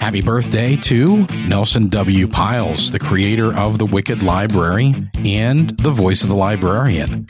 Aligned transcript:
Happy 0.00 0.20
birthday 0.20 0.76
to 0.76 1.26
Nelson 1.48 1.88
W. 1.88 2.28
Pyles, 2.28 2.92
the 2.92 2.98
creator 3.00 3.52
of 3.52 3.78
The 3.78 3.86
Wicked 3.86 4.22
Library 4.22 4.94
and 5.24 5.70
the 5.78 5.90
voice 5.90 6.22
of 6.22 6.28
the 6.28 6.36
librarian. 6.36 7.26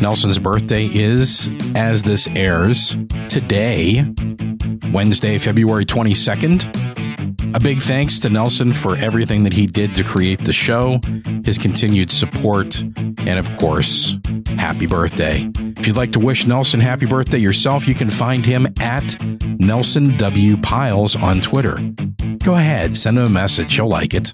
Nelson's 0.00 0.38
birthday 0.38 0.86
is, 0.86 1.48
as 1.76 2.02
this 2.02 2.26
airs, 2.28 2.96
today, 3.28 4.12
Wednesday, 4.92 5.38
February 5.38 5.84
22nd. 5.84 6.89
A 7.52 7.60
big 7.60 7.80
thanks 7.82 8.18
to 8.20 8.30
Nelson 8.30 8.72
for 8.72 8.96
everything 8.96 9.44
that 9.44 9.52
he 9.52 9.66
did 9.66 9.94
to 9.96 10.04
create 10.04 10.38
the 10.38 10.52
show, 10.52 11.00
his 11.44 11.58
continued 11.58 12.10
support, 12.10 12.80
and 12.82 13.38
of 13.38 13.56
course, 13.58 14.16
happy 14.56 14.86
birthday. 14.86 15.48
If 15.76 15.86
you'd 15.86 15.96
like 15.96 16.12
to 16.12 16.20
wish 16.20 16.46
Nelson 16.46 16.80
happy 16.80 17.06
birthday 17.06 17.38
yourself, 17.38 17.88
you 17.88 17.94
can 17.94 18.08
find 18.08 18.44
him 18.44 18.66
at 18.78 19.16
Nelson 19.58 20.16
W. 20.16 20.56
Pyles 20.58 21.16
on 21.16 21.40
Twitter. 21.40 21.76
Go 22.42 22.54
ahead, 22.54 22.94
send 22.96 23.18
him 23.18 23.24
a 23.24 23.30
message, 23.30 23.74
he'll 23.74 23.88
like 23.88 24.14
it. 24.14 24.32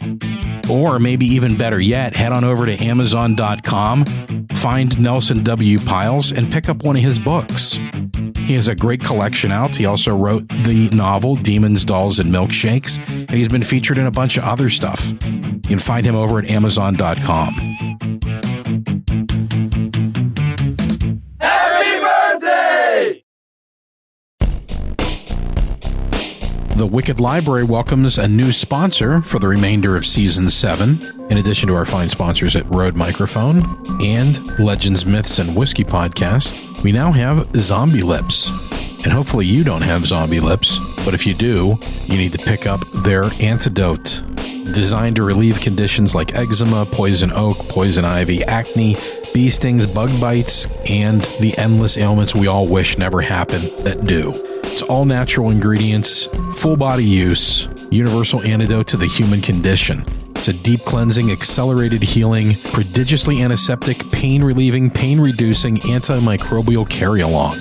Or 0.68 0.98
maybe 0.98 1.26
even 1.26 1.56
better 1.56 1.80
yet, 1.80 2.14
head 2.14 2.32
on 2.32 2.44
over 2.44 2.66
to 2.66 2.84
Amazon.com, 2.84 4.04
find 4.52 5.00
Nelson 5.00 5.42
W. 5.42 5.78
Pyles, 5.78 6.32
and 6.32 6.52
pick 6.52 6.68
up 6.68 6.82
one 6.82 6.96
of 6.96 7.02
his 7.02 7.18
books. 7.18 7.78
He 8.46 8.54
has 8.54 8.68
a 8.68 8.76
great 8.76 9.02
collection 9.02 9.50
out. 9.50 9.74
He 9.74 9.86
also 9.86 10.16
wrote 10.16 10.46
the 10.48 10.88
novel 10.94 11.34
Demons, 11.34 11.84
Dolls, 11.84 12.20
and 12.20 12.32
Milkshakes, 12.32 12.96
and 13.08 13.30
he's 13.30 13.48
been 13.48 13.64
featured 13.64 13.98
in 13.98 14.06
a 14.06 14.10
bunch 14.12 14.36
of 14.36 14.44
other 14.44 14.70
stuff. 14.70 15.12
You 15.24 15.60
can 15.62 15.78
find 15.80 16.06
him 16.06 16.14
over 16.14 16.38
at 16.38 16.48
Amazon.com. 16.48 18.15
The 26.76 26.86
Wicked 26.86 27.20
Library 27.20 27.64
welcomes 27.64 28.18
a 28.18 28.28
new 28.28 28.52
sponsor 28.52 29.22
for 29.22 29.38
the 29.38 29.48
remainder 29.48 29.96
of 29.96 30.04
season 30.04 30.50
seven. 30.50 30.98
In 31.30 31.38
addition 31.38 31.68
to 31.68 31.74
our 31.74 31.86
fine 31.86 32.10
sponsors 32.10 32.54
at 32.54 32.68
Rode 32.68 32.94
Microphone 32.94 33.82
and 34.02 34.58
Legends, 34.58 35.06
Myths, 35.06 35.38
and 35.38 35.56
Whiskey 35.56 35.84
podcast, 35.84 36.84
we 36.84 36.92
now 36.92 37.12
have 37.12 37.48
Zombie 37.56 38.02
Lips. 38.02 38.50
And 39.04 39.12
hopefully 39.12 39.46
you 39.46 39.64
don't 39.64 39.80
have 39.80 40.04
zombie 40.04 40.40
lips, 40.40 40.78
but 41.02 41.14
if 41.14 41.26
you 41.26 41.32
do, 41.32 41.78
you 42.06 42.18
need 42.18 42.32
to 42.32 42.44
pick 42.44 42.66
up 42.66 42.80
their 43.04 43.24
antidote. 43.40 44.22
Designed 44.74 45.16
to 45.16 45.22
relieve 45.22 45.60
conditions 45.60 46.14
like 46.14 46.34
eczema, 46.34 46.84
poison 46.84 47.30
oak, 47.32 47.56
poison 47.70 48.04
ivy, 48.04 48.44
acne, 48.44 48.96
bee 49.36 49.50
stings, 49.50 49.86
bug 49.86 50.08
bites, 50.18 50.66
and 50.88 51.20
the 51.40 51.52
endless 51.58 51.98
ailments 51.98 52.34
we 52.34 52.46
all 52.46 52.66
wish 52.66 52.96
never 52.96 53.20
happen 53.20 53.60
that 53.84 54.06
do. 54.06 54.32
It's 54.64 54.80
all 54.80 55.04
natural 55.04 55.50
ingredients, 55.50 56.24
full 56.54 56.78
body 56.78 57.04
use, 57.04 57.68
universal 57.90 58.40
antidote 58.40 58.86
to 58.86 58.96
the 58.96 59.06
human 59.06 59.42
condition. 59.42 60.06
It's 60.36 60.48
a 60.48 60.54
deep 60.54 60.80
cleansing, 60.86 61.30
accelerated 61.30 62.02
healing, 62.02 62.54
prodigiously 62.72 63.42
antiseptic, 63.42 64.10
pain 64.10 64.42
relieving, 64.42 64.88
pain 64.88 65.20
reducing, 65.20 65.76
antimicrobial 65.80 66.88
carry 66.88 67.20
along. 67.20 67.58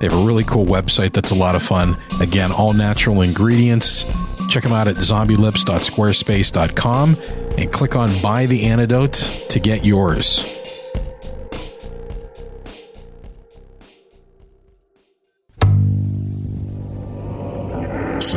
They 0.00 0.08
have 0.08 0.20
a 0.20 0.26
really 0.26 0.42
cool 0.42 0.66
website 0.66 1.12
that's 1.12 1.30
a 1.30 1.36
lot 1.36 1.54
of 1.54 1.62
fun. 1.62 1.96
Again, 2.20 2.50
all 2.50 2.72
natural 2.72 3.22
ingredients. 3.22 4.12
Check 4.48 4.64
them 4.64 4.72
out 4.72 4.88
at 4.88 4.96
zombielips.squarespace.com 4.96 7.16
and 7.58 7.72
click 7.72 7.94
on 7.94 8.20
Buy 8.20 8.46
the 8.46 8.66
Antidote 8.66 9.46
to 9.50 9.60
get 9.60 9.84
yours. 9.84 10.65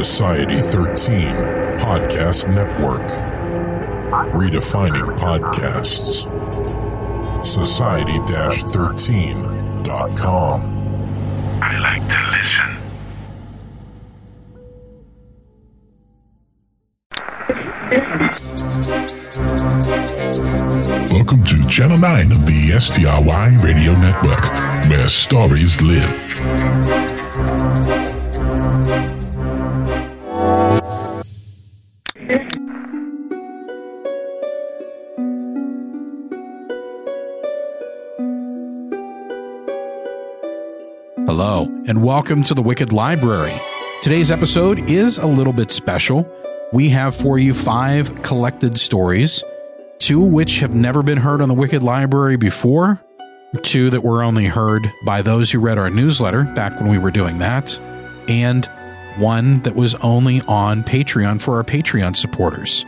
Society 0.04 0.60
13 0.62 1.36
Podcast 1.76 2.48
Network. 2.56 3.06
Redefining 4.32 5.18
podcasts. 5.18 6.24
Society 7.44 8.18
13.com. 8.20 10.62
I 11.62 11.78
like 11.80 12.08
to 12.08 12.22
listen. 12.32 12.78
Welcome 21.12 21.44
to 21.44 21.68
Channel 21.68 21.98
9 21.98 22.32
of 22.32 22.46
the 22.46 22.80
STRY 22.80 23.58
Radio 23.62 23.92
Network, 24.00 24.42
where 24.90 25.10
stories 25.10 25.82
live. 25.82 28.09
And 41.90 42.04
welcome 42.04 42.44
to 42.44 42.54
the 42.54 42.62
Wicked 42.62 42.94
Library. 42.94 43.52
Today's 44.04 44.30
episode 44.30 44.92
is 44.92 45.18
a 45.18 45.26
little 45.26 45.52
bit 45.52 45.72
special. 45.72 46.32
We 46.72 46.90
have 46.90 47.16
for 47.16 47.40
you 47.40 47.52
five 47.52 48.22
collected 48.22 48.80
stories, 48.80 49.44
two 49.98 50.20
which 50.20 50.60
have 50.60 50.76
never 50.76 51.02
been 51.02 51.18
heard 51.18 51.42
on 51.42 51.50
the 51.50 51.56
Wicked 51.56 51.82
Library 51.82 52.38
before, 52.38 53.02
two 53.64 53.90
that 53.90 54.02
were 54.02 54.22
only 54.22 54.46
heard 54.46 54.92
by 55.04 55.24
those 55.24 55.50
who 55.50 55.60
read 55.60 55.80
our 55.80 55.90
newsletter 55.90 56.44
back 56.44 56.80
when 56.80 56.92
we 56.92 57.00
were 57.00 57.10
doing 57.10 57.40
that, 57.40 57.80
and 58.28 58.70
one 59.18 59.60
that 59.64 59.74
was 59.74 59.96
only 59.96 60.42
on 60.42 60.84
Patreon 60.84 61.42
for 61.42 61.56
our 61.56 61.64
Patreon 61.64 62.16
supporters. 62.16 62.86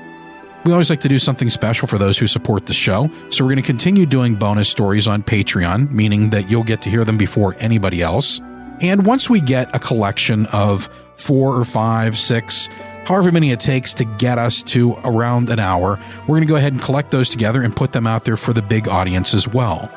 We 0.64 0.74
always 0.74 0.92
like 0.92 1.00
to 1.00 1.10
do 1.10 1.18
something 1.18 1.50
special 1.50 1.88
for 1.88 1.98
those 1.98 2.20
who 2.20 2.28
support 2.28 2.68
the 2.68 2.74
show, 2.76 3.10
so 3.32 3.44
we're 3.44 3.54
going 3.54 3.64
to 3.64 3.68
continue 3.68 4.06
doing 4.06 4.36
bonus 4.36 4.70
stories 4.70 5.08
on 5.08 5.24
Patreon, 5.24 5.90
meaning 5.90 6.30
that 6.30 6.52
you'll 6.52 6.64
get 6.64 6.82
to 6.82 6.92
hear 6.92 7.04
them 7.04 7.18
before 7.18 7.56
anybody 7.58 8.04
else. 8.04 8.40
And 8.82 9.06
once 9.06 9.30
we 9.30 9.42
get 9.42 9.76
a 9.76 9.80
collection 9.80 10.48
of 10.48 10.90
four 11.16 11.56
or 11.56 11.66
five, 11.66 12.18
six, 12.18 12.68
however 13.06 13.32
many 13.32 13.52
it 13.52 13.60
takes 13.60 13.94
to 13.96 14.06
get 14.06 14.40
us 14.40 14.64
to 14.64 14.94
around 15.04 15.50
an 15.50 15.60
hour, 15.60 16.00
we're 16.22 16.36
going 16.36 16.42
to 16.42 16.48
go 16.48 16.56
ahead 16.56 16.74
and 16.74 16.82
collect 16.82 17.12
those 17.12 17.30
together 17.30 17.62
and 17.62 17.76
put 17.76 17.92
them 17.92 18.08
out 18.08 18.26
there 18.26 18.38
for 18.38 18.54
the 18.54 18.62
big 18.62 18.88
audience 18.88 19.36
as 19.36 19.48
well. 19.48 19.90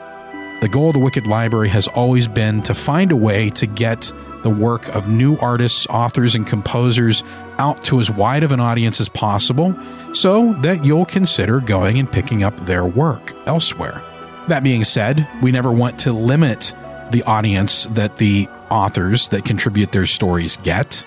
The 0.61 0.69
goal 0.69 0.89
of 0.89 0.95
the 0.95 1.01
Wicked 1.01 1.27
Library 1.27 1.71
has 1.71 1.89
always 1.89 2.29
been 2.29 2.63
to 2.63 2.75
find 2.75 3.11
a 3.11 3.17
way 3.17 3.51
to 3.51 3.67
get 3.67 4.13
the 4.43 4.51
work 4.51 4.95
of 4.95 5.09
new 5.09 5.39
artists, 5.39 5.87
authors, 5.89 6.35
and 6.35 6.47
composers 6.47 7.25
out 7.59 7.83
to 7.85 8.01
as 8.01 8.11
wide 8.11 8.45
of 8.45 8.53
an 8.53 8.61
audience 8.61 9.01
as 9.01 9.09
possible 9.09 9.75
so 10.13 10.53
that 10.61 10.85
you'll 10.85 11.07
consider 11.07 11.61
going 11.61 11.99
and 11.99 12.13
picking 12.13 12.43
up 12.43 12.59
their 12.61 12.85
work 12.85 13.33
elsewhere. 13.47 14.03
That 14.49 14.63
being 14.63 14.85
said, 14.85 15.27
we 15.43 15.53
never 15.53 15.73
want 15.73 15.99
to 16.01 16.13
limit 16.13 16.75
the 17.11 17.23
audience 17.23 17.85
that 17.93 18.19
the 18.19 18.49
authors 18.71 19.29
that 19.29 19.45
contribute 19.45 19.93
their 19.93 20.07
stories 20.07 20.57
get. 20.59 21.07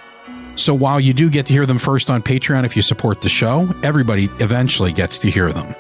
So 0.55 0.73
while 0.73 0.99
you 0.99 1.13
do 1.13 1.29
get 1.29 1.45
to 1.47 1.53
hear 1.53 1.65
them 1.65 1.77
first 1.77 2.09
on 2.09 2.23
Patreon 2.23 2.65
if 2.65 2.75
you 2.75 2.81
support 2.81 3.21
the 3.21 3.29
show, 3.29 3.69
everybody 3.83 4.25
eventually 4.39 4.91
gets 4.91 5.19
to 5.19 5.29
hear 5.29 5.51
them. 5.51 5.75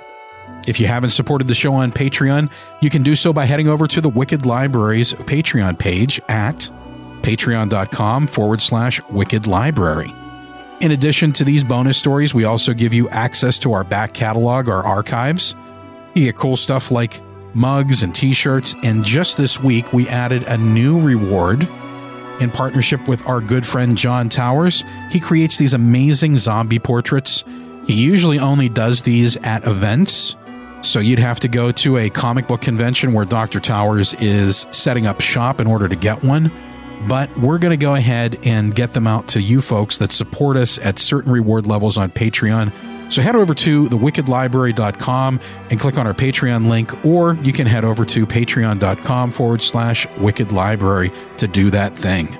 If 0.67 0.79
you 0.79 0.87
haven't 0.87 1.11
supported 1.11 1.47
the 1.47 1.55
show 1.55 1.73
on 1.73 1.91
Patreon, 1.91 2.51
you 2.81 2.89
can 2.89 3.01
do 3.01 3.15
so 3.15 3.31
by 3.31 3.45
heading 3.45 3.69
over 3.69 3.87
to 3.87 4.01
the 4.01 4.09
Wicked 4.09 4.45
Library's 4.45 5.13
Patreon 5.13 5.79
page 5.79 6.19
at 6.27 6.69
patreon.com 7.21 8.27
forward 8.27 8.61
slash 8.61 9.01
wicked 9.09 9.47
library. 9.47 10.13
In 10.79 10.91
addition 10.91 11.33
to 11.33 11.43
these 11.43 11.63
bonus 11.63 11.97
stories, 11.97 12.33
we 12.33 12.43
also 12.43 12.73
give 12.73 12.93
you 12.93 13.09
access 13.09 13.57
to 13.59 13.73
our 13.73 13.83
back 13.83 14.13
catalog, 14.13 14.69
our 14.69 14.85
archives. 14.85 15.55
You 16.13 16.25
get 16.25 16.35
cool 16.35 16.55
stuff 16.55 16.91
like 16.91 17.21
mugs 17.57 18.03
and 18.03 18.15
t 18.15 18.33
shirts. 18.33 18.75
And 18.83 19.03
just 19.03 19.35
this 19.35 19.59
week, 19.59 19.91
we 19.91 20.07
added 20.07 20.43
a 20.43 20.57
new 20.57 20.99
reward 20.99 21.67
in 22.39 22.51
partnership 22.51 23.07
with 23.07 23.25
our 23.27 23.41
good 23.41 23.65
friend 23.65 23.97
John 23.97 24.29
Towers. 24.29 24.83
He 25.09 25.19
creates 25.19 25.57
these 25.57 25.73
amazing 25.73 26.37
zombie 26.37 26.79
portraits. 26.79 27.43
He 27.85 27.93
usually 27.93 28.39
only 28.39 28.69
does 28.69 29.01
these 29.01 29.37
at 29.37 29.65
events. 29.65 30.35
So 30.81 30.99
you'd 30.99 31.19
have 31.19 31.39
to 31.41 31.47
go 31.47 31.71
to 31.71 31.97
a 31.97 32.09
comic 32.09 32.47
book 32.47 32.61
convention 32.61 33.13
where 33.13 33.25
Dr. 33.25 33.59
Towers 33.59 34.13
is 34.15 34.67
setting 34.71 35.07
up 35.07 35.21
shop 35.21 35.59
in 35.59 35.67
order 35.67 35.87
to 35.87 35.95
get 35.95 36.23
one. 36.23 36.51
But 37.07 37.35
we're 37.37 37.57
going 37.57 37.77
to 37.77 37.83
go 37.83 37.95
ahead 37.95 38.39
and 38.45 38.73
get 38.73 38.91
them 38.91 39.07
out 39.07 39.29
to 39.29 39.41
you 39.41 39.61
folks 39.61 39.97
that 39.99 40.11
support 40.11 40.57
us 40.57 40.77
at 40.79 40.99
certain 40.99 41.31
reward 41.31 41.65
levels 41.65 41.97
on 41.97 42.09
Patreon. 42.09 42.71
So 43.09 43.21
head 43.21 43.35
over 43.35 43.53
to 43.53 43.85
thewickedlibrary.com 43.85 45.39
and 45.69 45.79
click 45.79 45.97
on 45.97 46.07
our 46.07 46.13
Patreon 46.13 46.69
link, 46.69 47.05
or 47.05 47.35
you 47.35 47.53
can 47.53 47.67
head 47.67 47.85
over 47.85 48.05
to 48.05 48.25
patreon.com 48.25 49.31
forward 49.31 49.61
slash 49.61 50.07
wicked 50.17 50.51
library 50.51 51.11
to 51.37 51.47
do 51.47 51.69
that 51.71 51.97
thing. 51.97 52.35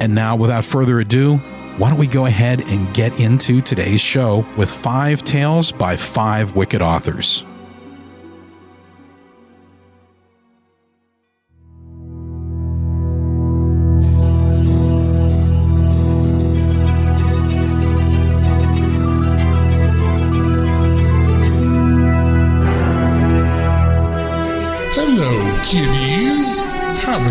And 0.00 0.14
now, 0.14 0.36
without 0.36 0.64
further 0.64 1.00
ado, 1.00 1.36
why 1.78 1.88
don't 1.88 1.98
we 1.98 2.06
go 2.06 2.26
ahead 2.26 2.60
and 2.68 2.92
get 2.92 3.18
into 3.18 3.62
today's 3.62 4.00
show 4.00 4.44
with 4.56 4.70
five 4.70 5.22
tales 5.22 5.72
by 5.72 5.96
five 5.96 6.54
wicked 6.54 6.82
authors. 6.82 7.44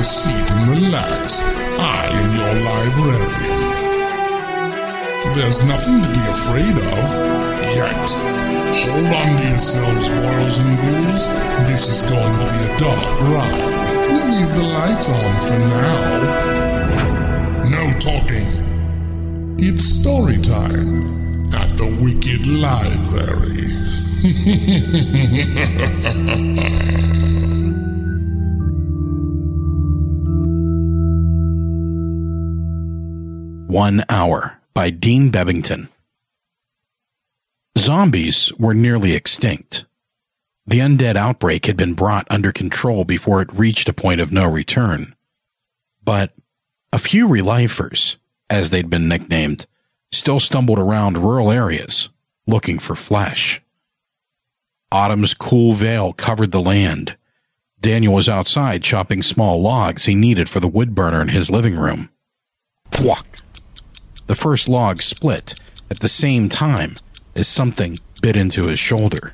A 0.02 0.04
seat 0.04 0.52
and 0.52 0.72
relax. 0.72 1.42
I 1.78 2.08
am 2.10 2.28
your 2.34 2.54
librarian. 2.70 3.60
There's 5.36 5.60
nothing 5.64 6.02
to 6.02 6.10
be 6.10 6.24
afraid 6.36 6.76
of. 6.96 7.06
Yet. 7.78 8.10
Hold 8.82 9.14
on 9.20 9.30
to 9.38 9.44
yourselves, 9.48 10.10
mortals 10.10 10.58
and 10.58 10.74
ghouls. 10.82 11.28
This 11.70 11.84
is 11.94 12.02
going 12.10 12.38
to 12.40 12.48
be 12.56 12.62
a 12.66 12.78
dark 12.80 13.22
ride. 13.30 13.74
We'll 14.10 14.30
leave 14.34 14.54
the 14.56 14.68
lights 14.80 15.08
on 15.10 15.34
for 15.48 15.60
now. 15.70 16.10
No 17.70 17.84
talking. 18.00 18.50
It's 19.60 19.86
story 19.86 20.40
time 20.42 21.46
at 21.54 21.78
the 21.78 21.86
Wicked 22.02 22.48
Library. 22.66 23.70
One 33.72 34.04
Hour 34.10 34.60
by 34.74 34.90
Dene 34.90 35.32
Bebbington. 35.32 35.88
Zombies 37.78 38.52
were 38.60 38.74
nearly 38.74 39.14
extinct. 39.14 39.86
The 40.68 40.80
undead 40.80 41.16
outbreak 41.16 41.68
had 41.68 41.78
been 41.78 41.94
brought 41.94 42.28
under 42.30 42.52
control 42.52 43.06
before 43.06 43.42
it 43.42 43.54
reached 43.54 43.88
a 43.88 43.94
point 43.94 44.20
of 44.20 44.30
no 44.30 44.44
return. 44.44 45.16
But 46.04 46.34
a 46.92 47.00
few 47.00 47.30
relifers, 47.30 48.18
as 48.50 48.72
they'd 48.72 48.90
been 48.90 49.08
nicknamed, 49.08 49.68
still 50.12 50.42
stumbled 50.42 50.78
around 50.78 51.20
rural 51.20 51.50
areas 51.50 52.10
looking 52.46 52.78
for 52.78 52.94
flesh. 52.94 53.62
Autumn's 54.92 55.34
cool 55.34 55.72
veil 55.72 56.12
covered 56.12 56.52
the 56.52 56.60
land. 56.60 57.16
Daniel 57.80 58.16
was 58.16 58.28
outside 58.28 58.84
chopping 58.84 59.24
small 59.24 59.62
logs 59.62 60.04
he 60.04 60.14
needed 60.14 60.50
for 60.50 60.60
the 60.60 60.68
wood 60.68 60.94
burner 60.94 61.22
in 61.22 61.30
his 61.30 61.50
living 61.50 61.78
room. 61.78 62.10
Thwack! 62.92 63.41
The 64.32 64.36
first 64.36 64.70
log 64.70 65.02
split 65.02 65.56
at 65.90 66.00
the 66.00 66.08
same 66.08 66.48
time 66.48 66.96
as 67.36 67.50
something 67.50 67.98
bit 68.22 68.40
into 68.40 68.68
his 68.68 68.80
shoulder. 68.80 69.34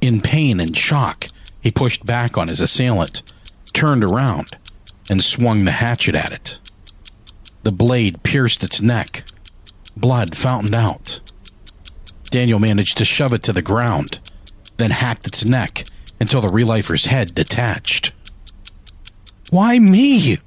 In 0.00 0.20
pain 0.20 0.60
and 0.60 0.76
shock, 0.76 1.26
he 1.60 1.72
pushed 1.72 2.06
back 2.06 2.38
on 2.38 2.46
his 2.46 2.60
assailant, 2.60 3.24
turned 3.72 4.04
around, 4.04 4.56
and 5.10 5.24
swung 5.24 5.64
the 5.64 5.72
hatchet 5.72 6.14
at 6.14 6.30
it. 6.30 6.60
The 7.64 7.72
blade 7.72 8.22
pierced 8.22 8.62
its 8.62 8.80
neck. 8.80 9.24
Blood 9.96 10.36
fountained 10.36 10.76
out. 10.76 11.18
Daniel 12.30 12.60
managed 12.60 12.98
to 12.98 13.04
shove 13.04 13.32
it 13.32 13.42
to 13.42 13.52
the 13.52 13.62
ground, 13.62 14.20
then 14.76 14.90
hacked 14.90 15.26
its 15.26 15.44
neck 15.44 15.86
until 16.20 16.40
the 16.40 16.54
relifer's 16.54 17.06
head 17.06 17.34
detached. 17.34 18.12
Why 19.50 19.80
me? 19.80 20.38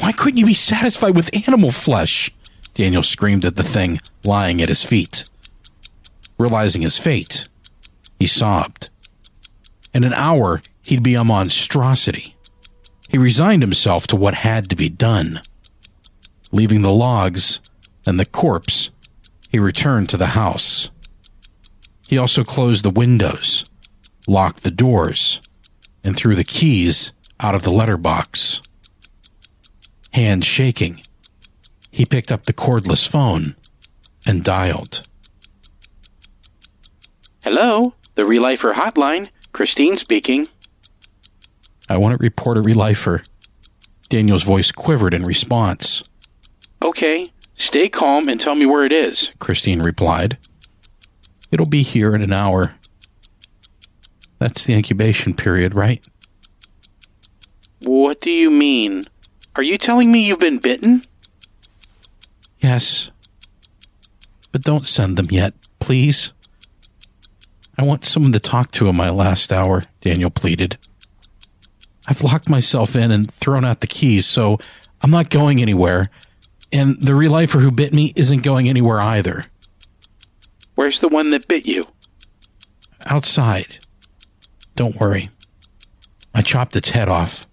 Why 0.00 0.12
couldn't 0.12 0.36
you 0.36 0.44
be 0.44 0.52
satisfied 0.52 1.16
with 1.16 1.48
animal 1.48 1.70
flesh? 1.70 2.30
Daniel 2.74 3.02
screamed 3.02 3.44
at 3.44 3.56
the 3.56 3.62
thing 3.62 3.98
lying 4.24 4.60
at 4.62 4.68
his 4.68 4.84
feet. 4.84 5.24
Realizing 6.38 6.82
his 6.82 6.98
fate, 6.98 7.48
he 8.18 8.26
sobbed. 8.26 8.90
In 9.92 10.04
an 10.04 10.12
hour, 10.12 10.62
he'd 10.84 11.02
be 11.02 11.14
a 11.14 11.24
monstrosity. 11.24 12.36
He 13.08 13.18
resigned 13.18 13.62
himself 13.62 14.06
to 14.08 14.16
what 14.16 14.34
had 14.34 14.70
to 14.70 14.76
be 14.76 14.88
done. 14.88 15.40
Leaving 16.52 16.82
the 16.82 16.92
logs 16.92 17.60
and 18.06 18.18
the 18.18 18.26
corpse, 18.26 18.90
he 19.50 19.58
returned 19.58 20.08
to 20.10 20.16
the 20.16 20.28
house. 20.28 20.90
He 22.08 22.18
also 22.18 22.44
closed 22.44 22.84
the 22.84 22.90
windows, 22.90 23.64
locked 24.26 24.62
the 24.62 24.70
doors, 24.70 25.40
and 26.04 26.16
threw 26.16 26.34
the 26.34 26.44
keys 26.44 27.12
out 27.40 27.54
of 27.54 27.62
the 27.62 27.70
letterbox. 27.70 28.62
Hands 30.12 30.44
shaking, 30.44 31.02
he 31.90 32.06
picked 32.06 32.30
up 32.32 32.44
the 32.44 32.52
cordless 32.52 33.08
phone 33.08 33.56
and 34.26 34.44
dialed. 34.44 35.02
Hello, 37.44 37.94
the 38.14 38.22
Relifer 38.22 38.74
hotline. 38.74 39.28
Christine 39.52 39.98
speaking. 39.98 40.46
I 41.88 41.96
want 41.96 42.18
to 42.18 42.24
report 42.24 42.56
a 42.56 42.60
relifer. 42.60 43.26
Daniel's 44.08 44.44
voice 44.44 44.70
quivered 44.70 45.12
in 45.12 45.24
response. 45.24 46.04
Okay, 46.84 47.24
stay 47.58 47.88
calm 47.88 48.28
and 48.28 48.40
tell 48.40 48.54
me 48.54 48.66
where 48.66 48.82
it 48.82 48.92
is. 48.92 49.30
Christine 49.38 49.80
replied. 49.82 50.38
It'll 51.50 51.68
be 51.68 51.82
here 51.82 52.14
in 52.14 52.22
an 52.22 52.32
hour. 52.32 52.76
That's 54.38 54.64
the 54.64 54.74
incubation 54.74 55.34
period, 55.34 55.74
right? 55.74 56.06
What 57.84 58.20
do 58.20 58.30
you 58.30 58.50
mean? 58.50 59.02
Are 59.56 59.62
you 59.62 59.76
telling 59.76 60.12
me 60.12 60.22
you've 60.24 60.38
been 60.38 60.58
bitten? 60.58 61.02
Yes. 62.62 63.10
But 64.52 64.62
don't 64.62 64.86
send 64.86 65.16
them 65.16 65.26
yet, 65.30 65.54
please. 65.78 66.32
I 67.78 67.84
want 67.84 68.04
someone 68.04 68.32
to 68.32 68.40
talk 68.40 68.72
to 68.72 68.88
in 68.88 68.96
my 68.96 69.10
last 69.10 69.52
hour, 69.52 69.82
Daniel 70.00 70.30
pleaded. 70.30 70.76
I've 72.08 72.22
locked 72.22 72.48
myself 72.48 72.96
in 72.96 73.10
and 73.10 73.30
thrown 73.30 73.64
out 73.64 73.80
the 73.80 73.86
keys, 73.86 74.26
so 74.26 74.58
I'm 75.02 75.10
not 75.10 75.30
going 75.30 75.62
anywhere. 75.62 76.06
And 76.72 77.00
the 77.00 77.12
relifer 77.12 77.60
who 77.60 77.70
bit 77.70 77.92
me 77.92 78.12
isn't 78.16 78.42
going 78.42 78.68
anywhere 78.68 79.00
either. 79.00 79.44
Where's 80.74 80.98
the 81.00 81.08
one 81.08 81.30
that 81.30 81.48
bit 81.48 81.66
you? 81.66 81.82
Outside. 83.06 83.78
Don't 84.76 85.00
worry. 85.00 85.28
I 86.34 86.42
chopped 86.42 86.76
its 86.76 86.90
head 86.90 87.08
off. 87.08 87.46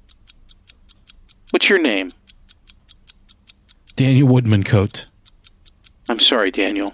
What's 1.51 1.69
your 1.69 1.81
name? 1.81 2.09
Daniel 3.97 4.27
Woodmancoat. 4.27 5.07
I'm 6.07 6.19
sorry, 6.19 6.51
Daniel. 6.51 6.93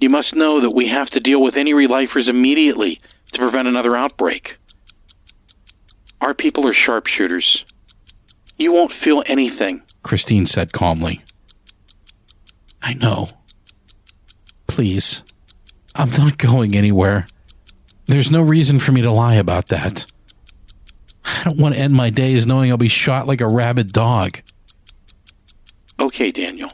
You 0.00 0.10
must 0.10 0.36
know 0.36 0.60
that 0.60 0.74
we 0.74 0.88
have 0.90 1.08
to 1.08 1.18
deal 1.18 1.40
with 1.42 1.56
any 1.56 1.72
relifers 1.72 2.28
immediately 2.28 3.00
to 3.32 3.38
prevent 3.38 3.68
another 3.68 3.96
outbreak. 3.96 4.58
Our 6.20 6.34
people 6.34 6.66
are 6.66 6.74
sharpshooters. 6.86 7.64
You 8.58 8.68
won't 8.70 8.92
feel 9.02 9.22
anything. 9.26 9.80
Christine 10.02 10.44
said 10.44 10.74
calmly. 10.74 11.22
I 12.82 12.92
know. 12.92 13.28
Please. 14.66 15.22
I'm 15.94 16.10
not 16.10 16.36
going 16.36 16.76
anywhere. 16.76 17.24
There's 18.04 18.30
no 18.30 18.42
reason 18.42 18.78
for 18.78 18.92
me 18.92 19.00
to 19.00 19.10
lie 19.10 19.36
about 19.36 19.68
that. 19.68 20.04
I 21.24 21.44
don't 21.44 21.58
want 21.58 21.76
to 21.76 21.80
end 21.80 21.94
my 21.94 22.10
days 22.10 22.46
knowing 22.46 22.70
I'll 22.70 22.76
be 22.76 22.88
shot 22.88 23.26
like 23.26 23.40
a 23.40 23.48
rabid 23.48 23.92
dog. 23.92 24.40
Okay, 26.00 26.28
Daniel. 26.28 26.68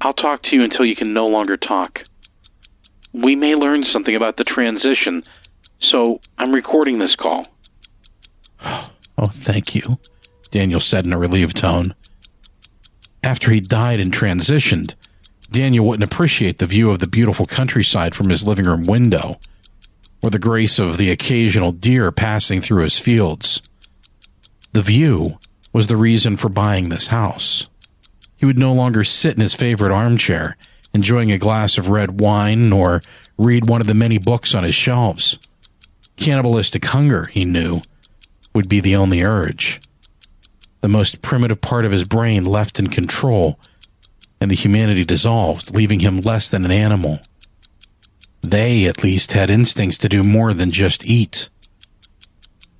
I'll 0.00 0.14
talk 0.14 0.42
to 0.44 0.56
you 0.56 0.62
until 0.62 0.86
you 0.86 0.96
can 0.96 1.12
no 1.12 1.24
longer 1.24 1.56
talk. 1.56 2.00
We 3.12 3.36
may 3.36 3.54
learn 3.54 3.82
something 3.82 4.14
about 4.14 4.36
the 4.36 4.44
transition, 4.44 5.22
so 5.80 6.20
I'm 6.38 6.52
recording 6.52 6.98
this 6.98 7.14
call. 7.16 7.42
Oh, 9.18 9.28
thank 9.28 9.74
you, 9.74 9.98
Daniel 10.50 10.78
said 10.78 11.06
in 11.06 11.12
a 11.14 11.18
relieved 11.18 11.56
tone. 11.56 11.94
After 13.22 13.50
he 13.50 13.60
died 13.60 13.98
and 13.98 14.12
transitioned, 14.12 14.94
Daniel 15.50 15.86
wouldn't 15.88 16.12
appreciate 16.12 16.58
the 16.58 16.66
view 16.66 16.90
of 16.90 16.98
the 16.98 17.06
beautiful 17.06 17.46
countryside 17.46 18.14
from 18.14 18.28
his 18.28 18.46
living 18.46 18.66
room 18.66 18.84
window, 18.84 19.40
or 20.22 20.28
the 20.28 20.38
grace 20.38 20.78
of 20.78 20.98
the 20.98 21.10
occasional 21.10 21.72
deer 21.72 22.12
passing 22.12 22.60
through 22.60 22.84
his 22.84 22.98
fields. 22.98 23.62
The 24.72 24.82
view 24.82 25.38
was 25.72 25.86
the 25.86 25.96
reason 25.96 26.36
for 26.36 26.50
buying 26.50 26.90
this 26.90 27.06
house. 27.06 27.70
He 28.36 28.46
would 28.46 28.58
no 28.58 28.72
longer 28.72 29.04
sit 29.04 29.34
in 29.34 29.40
his 29.40 29.54
favorite 29.54 29.92
armchair, 29.92 30.56
enjoying 30.92 31.32
a 31.32 31.38
glass 31.38 31.78
of 31.78 31.88
red 31.88 32.20
wine, 32.20 32.62
nor 32.62 33.00
read 33.38 33.68
one 33.68 33.80
of 33.80 33.86
the 33.86 33.94
many 33.94 34.18
books 34.18 34.54
on 34.54 34.64
his 34.64 34.74
shelves. 34.74 35.38
Cannibalistic 36.16 36.84
hunger, 36.86 37.26
he 37.26 37.44
knew, 37.44 37.80
would 38.54 38.68
be 38.68 38.80
the 38.80 38.96
only 38.96 39.22
urge. 39.22 39.80
The 40.80 40.88
most 40.88 41.22
primitive 41.22 41.60
part 41.60 41.84
of 41.84 41.92
his 41.92 42.04
brain 42.04 42.44
left 42.44 42.78
in 42.78 42.88
control, 42.88 43.58
and 44.40 44.50
the 44.50 44.54
humanity 44.54 45.04
dissolved, 45.04 45.74
leaving 45.74 46.00
him 46.00 46.20
less 46.20 46.48
than 46.48 46.64
an 46.64 46.70
animal. 46.70 47.20
They, 48.42 48.86
at 48.86 49.02
least, 49.02 49.32
had 49.32 49.50
instincts 49.50 49.98
to 49.98 50.08
do 50.08 50.22
more 50.22 50.54
than 50.54 50.70
just 50.70 51.06
eat. 51.06 51.48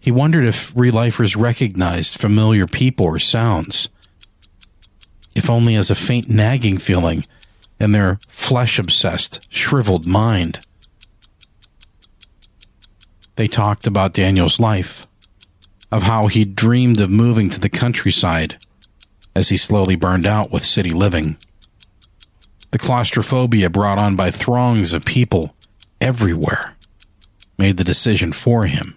He 0.01 0.13
wondered 0.13 0.47
if 0.47 0.73
relifers 0.75 1.37
recognized 1.37 2.21
familiar 2.21 2.67
people 2.67 3.07
or 3.07 3.19
sounds, 3.19 3.89
if 5.37 5.51
only 5.51 5.77
as 5.77 5.91
a 5.91 5.95
faint 5.95 6.31
nagging 6.31 6.79
feeling 6.79 7.23
in 7.79 7.93
their 7.93 8.19
flesh 8.27 8.79
obsessed, 8.79 9.47
shriveled 9.53 10.07
mind. 10.07 10.61
They 13.37 13.47
talked 13.47 13.87
about 13.87 14.15
Daniel's 14.15 14.59
life, 14.59 15.07
of 15.93 16.05
how 16.05 16.29
he 16.29 16.47
dreamed 16.47 17.01
of 17.01 17.11
moving 17.11 17.51
to 17.51 17.61
the 17.61 17.69
countryside 17.69 18.57
as 19.35 19.51
he 19.51 19.59
slowly 19.59 19.95
burned 19.95 20.25
out 20.25 20.51
with 20.51 20.65
city 20.65 20.91
living. 20.91 21.37
The 22.71 22.79
claustrophobia 22.79 23.69
brought 23.69 23.99
on 23.99 24.17
by 24.17 24.31
throngs 24.31 24.95
of 24.95 25.05
people 25.05 25.55
everywhere 26.01 26.77
made 27.59 27.77
the 27.77 27.85
decision 27.85 28.33
for 28.33 28.65
him. 28.65 28.97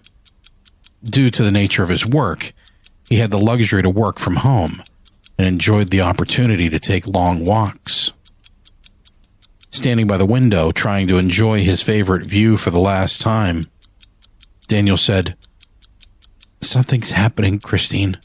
Due 1.04 1.30
to 1.30 1.42
the 1.42 1.50
nature 1.50 1.82
of 1.82 1.90
his 1.90 2.06
work, 2.06 2.52
He 3.10 3.16
had 3.16 3.32
the 3.32 3.40
luxury 3.40 3.82
to 3.82 3.90
work 3.90 4.20
from 4.20 4.36
home 4.36 4.82
and 5.40 5.48
enjoyed 5.48 5.88
the 5.88 6.02
opportunity 6.02 6.68
to 6.68 6.78
take 6.78 7.06
long 7.06 7.46
walks. 7.46 8.12
Standing 9.70 10.06
by 10.06 10.18
the 10.18 10.26
window, 10.26 10.70
trying 10.70 11.08
to 11.08 11.16
enjoy 11.16 11.62
his 11.62 11.82
favorite 11.82 12.26
view 12.26 12.58
for 12.58 12.68
the 12.68 12.78
last 12.78 13.22
time, 13.22 13.62
Daniel 14.68 14.98
said, 14.98 15.38
Something's 16.60 17.12
happening, 17.12 17.58
Christine. 17.58 18.18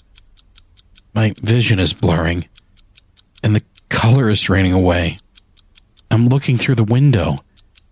My 1.13 1.33
vision 1.41 1.79
is 1.79 1.93
blurring, 1.93 2.49
and 3.41 3.55
the 3.55 3.63
color 3.87 4.29
is 4.29 4.41
draining 4.41 4.73
away. 4.73 5.17
I'm 6.11 6.25
looking 6.25 6.57
through 6.57 6.75
the 6.75 6.83
window, 6.83 7.37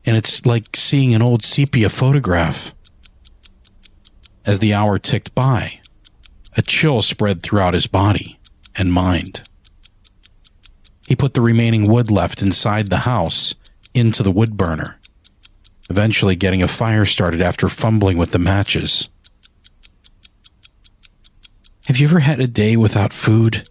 and 0.05 0.17
it's 0.17 0.45
like 0.45 0.75
seeing 0.75 1.15
an 1.15 1.21
old 1.21 1.45
sepia 1.45 1.87
photograph. 1.87 2.75
As 4.45 4.59
the 4.59 4.73
hour 4.73 4.99
ticked 4.99 5.33
by, 5.33 5.79
a 6.57 6.61
chill 6.61 7.01
spread 7.01 7.41
throughout 7.41 7.73
his 7.73 7.87
body 7.87 8.37
and 8.77 8.91
mind. 8.91 9.47
He 11.07 11.15
put 11.15 11.33
the 11.33 11.41
remaining 11.41 11.89
wood 11.89 12.09
left 12.09 12.41
inside 12.41 12.87
the 12.87 12.99
house 12.99 13.55
into 13.93 14.23
the 14.23 14.31
wood 14.31 14.57
burner, 14.57 14.99
eventually 15.89 16.35
getting 16.35 16.63
a 16.63 16.67
fire 16.67 17.05
started 17.05 17.41
after 17.41 17.67
fumbling 17.69 18.17
with 18.17 18.31
the 18.31 18.39
matches. 18.39 19.09
Have 21.87 21.97
you 21.97 22.07
ever 22.07 22.19
had 22.19 22.39
a 22.39 22.47
day 22.47 22.77
without 22.77 23.11
food 23.11 23.69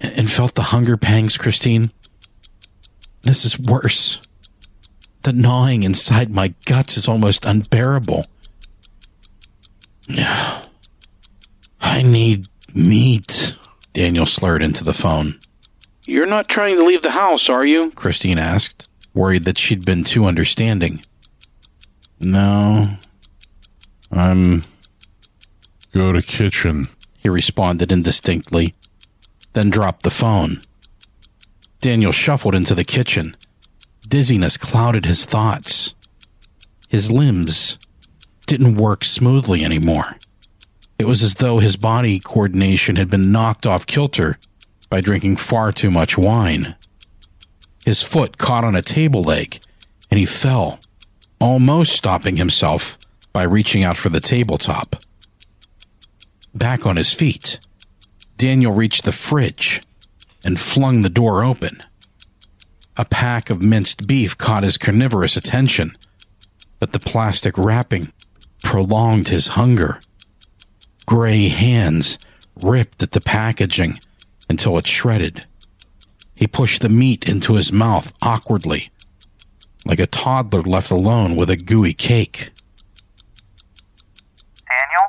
and 0.00 0.30
felt 0.30 0.54
the 0.54 0.62
hunger 0.62 0.96
pangs, 0.96 1.36
Christine? 1.36 1.90
This 3.22 3.44
is 3.44 3.58
worse. 3.58 4.20
The 5.22 5.32
gnawing 5.32 5.82
inside 5.82 6.30
my 6.30 6.54
guts 6.66 6.96
is 6.96 7.08
almost 7.08 7.44
unbearable. 7.44 8.24
I 11.80 12.02
need 12.02 12.46
meat, 12.74 13.56
Daniel 13.92 14.26
slurred 14.26 14.62
into 14.62 14.84
the 14.84 14.94
phone. 14.94 15.38
You're 16.06 16.26
not 16.26 16.48
trying 16.48 16.76
to 16.76 16.82
leave 16.82 17.02
the 17.02 17.10
house, 17.10 17.48
are 17.48 17.66
you? 17.66 17.92
Christine 17.94 18.38
asked, 18.38 18.88
worried 19.14 19.44
that 19.44 19.58
she'd 19.58 19.84
been 19.84 20.02
too 20.02 20.24
understanding. 20.24 21.00
No. 22.20 22.86
I'm. 24.10 24.62
Go 25.92 26.12
to 26.12 26.22
kitchen, 26.22 26.86
he 27.18 27.28
responded 27.28 27.92
indistinctly, 27.92 28.74
then 29.52 29.68
dropped 29.70 30.02
the 30.02 30.10
phone. 30.10 30.60
Daniel 31.80 32.12
shuffled 32.12 32.54
into 32.54 32.74
the 32.74 32.84
kitchen. 32.84 33.36
Dizziness 34.08 34.56
clouded 34.56 35.04
his 35.04 35.24
thoughts. 35.26 35.94
His 36.88 37.10
limbs 37.10 37.78
didn't 38.46 38.76
work 38.76 39.04
smoothly 39.04 39.64
anymore. 39.64 40.16
It 41.02 41.08
was 41.08 41.24
as 41.24 41.34
though 41.34 41.58
his 41.58 41.74
body 41.74 42.20
coordination 42.20 42.94
had 42.94 43.10
been 43.10 43.32
knocked 43.32 43.66
off 43.66 43.88
kilter 43.88 44.38
by 44.88 45.00
drinking 45.00 45.34
far 45.34 45.72
too 45.72 45.90
much 45.90 46.16
wine. 46.16 46.76
His 47.84 48.04
foot 48.04 48.38
caught 48.38 48.64
on 48.64 48.76
a 48.76 48.82
table 48.82 49.20
leg 49.20 49.58
and 50.12 50.20
he 50.20 50.26
fell, 50.26 50.78
almost 51.40 51.96
stopping 51.96 52.36
himself 52.36 52.98
by 53.32 53.42
reaching 53.42 53.82
out 53.82 53.96
for 53.96 54.10
the 54.10 54.20
tabletop. 54.20 54.94
Back 56.54 56.86
on 56.86 56.94
his 56.94 57.12
feet, 57.12 57.58
Daniel 58.36 58.72
reached 58.72 59.04
the 59.04 59.10
fridge 59.10 59.82
and 60.44 60.60
flung 60.60 61.02
the 61.02 61.10
door 61.10 61.42
open. 61.42 61.80
A 62.96 63.04
pack 63.04 63.50
of 63.50 63.60
minced 63.60 64.06
beef 64.06 64.38
caught 64.38 64.62
his 64.62 64.78
carnivorous 64.78 65.36
attention, 65.36 65.96
but 66.78 66.92
the 66.92 67.00
plastic 67.00 67.58
wrapping 67.58 68.12
prolonged 68.62 69.26
his 69.26 69.48
hunger. 69.58 69.98
Gray 71.06 71.48
hands 71.48 72.18
ripped 72.62 73.02
at 73.02 73.12
the 73.12 73.20
packaging 73.20 73.98
until 74.48 74.78
it 74.78 74.86
shredded. 74.86 75.46
He 76.34 76.46
pushed 76.46 76.82
the 76.82 76.88
meat 76.88 77.28
into 77.28 77.54
his 77.54 77.72
mouth 77.72 78.12
awkwardly, 78.22 78.90
like 79.86 80.00
a 80.00 80.06
toddler 80.06 80.60
left 80.60 80.90
alone 80.90 81.36
with 81.36 81.50
a 81.50 81.56
gooey 81.56 81.94
cake. 81.94 82.50
Daniel, 84.66 85.06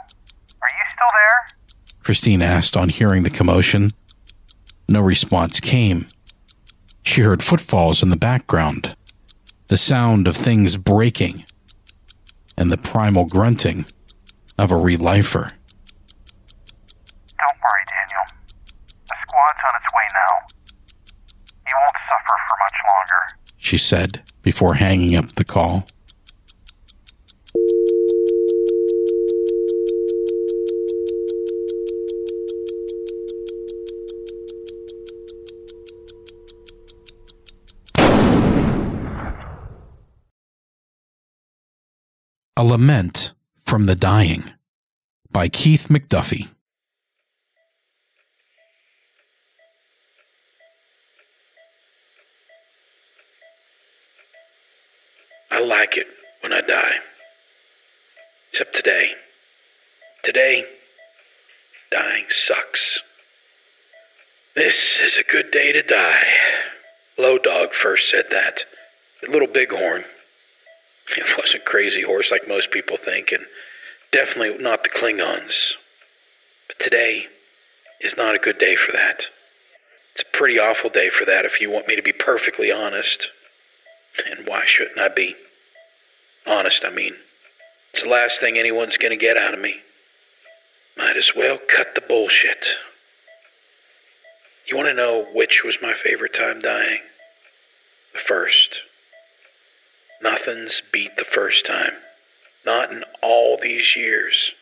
are 0.61 0.69
you 0.69 0.85
still 0.89 1.07
there? 1.13 1.57
Christine 2.03 2.41
asked 2.41 2.75
on 2.75 2.89
hearing 2.89 3.23
the 3.23 3.29
commotion. 3.29 3.91
No 4.89 5.01
response 5.01 5.59
came. 5.59 6.07
She 7.03 7.21
heard 7.21 7.43
footfalls 7.43 8.03
in 8.03 8.09
the 8.09 8.17
background, 8.17 8.95
the 9.67 9.77
sound 9.77 10.27
of 10.27 10.35
things 10.35 10.77
breaking, 10.77 11.45
and 12.57 12.69
the 12.69 12.77
primal 12.77 13.25
grunting 13.25 13.85
of 14.57 14.71
a 14.71 14.75
relifer. 14.75 15.51
Worry, 17.63 17.85
Daniel. 17.87 18.25
The 19.07 19.15
squad's 19.25 19.61
on 19.63 19.73
its 19.79 19.89
way 19.95 20.07
now. 20.13 20.33
You 21.65 21.75
won't 21.79 21.99
suffer 22.09 22.35
for 22.47 22.55
much 22.59 22.77
longer. 22.91 23.21
She 23.57 23.77
said 23.77 24.21
before 24.41 24.73
hanging 24.75 25.15
up 25.15 25.29
the 25.33 25.45
call. 25.45 25.85
A 42.55 42.63
Lament 42.63 43.33
from 43.61 43.85
the 43.85 43.95
Dying 43.95 44.43
by 45.31 45.49
Keith 45.49 45.87
McDuffee. 45.87 46.49
I 55.49 55.61
like 55.73 55.97
it 55.97 56.07
when 56.41 56.53
I 56.53 56.61
die. 56.61 56.97
Except 58.51 58.75
today. 58.75 59.09
Today, 60.23 60.65
dying 61.89 62.25
sucks. 62.29 63.01
This 64.55 65.01
is 65.01 65.17
a 65.17 65.23
good 65.23 65.49
day 65.49 65.71
to 65.71 65.81
die. 65.81 66.27
Low 67.17 67.39
Dog 67.39 67.73
first 67.73 68.07
said 68.11 68.25
that. 68.29 68.65
Little 69.27 69.47
Bighorn. 69.47 70.05
It 71.17 71.37
wasn't 71.37 71.65
Crazy 71.65 72.01
Horse 72.01 72.31
like 72.31 72.47
most 72.47 72.71
people 72.71 72.95
think, 72.95 73.33
and 73.33 73.45
definitely 74.11 74.63
not 74.63 74.83
the 74.83 74.89
Klingons. 74.89 75.73
But 76.67 76.79
today 76.79 77.27
is 77.99 78.15
not 78.15 78.35
a 78.35 78.39
good 78.39 78.57
day 78.57 78.75
for 78.75 78.93
that. 78.93 79.27
It's 80.13 80.21
a 80.21 80.37
pretty 80.37 80.59
awful 80.59 80.89
day 80.89 81.09
for 81.09 81.25
that, 81.25 81.43
if 81.43 81.59
you 81.59 81.69
want 81.69 81.89
me 81.89 81.97
to 81.97 82.01
be 82.01 82.13
perfectly 82.13 82.71
honest. 82.71 83.31
And 84.29 84.47
why 84.47 84.63
shouldn't 84.65 84.99
I 84.99 85.09
be? 85.09 85.35
Honest, 86.45 86.85
I 86.85 86.89
mean. 86.89 87.15
It's 87.93 88.03
the 88.03 88.09
last 88.09 88.39
thing 88.39 88.57
anyone's 88.57 88.97
going 88.97 89.11
to 89.11 89.17
get 89.17 89.37
out 89.37 89.53
of 89.53 89.59
me. 89.59 89.75
Might 90.97 91.17
as 91.17 91.35
well 91.35 91.59
cut 91.67 91.95
the 91.95 92.01
bullshit. 92.01 92.77
You 94.67 94.75
want 94.75 94.87
to 94.89 94.93
know 94.93 95.27
which 95.33 95.63
was 95.63 95.81
my 95.81 95.93
favorite 95.93 96.33
time 96.33 96.59
dying? 96.59 97.01
The 98.13 98.19
first. 98.19 98.81
Nothing's 100.21 100.81
beat 100.91 101.17
the 101.17 101.25
first 101.25 101.65
time. 101.65 101.93
Not 102.65 102.91
in 102.91 103.03
all 103.21 103.57
these 103.57 103.95
years. 103.95 104.53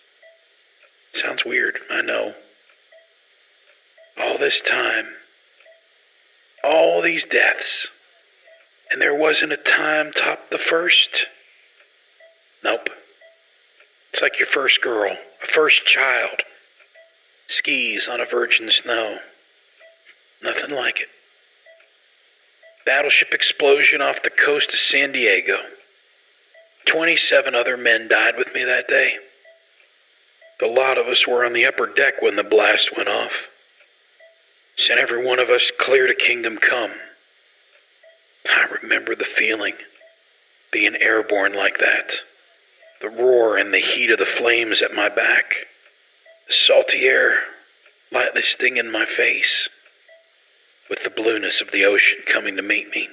Sounds 1.14 1.46
weird, 1.46 1.78
I 1.90 2.02
know. 2.02 2.34
All 4.20 4.38
this 4.38 4.60
time. 4.62 5.08
All 6.64 7.02
these 7.02 7.26
deaths. 7.26 7.90
And 8.90 9.02
there 9.02 9.16
wasn't 9.16 9.54
a 9.54 9.58
time 9.58 10.12
top 10.12 10.50
the 10.50 10.58
first? 10.58 11.28
Nope. 12.64 12.90
It's 14.12 14.22
like 14.22 14.40
your 14.40 14.48
first 14.48 14.82
girl, 14.82 15.12
a 15.12 15.46
first 15.46 15.86
child. 15.86 16.42
Skis 17.48 18.08
on 18.08 18.22
a 18.22 18.26
virgin 18.26 18.70
snow. 18.72 19.20
Nothing 20.44 20.76
like 20.76 21.02
it. 21.02 21.10
Battleship 22.86 23.34
explosion 23.34 24.02
off 24.02 24.24
the 24.24 24.30
coast 24.30 24.74
of 24.74 24.80
San 24.80 25.12
Diego. 25.12 25.58
27 26.86 27.54
other 27.54 27.78
men 27.78 28.08
died 28.08 28.38
with 28.38 28.54
me 28.54 28.64
that 28.64 28.88
day. 28.88 29.18
The 30.60 30.68
lot 30.68 30.98
of 30.98 31.08
us 31.08 31.28
were 31.28 31.46
on 31.46 31.54
the 31.54 31.66
upper 31.66 31.88
deck 31.88 32.22
when 32.22 32.36
the 32.36 32.44
blast 32.44 32.96
went 32.96 33.10
off. 33.10 33.50
Sent 34.76 35.00
every 35.00 35.26
one 35.26 35.40
of 35.40 35.50
us 35.50 35.72
clear 35.80 36.08
to 36.08 36.16
Kingdom 36.16 36.58
Come. 36.58 36.92
I 38.46 38.68
remember 38.82 39.16
the 39.16 39.26
feeling, 39.26 39.74
being 40.72 40.96
airborne 40.96 41.54
like 41.54 41.80
that. 41.80 42.22
The 43.02 43.10
roar 43.10 43.58
and 43.58 43.74
the 43.74 43.80
heat 43.80 44.12
of 44.12 44.20
the 44.20 44.26
flames 44.26 44.82
at 44.82 44.94
my 44.94 45.10
back. 45.10 45.68
The 46.48 46.54
salty 46.54 47.08
air 47.08 47.40
lightly 48.12 48.42
stinging 48.42 48.92
my 48.92 49.06
face 49.06 49.70
with 50.90 51.04
the 51.04 51.10
blueness 51.10 51.62
of 51.62 51.72
the 51.72 51.86
ocean 51.86 52.20
coming 52.26 52.56
to 52.58 52.62
meet 52.62 52.90
me. 52.90 53.10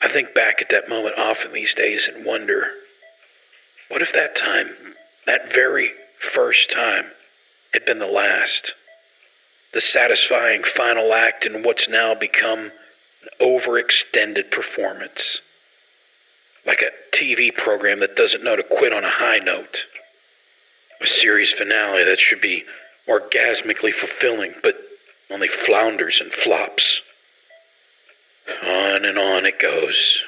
I 0.00 0.08
think 0.08 0.34
back 0.34 0.62
at 0.62 0.68
that 0.68 0.88
moment 0.88 1.18
often 1.18 1.52
these 1.52 1.74
days 1.74 2.06
and 2.06 2.24
wonder 2.24 2.70
what 3.88 4.02
if 4.02 4.12
that 4.12 4.36
time, 4.36 4.94
that 5.26 5.52
very 5.52 5.90
first 6.18 6.70
time, 6.70 7.06
had 7.72 7.84
been 7.84 7.98
the 7.98 8.06
last. 8.06 8.74
The 9.72 9.80
satisfying 9.80 10.62
final 10.62 11.12
act 11.12 11.46
in 11.46 11.62
what's 11.62 11.88
now 11.88 12.14
become 12.14 12.70
an 13.22 13.28
overextended 13.40 14.50
performance. 14.50 15.40
Like 16.68 16.82
a 16.82 17.16
TV 17.16 17.52
program 17.52 18.00
that 18.00 18.14
doesn't 18.14 18.44
know 18.44 18.54
to 18.54 18.62
quit 18.62 18.92
on 18.92 19.02
a 19.02 19.10
high 19.10 19.38
note. 19.38 19.86
A 21.00 21.06
series 21.06 21.50
finale 21.50 22.04
that 22.04 22.20
should 22.20 22.42
be 22.42 22.64
orgasmically 23.08 23.92
fulfilling, 23.92 24.52
but 24.62 24.76
only 25.30 25.48
flounders 25.48 26.20
and 26.20 26.30
flops. 26.30 27.00
On 28.62 29.06
and 29.06 29.18
on 29.18 29.46
it 29.46 29.58
goes. 29.58 30.22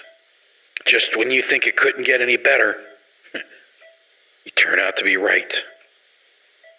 Just 0.86 1.14
when 1.14 1.30
you 1.30 1.42
think 1.42 1.66
it 1.66 1.76
couldn't 1.76 2.04
get 2.04 2.22
any 2.22 2.38
better, 2.38 2.76
you 3.34 4.50
turn 4.56 4.80
out 4.80 4.96
to 4.96 5.04
be 5.04 5.18
right. 5.18 5.54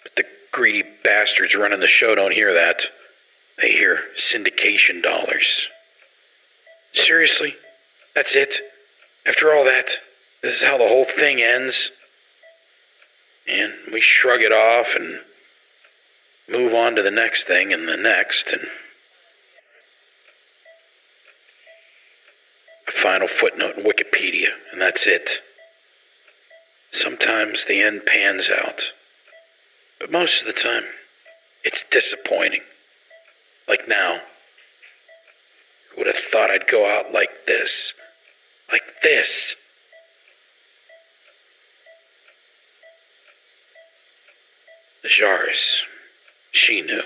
But 0.02 0.16
the 0.16 0.24
greedy 0.52 0.84
bastards 1.04 1.54
running 1.54 1.82
the 1.82 1.88
show 1.88 2.16
don't 2.16 2.34
hear 2.34 2.56
that. 2.56 2.88
They 3.62 3.74
hear 3.74 4.00
syndication 4.18 5.04
dollars. 5.04 5.68
Seriously? 6.94 7.56
That's 8.16 8.36
it? 8.36 8.60
After 9.26 9.54
all 9.54 9.64
that, 9.66 9.92
this 10.42 10.56
is 10.56 10.64
how 10.64 10.78
the 10.78 10.88
whole 10.88 11.06
thing 11.06 11.42
ends? 11.42 11.92
And 13.48 13.74
we 13.92 14.02
shrug 14.02 14.42
it 14.42 14.52
off 14.52 14.96
and 14.96 15.20
move 16.50 16.74
on 16.74 16.96
to 16.96 17.04
the 17.04 17.12
next 17.12 17.46
thing 17.46 17.74
and 17.74 17.88
the 17.88 17.98
next 17.98 18.52
and 18.52 18.68
a 22.88 22.92
final 22.92 23.28
footnote 23.28 23.78
in 23.78 23.84
Wikipedia, 23.84 24.50
and 24.72 24.82
that's 24.82 25.08
it. 25.08 25.42
Sometimes 26.92 27.66
the 27.66 27.82
end 27.82 28.06
pans 28.06 28.50
out, 28.50 28.92
but 30.00 30.12
most 30.12 30.42
of 30.42 30.48
the 30.48 30.54
time, 30.54 30.84
it's 31.64 31.84
disappointing. 31.90 32.62
Like 33.68 33.88
now. 33.88 34.20
Who 35.92 35.98
would 35.98 36.08
have 36.08 36.16
thought 36.16 36.50
I'd 36.50 36.68
go 36.68 36.90
out 36.90 37.14
like 37.14 37.46
this? 37.46 37.94
Like 38.72 39.02
this? 39.04 39.56
The 45.04 45.10
Jaris. 45.10 45.82
She 46.52 46.82
knew. 46.82 47.04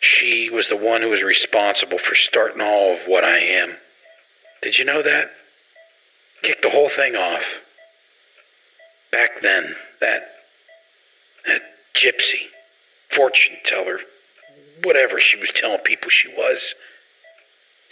She 0.00 0.50
was 0.50 0.68
the 0.68 0.76
one 0.76 1.00
who 1.00 1.10
was 1.10 1.22
responsible 1.22 1.98
for 1.98 2.14
starting 2.14 2.60
all 2.60 2.94
of 2.94 3.06
what 3.06 3.24
I 3.24 3.38
am. 3.38 3.76
Did 4.62 4.78
you 4.78 4.84
know 4.84 5.02
that? 5.02 5.30
Kicked 6.42 6.62
the 6.62 6.70
whole 6.70 6.88
thing 6.88 7.16
off. 7.16 7.60
Back 9.10 9.40
then, 9.42 9.74
that. 10.00 10.30
that 11.46 11.62
gypsy, 11.94 12.48
fortune 13.08 13.56
teller, 13.64 14.00
whatever 14.82 15.20
she 15.20 15.38
was 15.38 15.50
telling 15.50 15.78
people 15.78 16.10
she 16.10 16.28
was, 16.36 16.74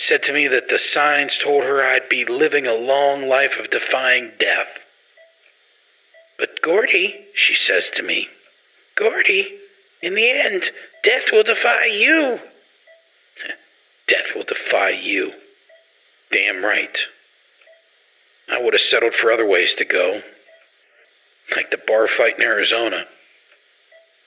said 0.02 0.22
to 0.24 0.32
me 0.32 0.48
that 0.48 0.68
the 0.68 0.78
signs 0.78 1.38
told 1.38 1.62
her 1.62 1.80
I'd 1.80 2.08
be 2.08 2.24
living 2.24 2.66
a 2.66 2.74
long 2.74 3.28
life 3.28 3.58
of 3.58 3.70
defying 3.70 4.32
death. 4.38 4.68
But 6.38 6.60
Gordy, 6.60 7.24
she 7.34 7.54
says 7.54 7.88
to 7.90 8.02
me, 8.02 8.28
Gordy, 8.96 9.58
in 10.02 10.14
the 10.14 10.28
end, 10.28 10.72
death 11.04 11.30
will 11.30 11.44
defy 11.44 11.84
you. 11.84 12.40
death 14.08 14.34
will 14.34 14.42
defy 14.42 14.90
you. 14.90 15.32
Damn 16.32 16.64
right. 16.64 17.06
I 18.50 18.60
would 18.60 18.74
have 18.74 18.80
settled 18.80 19.14
for 19.14 19.30
other 19.30 19.46
ways 19.46 19.76
to 19.76 19.84
go. 19.84 20.22
Like 21.54 21.70
the 21.70 21.78
bar 21.78 22.08
fight 22.08 22.38
in 22.38 22.42
Arizona. 22.42 23.06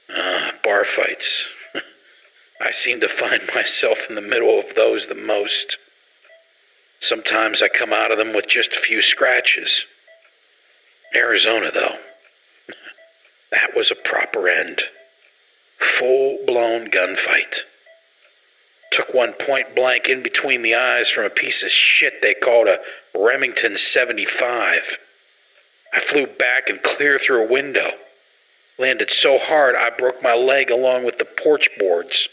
Ah, 0.09 0.53
bar 0.63 0.85
fights. 0.85 1.49
I 2.61 2.71
seem 2.71 2.99
to 3.01 3.07
find 3.07 3.41
myself 3.55 4.07
in 4.09 4.15
the 4.15 4.21
middle 4.21 4.59
of 4.59 4.75
those 4.75 5.07
the 5.07 5.15
most. 5.15 5.77
Sometimes 6.99 7.61
I 7.61 7.67
come 7.67 7.93
out 7.93 8.11
of 8.11 8.17
them 8.17 8.33
with 8.33 8.47
just 8.47 8.73
a 8.75 8.79
few 8.79 9.01
scratches. 9.01 9.85
Arizona, 11.13 11.71
though, 11.73 11.97
that 13.51 13.75
was 13.75 13.91
a 13.91 13.95
proper 13.95 14.49
end. 14.49 14.81
Full 15.77 16.39
blown 16.45 16.89
gunfight. 16.89 17.61
Took 18.91 19.13
one 19.13 19.33
point 19.33 19.75
blank 19.75 20.07
in 20.09 20.23
between 20.23 20.61
the 20.61 20.75
eyes 20.75 21.09
from 21.09 21.25
a 21.25 21.29
piece 21.29 21.63
of 21.63 21.69
shit 21.69 22.21
they 22.21 22.33
called 22.33 22.67
a 22.67 22.79
Remington 23.13 23.75
75. 23.75 24.97
I 25.93 25.99
flew 25.99 26.27
back 26.27 26.69
and 26.69 26.81
clear 26.81 27.19
through 27.19 27.43
a 27.43 27.51
window. 27.51 27.91
Landed 28.77 29.11
so 29.11 29.37
hard 29.37 29.75
I 29.75 29.89
broke 29.89 30.21
my 30.21 30.33
leg 30.33 30.69
along 30.69 31.05
with 31.05 31.17
the 31.17 31.25
porch 31.25 31.69
boards. 31.77 32.29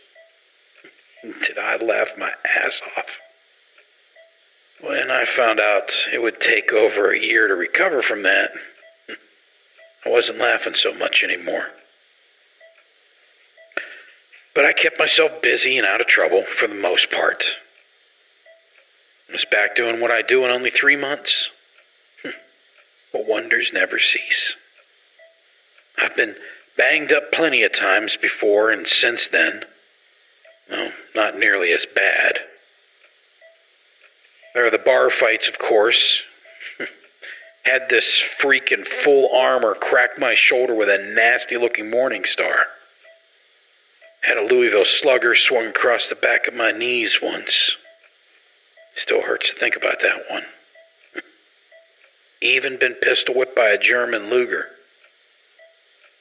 Did 1.22 1.58
I 1.58 1.76
laugh 1.76 2.10
my 2.18 2.32
ass 2.44 2.82
off? 2.96 3.20
When 4.80 5.10
I 5.10 5.24
found 5.24 5.60
out 5.60 6.08
it 6.12 6.20
would 6.20 6.40
take 6.40 6.72
over 6.72 7.10
a 7.12 7.18
year 7.18 7.46
to 7.46 7.54
recover 7.54 8.02
from 8.02 8.24
that, 8.24 8.52
I 10.04 10.08
wasn't 10.08 10.38
laughing 10.38 10.74
so 10.74 10.92
much 10.92 11.22
anymore. 11.22 11.66
But 14.54 14.64
I 14.64 14.72
kept 14.72 14.98
myself 14.98 15.40
busy 15.40 15.78
and 15.78 15.86
out 15.86 16.00
of 16.00 16.08
trouble 16.08 16.42
for 16.42 16.66
the 16.66 16.74
most 16.74 17.10
part. 17.10 17.44
I 19.28 19.32
was 19.32 19.44
back 19.44 19.76
doing 19.76 20.00
what 20.00 20.10
I 20.10 20.22
do 20.22 20.44
in 20.44 20.50
only 20.50 20.70
three 20.70 20.96
months. 20.96 21.48
Hmm. 22.22 22.30
but 23.12 23.26
wonders 23.26 23.72
never 23.72 23.98
cease. 23.98 24.56
I've 25.96 26.16
been 26.16 26.34
banged 26.76 27.12
up 27.12 27.30
plenty 27.32 27.62
of 27.62 27.72
times 27.72 28.16
before 28.16 28.70
and 28.70 28.86
since 28.86 29.28
then. 29.28 29.64
No, 30.72 30.90
not 31.14 31.38
nearly 31.38 31.70
as 31.72 31.84
bad. 31.84 32.38
There 34.54 34.64
are 34.64 34.70
the 34.70 34.78
bar 34.78 35.10
fights, 35.10 35.46
of 35.46 35.58
course. 35.58 36.22
Had 37.64 37.90
this 37.90 38.18
freak 38.18 38.72
in 38.72 38.84
full 38.84 39.36
armor 39.36 39.74
crack 39.74 40.18
my 40.18 40.34
shoulder 40.34 40.74
with 40.74 40.88
a 40.88 40.96
nasty 40.96 41.58
looking 41.58 41.90
morning 41.90 42.24
star. 42.24 42.56
Had 44.22 44.38
a 44.38 44.46
Louisville 44.46 44.86
slugger 44.86 45.34
swung 45.34 45.66
across 45.66 46.08
the 46.08 46.14
back 46.14 46.48
of 46.48 46.54
my 46.54 46.72
knees 46.72 47.20
once. 47.22 47.76
Still 48.94 49.20
hurts 49.20 49.50
to 49.52 49.58
think 49.58 49.76
about 49.76 50.00
that 50.00 50.24
one. 50.30 50.44
Even 52.40 52.78
been 52.78 52.94
pistol 52.94 53.34
whipped 53.34 53.56
by 53.56 53.68
a 53.68 53.78
German 53.78 54.30
Luger. 54.30 54.68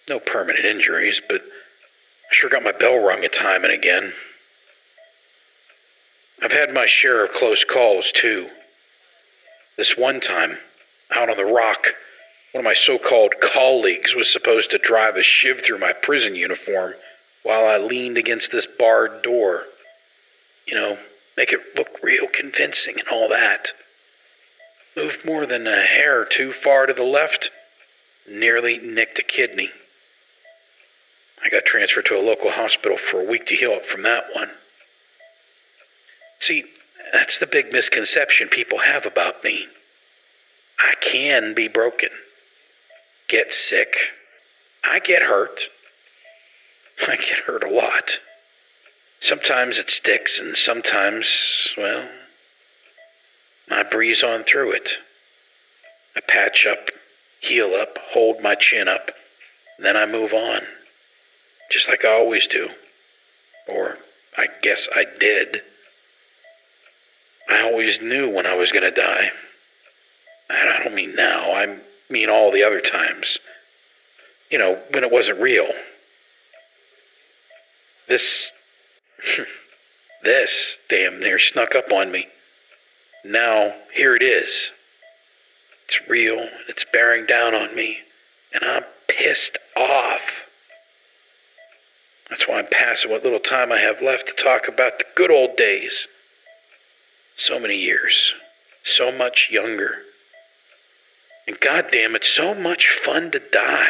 No 0.09 0.19
permanent 0.19 0.65
injuries, 0.65 1.21
but 1.25 1.41
I 1.41 2.33
sure 2.33 2.49
got 2.49 2.63
my 2.63 2.73
bell 2.73 2.97
rung 2.97 3.23
a 3.23 3.29
time 3.29 3.63
and 3.63 3.71
again. 3.71 4.13
I've 6.41 6.51
had 6.51 6.73
my 6.73 6.85
share 6.85 7.23
of 7.23 7.31
close 7.31 7.63
calls, 7.63 8.11
too. 8.11 8.49
This 9.77 9.95
one 9.95 10.19
time, 10.19 10.57
out 11.15 11.29
on 11.29 11.37
the 11.37 11.45
rock, 11.45 11.93
one 12.51 12.61
of 12.61 12.65
my 12.65 12.73
so 12.73 12.97
called 12.97 13.35
colleagues 13.41 14.15
was 14.15 14.31
supposed 14.31 14.71
to 14.71 14.77
drive 14.77 15.15
a 15.15 15.23
shiv 15.23 15.61
through 15.61 15.79
my 15.79 15.93
prison 15.93 16.35
uniform 16.35 16.95
while 17.43 17.65
I 17.65 17.77
leaned 17.77 18.17
against 18.17 18.51
this 18.51 18.65
barred 18.65 19.21
door. 19.21 19.65
You 20.65 20.75
know, 20.75 20.97
make 21.37 21.53
it 21.53 21.61
look 21.75 21.99
real 22.03 22.27
convincing 22.27 22.99
and 22.99 23.07
all 23.07 23.29
that. 23.29 23.73
Moved 24.97 25.23
more 25.23 25.45
than 25.45 25.67
a 25.67 25.81
hair 25.81 26.25
too 26.25 26.51
far 26.51 26.85
to 26.85 26.93
the 26.93 27.03
left, 27.03 27.51
nearly 28.29 28.77
nicked 28.79 29.19
a 29.19 29.23
kidney. 29.23 29.71
I 31.43 31.49
got 31.49 31.65
transferred 31.65 32.05
to 32.07 32.17
a 32.17 32.21
local 32.21 32.51
hospital 32.51 32.97
for 32.97 33.21
a 33.21 33.25
week 33.25 33.45
to 33.47 33.55
heal 33.55 33.71
up 33.71 33.85
from 33.85 34.03
that 34.03 34.25
one. 34.33 34.51
See, 36.41 36.65
that's 37.13 37.37
the 37.37 37.47
big 37.47 37.71
misconception 37.71 38.49
people 38.49 38.79
have 38.79 39.05
about 39.05 39.43
me. 39.43 39.67
I 40.79 40.95
can 40.99 41.53
be 41.53 41.67
broken, 41.67 42.09
get 43.27 43.53
sick, 43.53 43.95
I 44.83 44.99
get 44.99 45.21
hurt. 45.21 45.69
I 47.07 47.15
get 47.15 47.39
hurt 47.45 47.63
a 47.63 47.69
lot. 47.69 48.19
Sometimes 49.19 49.77
it 49.77 49.91
sticks, 49.91 50.41
and 50.41 50.57
sometimes, 50.57 51.73
well, 51.77 52.09
I 53.69 53.83
breeze 53.83 54.23
on 54.23 54.43
through 54.43 54.71
it. 54.71 54.97
I 56.15 56.21
patch 56.21 56.65
up, 56.65 56.89
heal 57.39 57.75
up, 57.75 57.99
hold 57.99 58.41
my 58.41 58.55
chin 58.55 58.87
up, 58.87 59.11
then 59.77 59.95
I 59.95 60.07
move 60.07 60.33
on. 60.33 60.61
Just 61.69 61.87
like 61.87 62.03
I 62.03 62.09
always 62.09 62.47
do. 62.47 62.69
Or 63.67 63.97
I 64.35 64.47
guess 64.63 64.89
I 64.95 65.05
did. 65.19 65.61
I 67.51 67.61
always 67.63 68.01
knew 68.01 68.29
when 68.29 68.45
I 68.45 68.55
was 68.55 68.71
going 68.71 68.83
to 68.83 68.91
die. 68.91 69.31
I 70.49 70.83
don't 70.83 70.95
mean 70.95 71.15
now, 71.15 71.53
I 71.53 71.77
mean 72.09 72.29
all 72.29 72.51
the 72.51 72.63
other 72.63 72.81
times. 72.81 73.37
You 74.49 74.57
know, 74.57 74.81
when 74.91 75.03
it 75.03 75.11
wasn't 75.11 75.39
real. 75.39 75.69
This. 78.07 78.51
this 80.23 80.77
damn 80.89 81.19
near 81.19 81.39
snuck 81.39 81.75
up 81.75 81.91
on 81.91 82.11
me. 82.11 82.27
Now, 83.23 83.73
here 83.93 84.15
it 84.15 84.23
is. 84.23 84.71
It's 85.85 86.09
real, 86.09 86.39
and 86.39 86.49
it's 86.67 86.85
bearing 86.85 87.25
down 87.25 87.53
on 87.53 87.75
me, 87.75 87.97
and 88.53 88.63
I'm 88.63 88.83
pissed 89.07 89.57
off. 89.75 90.21
That's 92.29 92.47
why 92.47 92.59
I'm 92.59 92.67
passing 92.71 93.11
what 93.11 93.23
little 93.23 93.39
time 93.39 93.71
I 93.71 93.79
have 93.79 94.01
left 94.01 94.27
to 94.27 94.33
talk 94.33 94.67
about 94.69 94.99
the 94.99 95.05
good 95.15 95.29
old 95.29 95.57
days. 95.57 96.07
So 97.35 97.59
many 97.59 97.77
years, 97.77 98.33
so 98.83 99.11
much 99.11 99.49
younger. 99.51 99.99
And 101.47 101.59
goddamn, 101.59 102.15
it's 102.15 102.29
so 102.29 102.53
much 102.53 102.89
fun 102.89 103.31
to 103.31 103.39
die. 103.39 103.89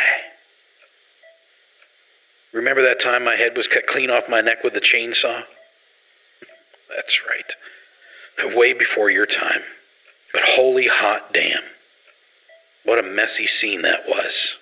Remember 2.54 2.82
that 2.84 3.00
time 3.00 3.24
my 3.24 3.36
head 3.36 3.56
was 3.56 3.68
cut 3.68 3.88
clean 3.88 4.10
off 4.10 4.30
my 4.30 4.42
neck 4.42 4.64
with 4.64 4.76
a 4.76 4.82
chainsaw? 4.82 5.44
That's 6.94 7.22
right. 7.26 8.56
Way 8.56 8.74
before 8.74 9.10
your 9.10 9.26
time. 9.26 9.62
But 10.34 10.44
holy 10.44 10.88
hot 10.88 11.34
damn. 11.34 11.62
What 12.84 13.00
a 13.00 13.04
messy 13.04 13.46
scene 13.46 13.84
that 13.84 14.08
was. 14.08 14.56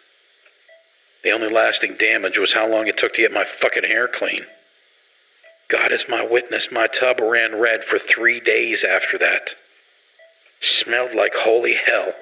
The 1.23 1.31
only 1.31 1.49
lasting 1.49 1.95
damage 1.95 2.37
was 2.37 2.53
how 2.53 2.67
long 2.67 2.87
it 2.87 2.97
took 2.97 3.13
to 3.13 3.21
get 3.21 3.31
my 3.31 3.45
fucking 3.45 3.83
hair 3.83 4.07
clean. 4.07 4.45
God 5.69 5.91
is 5.91 6.09
my 6.09 6.25
witness, 6.25 6.71
my 6.71 6.87
tub 6.87 7.19
ran 7.21 7.55
red 7.55 7.83
for 7.83 7.99
three 7.99 8.39
days 8.39 8.83
after 8.83 9.17
that. 9.19 9.55
Smelled 10.61 11.13
like 11.13 11.35
holy 11.35 11.75
hell. 11.75 12.13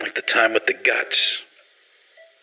Like 0.00 0.14
the 0.14 0.22
time 0.22 0.54
with 0.54 0.66
the 0.66 0.74
guts. 0.74 1.42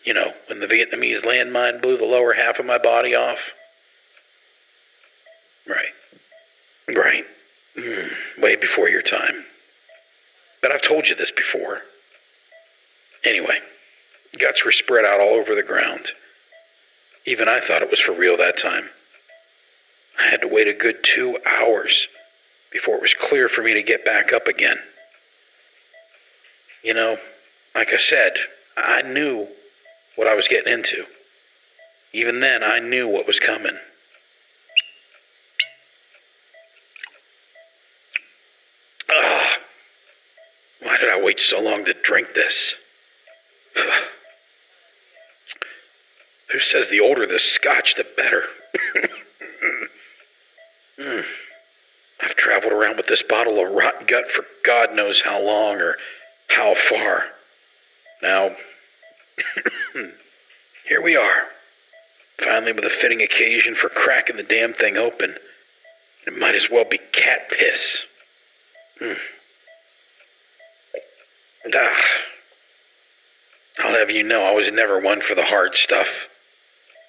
You 0.04 0.14
know, 0.14 0.32
when 0.46 0.60
the 0.60 0.66
Vietnamese 0.66 1.22
landmine 1.22 1.82
blew 1.82 1.96
the 1.96 2.04
lower 2.04 2.34
half 2.34 2.58
of 2.58 2.66
my 2.66 2.78
body 2.78 3.14
off. 3.14 3.52
Right. 5.66 5.92
Right. 6.94 7.24
Mm, 7.76 8.10
way 8.42 8.56
before 8.56 8.88
your 8.88 9.02
time. 9.02 9.44
But 10.60 10.72
I've 10.72 10.82
told 10.82 11.08
you 11.08 11.14
this 11.14 11.30
before. 11.30 11.80
Anyway, 13.24 13.58
guts 14.38 14.64
were 14.64 14.72
spread 14.72 15.04
out 15.04 15.20
all 15.20 15.34
over 15.34 15.54
the 15.54 15.62
ground. 15.62 16.12
Even 17.26 17.48
I 17.48 17.60
thought 17.60 17.82
it 17.82 17.90
was 17.90 18.00
for 18.00 18.12
real 18.12 18.36
that 18.36 18.58
time. 18.58 18.90
I 20.18 20.24
had 20.24 20.42
to 20.42 20.48
wait 20.48 20.68
a 20.68 20.74
good 20.74 21.02
two 21.02 21.38
hours 21.46 22.08
before 22.70 22.96
it 22.96 23.02
was 23.02 23.14
clear 23.14 23.48
for 23.48 23.62
me 23.62 23.74
to 23.74 23.82
get 23.82 24.04
back 24.04 24.32
up 24.32 24.46
again. 24.46 24.78
You 26.82 26.94
know, 26.94 27.18
like 27.74 27.92
I 27.92 27.98
said, 27.98 28.36
I 28.76 29.02
knew 29.02 29.46
what 30.16 30.26
I 30.28 30.34
was 30.34 30.48
getting 30.48 30.72
into. 30.72 31.04
Even 32.12 32.40
then, 32.40 32.62
I 32.62 32.78
knew 32.78 33.06
what 33.08 33.26
was 33.26 33.38
coming. 33.38 33.78
Ugh. 39.08 39.58
Why 40.82 40.96
did 40.96 41.10
I 41.10 41.20
wait 41.20 41.40
so 41.40 41.60
long 41.60 41.84
to 41.84 41.94
drink 42.02 42.34
this? 42.34 42.74
Who 46.52 46.58
says 46.58 46.88
the 46.88 47.00
older 47.00 47.26
the 47.26 47.38
scotch, 47.38 47.94
the 47.94 48.06
better? 48.16 48.44
mm. 51.00 51.24
I've 52.22 52.36
traveled 52.36 52.72
around 52.72 52.96
with 52.96 53.06
this 53.06 53.22
bottle 53.22 53.64
of 53.64 53.72
rot 53.72 54.06
gut 54.06 54.30
for 54.30 54.44
God 54.64 54.94
knows 54.94 55.22
how 55.22 55.42
long 55.42 55.80
or 55.80 55.96
how 56.48 56.74
far. 56.74 57.24
Now, 58.22 58.54
here 60.86 61.00
we 61.00 61.16
are, 61.16 61.44
finally 62.38 62.72
with 62.72 62.84
a 62.84 62.90
fitting 62.90 63.22
occasion 63.22 63.74
for 63.74 63.88
cracking 63.88 64.36
the 64.36 64.42
damn 64.42 64.74
thing 64.74 64.96
open. 64.96 65.36
It 66.26 66.38
might 66.38 66.54
as 66.54 66.68
well 66.70 66.84
be 66.84 66.98
cat 66.98 67.48
piss. 67.50 68.04
Mm. 69.00 69.18
Ah. 71.74 72.02
I'll 73.78 73.94
have 73.94 74.10
you 74.10 74.22
know 74.22 74.42
I 74.42 74.52
was 74.52 74.70
never 74.70 74.98
one 75.00 75.20
for 75.20 75.34
the 75.34 75.44
hard 75.44 75.74
stuff. 75.74 76.28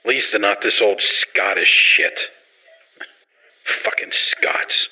At 0.04 0.10
Least 0.10 0.38
not 0.40 0.62
this 0.62 0.82
old 0.82 1.02
Scottish 1.02 1.68
shit. 1.68 2.30
Fucking 3.72 4.12
Scots. 4.12 4.90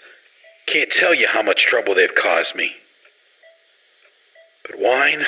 Can't 0.66 0.90
tell 0.90 1.14
you 1.14 1.28
how 1.28 1.42
much 1.42 1.66
trouble 1.66 1.96
they've 1.96 2.14
caused 2.14 2.56
me. 2.56 2.74
But 4.64 4.80
wine, 4.80 5.26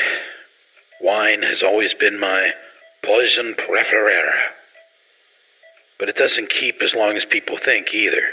wine 1.00 1.42
has 1.44 1.64
always 1.64 1.94
been 1.94 2.20
my 2.20 2.54
poison 3.04 3.56
preferere. 3.56 4.32
But 5.98 6.10
it 6.10 6.16
doesn't 6.16 6.50
keep 6.50 6.82
as 6.82 6.96
long 6.96 7.16
as 7.16 7.26
people 7.26 7.58
think 7.58 7.94
either, 7.94 8.24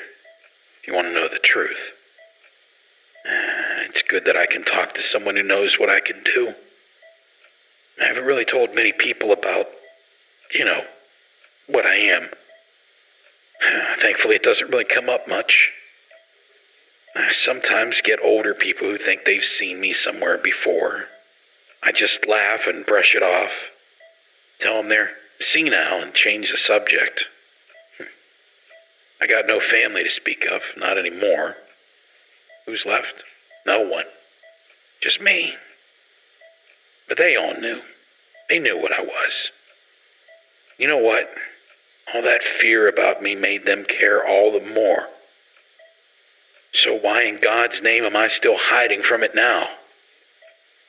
if 0.81 0.87
you 0.87 0.95
want 0.95 1.09
to 1.09 1.15
know 1.15 1.29
the 1.29 1.39
truth. 1.39 1.93
It's 3.25 4.03
good 4.03 4.27
that 4.27 4.37
I 4.37 4.47
can 4.47 4.65
talk 4.65 4.93
to 4.95 5.03
someone 5.03 5.37
who 5.37 5.43
knows 5.43 5.79
what 5.79 5.91
I 5.91 6.01
can 6.01 6.23
do. 6.23 6.55
I 8.01 8.05
haven't 8.05 8.25
really 8.25 8.45
told 8.45 8.75
many 8.75 8.93
people 8.93 9.33
about, 9.33 9.67
you 10.55 10.65
know, 10.65 10.83
what 11.67 11.85
I 11.85 11.95
am. 11.95 12.29
Thankfully, 13.99 14.37
it 14.37 14.43
doesn't 14.43 14.71
really 14.71 14.85
come 14.85 15.09
up 15.09 15.29
much. 15.29 15.73
I 17.15 17.31
sometimes 17.31 18.01
get 18.01 18.21
older 18.23 18.55
people 18.55 18.89
who 18.89 18.97
think 18.97 19.25
they've 19.25 19.43
seen 19.43 19.81
me 19.81 19.93
somewhere 19.93 20.39
before. 20.39 21.07
I 21.83 21.93
just 21.93 22.27
laugh 22.27 22.67
and 22.67 22.87
brush 22.87 23.15
it 23.15 23.23
off. 23.23 23.53
Tell 24.59 24.77
them 24.77 24.89
they're 24.89 25.13
senile 25.41 26.03
and 26.03 26.15
change 26.15 26.51
the 26.51 26.57
subject. 26.57 27.29
I 29.21 29.27
got 29.27 29.47
no 29.47 29.59
family 29.59 30.05
to 30.05 30.11
speak 30.11 30.47
of, 30.47 30.63
not 30.77 30.97
anymore. 30.97 31.57
Who's 32.67 32.87
left? 32.87 33.25
No 33.67 33.81
one. 33.81 34.05
Just 35.01 35.21
me. 35.21 35.55
But 37.09 37.19
they 37.19 37.37
all 37.37 37.55
knew. 37.55 37.81
They 38.49 38.59
knew 38.59 38.81
what 38.81 38.93
I 38.93 39.03
was. 39.03 39.51
You 40.79 40.87
know 40.87 40.99
what? 40.99 41.31
All 42.15 42.23
that 42.23 42.43
fear 42.43 42.89
about 42.89 43.23
me 43.23 43.35
made 43.35 43.67
them 43.67 43.85
care 43.85 44.27
all 44.27 44.53
the 44.53 44.65
more. 44.65 45.09
So 46.73 46.95
why 46.95 47.23
in 47.23 47.37
God's 47.37 47.83
name 47.83 48.05
am 48.05 48.17
I 48.17 48.29
still 48.29 48.57
hiding 48.57 49.03
from 49.03 49.23
it 49.23 49.35
now? 49.35 49.69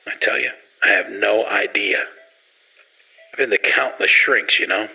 I 0.06 0.12
tell 0.20 0.38
you, 0.38 0.50
I 0.84 0.88
have 0.88 1.10
no 1.10 1.46
idea. 1.46 2.04
I've 3.32 3.38
been 3.38 3.50
to 3.50 3.58
countless 3.58 4.10
shrinks, 4.10 4.58
you 4.58 4.66
know. 4.66 4.88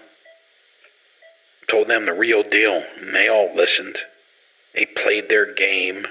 Told 1.68 1.88
them 1.88 2.06
the 2.06 2.14
real 2.14 2.44
deal, 2.44 2.84
and 2.98 3.14
they 3.14 3.28
all 3.28 3.54
listened. 3.56 3.98
They 4.74 4.86
played 4.86 5.30
their 5.30 5.52
game, 5.52 6.08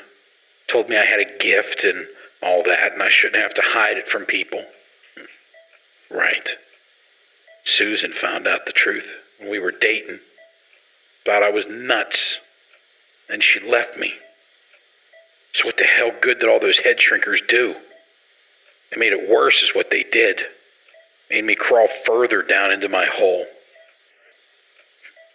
told 0.69 0.89
me 0.89 0.97
I 0.97 1.05
had 1.05 1.21
a 1.21 1.39
gift 1.39 1.85
and 1.85 2.07
all 2.43 2.63
that, 2.65 2.93
and 2.93 3.03
I 3.03 3.09
shouldn't 3.09 3.43
have 3.43 3.55
to 3.55 3.63
hide 3.63 3.97
it 3.97 4.09
from 4.09 4.25
people. 4.25 4.65
Right. 6.11 6.57
Susan 7.65 8.13
found 8.13 8.47
out 8.47 8.67
the 8.67 8.73
truth 8.73 9.24
we 9.51 9.59
were 9.59 9.73
dating. 9.73 10.21
Thought 11.25 11.43
I 11.43 11.51
was 11.51 11.67
nuts. 11.67 12.39
Then 13.29 13.41
she 13.41 13.61
left 13.61 13.99
me. 13.99 14.15
So, 15.53 15.67
what 15.67 15.77
the 15.77 15.85
hell 15.85 16.11
good 16.21 16.41
did 16.41 16.49
all 16.49 16.61
those 16.61 16.79
head 16.79 16.99
shrinkers 16.99 17.41
do? 17.47 17.77
They 18.91 18.99
made 18.99 19.13
it 19.13 19.29
worse, 19.29 19.63
is 19.63 19.75
what 19.75 19.91
they 19.91 20.03
did. 20.03 20.43
Made 21.31 21.45
me 21.45 21.55
crawl 21.55 21.89
further 22.05 22.43
down 22.43 22.71
into 22.71 22.89
my 22.89 23.07
hole. 23.07 23.47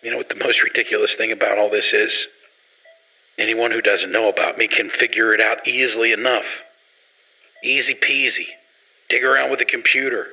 You 0.03 0.11
know 0.11 0.17
what 0.17 0.29
the 0.29 0.35
most 0.35 0.63
ridiculous 0.63 1.15
thing 1.15 1.31
about 1.31 1.57
all 1.57 1.69
this 1.69 1.93
is? 1.93 2.27
Anyone 3.37 3.71
who 3.71 3.81
doesn't 3.81 4.11
know 4.11 4.29
about 4.29 4.57
me 4.57 4.67
can 4.67 4.89
figure 4.89 5.33
it 5.33 5.41
out 5.41 5.67
easily 5.67 6.11
enough. 6.11 6.63
Easy 7.63 7.95
peasy. 7.95 8.47
Dig 9.09 9.23
around 9.23 9.49
with 9.51 9.61
a 9.61 9.65
computer. 9.65 10.27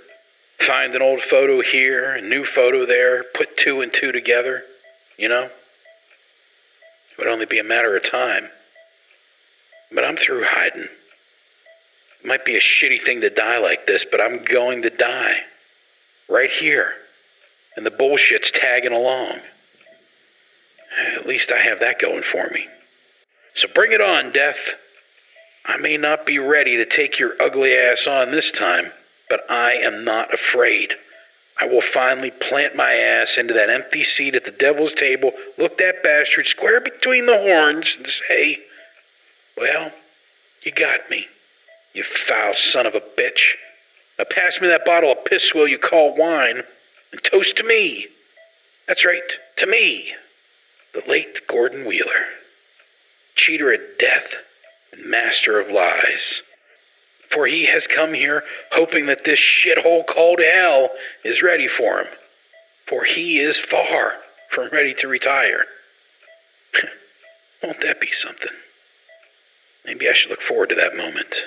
Find 0.59 0.95
an 0.95 1.03
old 1.03 1.21
photo 1.21 1.61
here, 1.61 2.15
a 2.15 2.21
new 2.21 2.45
photo 2.45 2.87
there, 2.87 3.25
put 3.35 3.57
two 3.57 3.83
and 3.83 3.93
two 3.93 4.11
together, 4.11 4.65
you 5.19 5.29
know? 5.29 5.45
It 5.45 7.19
would 7.19 7.29
only 7.29 7.47
be 7.47 7.59
a 7.59 7.65
matter 7.65 7.95
of 7.95 8.03
time. 8.03 8.49
But 9.93 10.05
I'm 10.05 10.17
through 10.17 10.45
hiding. 10.45 10.89
It 12.21 12.27
might 12.27 12.45
be 12.45 12.57
a 12.57 12.61
shitty 12.61 13.01
thing 13.01 13.21
to 13.21 13.31
die 13.31 13.59
like 13.59 13.87
this, 13.87 14.05
but 14.05 14.21
I'm 14.21 14.39
going 14.39 14.83
to 14.83 14.91
die. 14.91 15.41
Right 16.29 16.51
here. 16.51 16.93
And 17.77 17.85
the 17.85 17.91
bullshit's 17.91 18.51
tagging 18.51 18.93
along. 18.93 19.41
At 21.15 21.27
least 21.27 21.53
I 21.53 21.59
have 21.59 21.81
that 21.81 22.01
going 22.01 22.23
for 22.23 22.49
me. 22.49 22.67
So 23.55 23.69
bring 23.73 23.93
it 23.93 24.01
on, 24.01 24.33
Death. 24.33 24.75
I 25.65 25.77
may 25.77 25.97
not 25.97 26.27
be 26.27 26.39
ready 26.39 26.77
to 26.79 26.87
take 26.87 27.19
your 27.19 27.35
ugly 27.41 27.75
ass 27.75 28.07
on 28.07 28.31
this 28.31 28.51
time 28.51 28.91
but 29.29 29.51
I 29.51 29.73
am 29.75 30.05
not 30.05 30.33
afraid. 30.33 30.95
I 31.59 31.67
will 31.67 31.81
finally 31.81 32.31
plant 32.31 32.77
my 32.77 32.93
ass 32.93 33.39
into 33.39 33.55
that 33.55 33.71
empty 33.71 34.05
seat 34.05 34.35
at 34.35 34.45
the 34.45 34.51
devil's 34.51 34.95
table, 34.95 35.33
look 35.57 35.79
that 35.79 36.03
bastard 36.03 36.47
square 36.47 36.81
between 36.81 37.27
the 37.27 37.39
horns, 37.39 37.97
and 37.97 38.07
say, 38.07 38.61
Well, 39.57 39.93
you 40.63 40.73
got 40.73 41.09
me, 41.09 41.27
you 41.95 42.05
foul 42.05 42.53
son 42.53 42.87
of 42.87 42.95
a 42.95 43.01
bitch. 43.01 43.55
Now 44.19 44.27
pass 44.31 44.61
me 44.61 44.69
that 44.69 44.85
bottle 44.85 45.13
of 45.13 45.25
piss 45.25 45.55
will 45.55 45.69
you 45.69 45.79
call 45.79 46.15
wine, 46.15 46.63
and 47.13 47.23
toast 47.23 47.57
to 47.57 47.63
me. 47.65 48.09
That's 48.87 49.05
right, 49.05 49.33
to 49.57 49.67
me, 49.67 50.13
the 50.93 51.03
late 51.09 51.41
Gordon 51.47 51.87
Wheeler, 51.87 52.27
cheater 53.35 53.73
at 53.73 53.99
death 53.99 54.35
and 54.93 55.07
master 55.07 55.59
of 55.59 55.71
lies 55.71 56.43
for 57.31 57.47
he 57.47 57.67
has 57.67 57.87
come 57.87 58.15
here 58.15 58.45
hoping 58.73 59.07
that 59.07 59.25
this 59.25 59.39
shithole 59.39 60.07
called 60.07 60.41
hell 60.41 60.91
is 61.25 61.43
ready 61.43 61.69
for 61.69 61.99
him. 61.99 62.07
for 62.87 63.05
he 63.05 63.39
is 63.41 63.59
far 63.59 64.15
from 64.51 64.69
ready 64.71 64.95
to 64.95 65.09
retire. 65.09 65.67
Won't 67.63 67.81
that 67.81 68.01
be 68.01 68.13
something? 68.13 68.53
Maybe 69.85 70.09
I 70.09 70.13
should 70.13 70.31
look 70.31 70.43
forward 70.43 70.69
to 70.71 70.75
that 70.77 70.97
moment. 70.97 71.47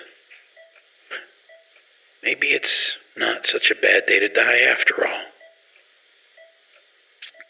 Maybe 2.23 2.47
it's 2.47 2.97
not 3.17 3.45
such 3.45 3.71
a 3.71 3.75
bad 3.75 4.05
day 4.05 4.19
to 4.19 4.27
die 4.29 4.59
after 4.59 5.07
all. 5.07 5.21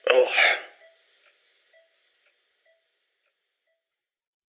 Oh. 0.10 0.28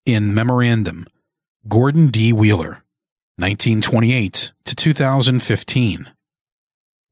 In 0.07 0.35
Memorandum, 0.35 1.07
Gordon 1.69 2.09
D. 2.09 2.33
Wheeler, 2.33 2.83
1928 3.41 4.53
to 4.65 4.77
2015. 4.77 6.13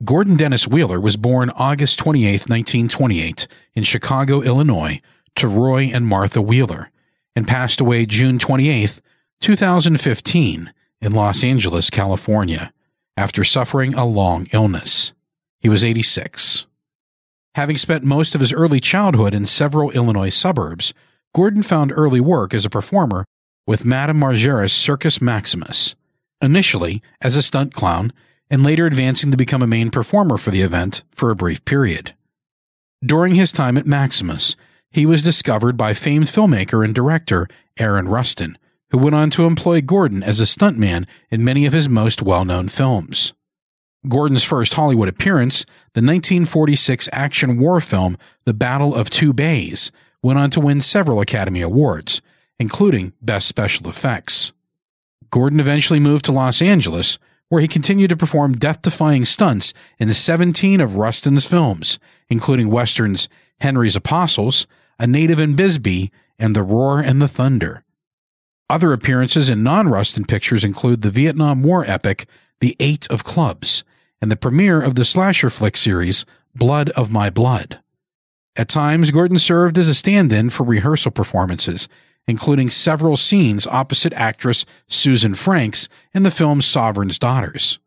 Gordon 0.04 0.36
Dennis 0.36 0.68
Wheeler 0.68 1.00
was 1.00 1.16
born 1.16 1.50
August 1.56 1.98
28, 1.98 2.48
1928, 2.48 3.48
in 3.74 3.82
Chicago, 3.82 4.42
Illinois, 4.42 5.00
to 5.36 5.48
Roy 5.48 5.90
and 5.92 6.06
Martha 6.06 6.42
Wheeler, 6.42 6.90
and 7.34 7.48
passed 7.48 7.80
away 7.80 8.06
June 8.06 8.38
28, 8.38 9.00
2015, 9.40 10.72
in 11.00 11.12
Los 11.12 11.42
Angeles, 11.42 11.90
California, 11.90 12.72
after 13.16 13.42
suffering 13.42 13.94
a 13.94 14.04
long 14.04 14.46
illness. 14.52 15.12
He 15.60 15.68
was 15.68 15.82
86. 15.82 16.66
Having 17.54 17.78
spent 17.78 18.04
most 18.04 18.34
of 18.34 18.40
his 18.40 18.52
early 18.52 18.80
childhood 18.80 19.34
in 19.34 19.46
several 19.46 19.90
Illinois 19.90 20.28
suburbs, 20.28 20.94
Gordon 21.34 21.62
found 21.62 21.90
early 21.90 22.20
work 22.20 22.54
as 22.54 22.64
a 22.64 22.70
performer 22.70 23.24
with 23.66 23.84
Madame 23.84 24.20
Margera's 24.20 24.72
Circus 24.72 25.20
Maximus, 25.20 25.94
initially 26.40 27.02
as 27.20 27.36
a 27.36 27.42
stunt 27.42 27.72
clown 27.74 28.12
and 28.50 28.62
later 28.62 28.86
advancing 28.86 29.30
to 29.30 29.36
become 29.36 29.62
a 29.62 29.66
main 29.66 29.90
performer 29.90 30.38
for 30.38 30.50
the 30.50 30.62
event 30.62 31.04
for 31.12 31.30
a 31.30 31.36
brief 31.36 31.64
period. 31.64 32.14
During 33.04 33.34
his 33.34 33.52
time 33.52 33.76
at 33.76 33.86
Maximus, 33.86 34.56
he 34.90 35.06
was 35.06 35.22
discovered 35.22 35.76
by 35.76 35.94
famed 35.94 36.26
filmmaker 36.26 36.84
and 36.84 36.94
director 36.94 37.46
Aaron 37.78 38.08
Rustin, 38.08 38.58
who 38.90 38.98
went 38.98 39.14
on 39.14 39.30
to 39.30 39.44
employ 39.44 39.80
Gordon 39.80 40.22
as 40.22 40.40
a 40.40 40.44
stuntman 40.44 41.06
in 41.30 41.44
many 41.44 41.66
of 41.66 41.72
his 41.72 41.88
most 41.88 42.22
well 42.22 42.44
known 42.44 42.68
films. 42.68 43.34
Gordon's 44.08 44.44
first 44.44 44.74
Hollywood 44.74 45.08
appearance, 45.08 45.64
the 45.94 46.00
1946 46.00 47.08
action 47.12 47.58
war 47.58 47.80
film 47.80 48.16
The 48.44 48.54
Battle 48.54 48.94
of 48.94 49.10
Two 49.10 49.32
Bays, 49.32 49.92
went 50.22 50.38
on 50.38 50.50
to 50.50 50.60
win 50.60 50.80
several 50.80 51.20
Academy 51.20 51.60
Awards, 51.60 52.22
including 52.58 53.12
Best 53.20 53.46
Special 53.46 53.88
Effects. 53.88 54.52
Gordon 55.30 55.60
eventually 55.60 56.00
moved 56.00 56.24
to 56.26 56.32
Los 56.32 56.62
Angeles, 56.62 57.18
where 57.48 57.60
he 57.60 57.68
continued 57.68 58.08
to 58.10 58.16
perform 58.16 58.56
death 58.56 58.82
defying 58.82 59.24
stunts 59.24 59.72
in 59.98 60.12
17 60.12 60.80
of 60.80 60.96
Rustin's 60.96 61.46
films, 61.46 61.98
including 62.28 62.70
westerns 62.70 63.28
Henry's 63.60 63.96
Apostles, 63.96 64.66
A 64.98 65.06
Native 65.06 65.38
in 65.38 65.54
Bisbee, 65.54 66.10
and 66.38 66.54
The 66.54 66.62
Roar 66.62 67.00
and 67.00 67.20
the 67.20 67.28
Thunder. 67.28 67.84
Other 68.70 68.92
appearances 68.92 69.48
in 69.48 69.62
non 69.62 69.88
Rustin 69.88 70.24
pictures 70.24 70.62
include 70.62 71.02
the 71.02 71.10
Vietnam 71.10 71.62
War 71.62 71.84
epic 71.86 72.26
The 72.60 72.76
Eight 72.78 73.06
of 73.10 73.24
Clubs 73.24 73.82
and 74.20 74.30
the 74.30 74.36
premiere 74.36 74.80
of 74.80 74.94
the 74.94 75.04
slasher 75.04 75.50
flick 75.50 75.76
series 75.76 76.26
Blood 76.54 76.90
of 76.90 77.10
My 77.10 77.30
Blood. 77.30 77.80
At 78.56 78.68
times, 78.68 79.10
Gordon 79.10 79.38
served 79.38 79.78
as 79.78 79.88
a 79.88 79.94
stand 79.94 80.32
in 80.32 80.50
for 80.50 80.64
rehearsal 80.64 81.12
performances, 81.12 81.88
including 82.28 82.70
several 82.70 83.16
scenes 83.16 83.66
opposite 83.66 84.12
actress 84.12 84.64
Susan 84.86 85.34
Franks 85.34 85.88
in 86.14 86.22
the 86.22 86.30
film 86.30 86.62
Sovereign's 86.62 87.18
Daughters. 87.18 87.80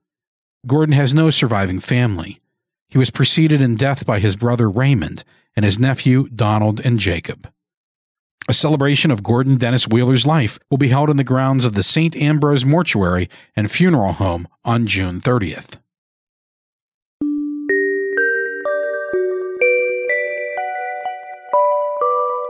Gordon 0.67 0.93
has 0.93 1.13
no 1.13 1.29
surviving 1.29 1.79
family. 1.79 2.41
He 2.89 2.97
was 2.97 3.11
preceded 3.11 3.61
in 3.61 3.75
death 3.75 4.05
by 4.05 4.19
his 4.19 4.35
brother 4.35 4.69
Raymond 4.69 5.23
and 5.55 5.63
his 5.63 5.79
nephew 5.79 6.27
Donald 6.29 6.81
and 6.83 6.99
Jacob. 6.99 7.49
A 8.49 8.53
celebration 8.53 9.11
of 9.11 9.23
Gordon 9.23 9.57
Dennis 9.57 9.87
Wheeler's 9.87 10.25
life 10.25 10.59
will 10.69 10.77
be 10.77 10.89
held 10.89 11.09
in 11.09 11.17
the 11.17 11.23
grounds 11.23 11.63
of 11.63 11.73
the 11.73 11.83
St. 11.83 12.15
Ambrose 12.15 12.65
Mortuary 12.65 13.29
and 13.55 13.71
Funeral 13.71 14.13
Home 14.13 14.47
on 14.65 14.87
June 14.87 15.21
30th. 15.21 15.79